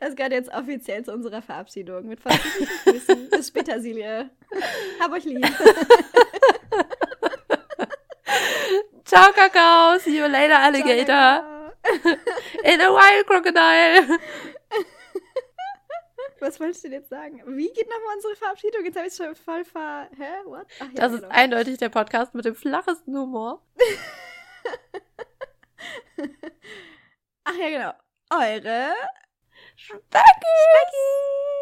Das 0.00 0.16
gehört 0.16 0.32
jetzt 0.32 0.50
offiziell 0.52 1.04
zu 1.04 1.12
unserer 1.12 1.42
Verabschiedung. 1.42 2.06
Mit 2.06 2.20
vorzüglichen 2.20 2.78
Grüßen. 2.84 3.28
bis 3.30 3.48
später, 3.48 3.80
Silje. 3.80 4.30
Hab 5.00 5.12
euch 5.12 5.24
lieb. 5.24 5.44
Ciao, 9.04 9.32
Kakao. 9.32 9.98
See 9.98 10.16
you 10.18 10.26
later, 10.26 10.58
Alligator. 10.58 11.04
Ciao. 11.06 11.72
In 12.64 12.80
a 12.80 12.90
wild 12.90 13.26
crocodile. 13.26 14.18
Was 16.40 16.60
wolltest 16.60 16.84
du 16.84 16.88
denn 16.88 17.00
jetzt 17.00 17.10
sagen? 17.10 17.42
Wie 17.46 17.72
geht 17.72 17.88
nochmal 17.88 18.14
unsere 18.14 18.36
Verabschiedung? 18.36 18.84
Jetzt 18.84 18.96
habe 18.96 19.08
ich 19.08 19.14
schon 19.14 19.34
voll 19.34 19.64
ver... 19.64 20.08
Hä? 20.16 20.28
What? 20.44 20.66
Ach, 20.78 20.86
ja, 20.86 20.92
das 20.94 21.12
genau. 21.12 21.26
ist 21.26 21.34
eindeutig 21.34 21.78
der 21.78 21.88
Podcast 21.88 22.32
mit 22.34 22.44
dem 22.44 22.54
flachesten 22.54 23.16
Humor. 23.16 23.60
Ach 27.44 27.54
ja, 27.54 27.68
genau. 27.70 27.92
Eure 28.30 28.92
Becky! 29.86 30.00
Becky! 30.10 31.57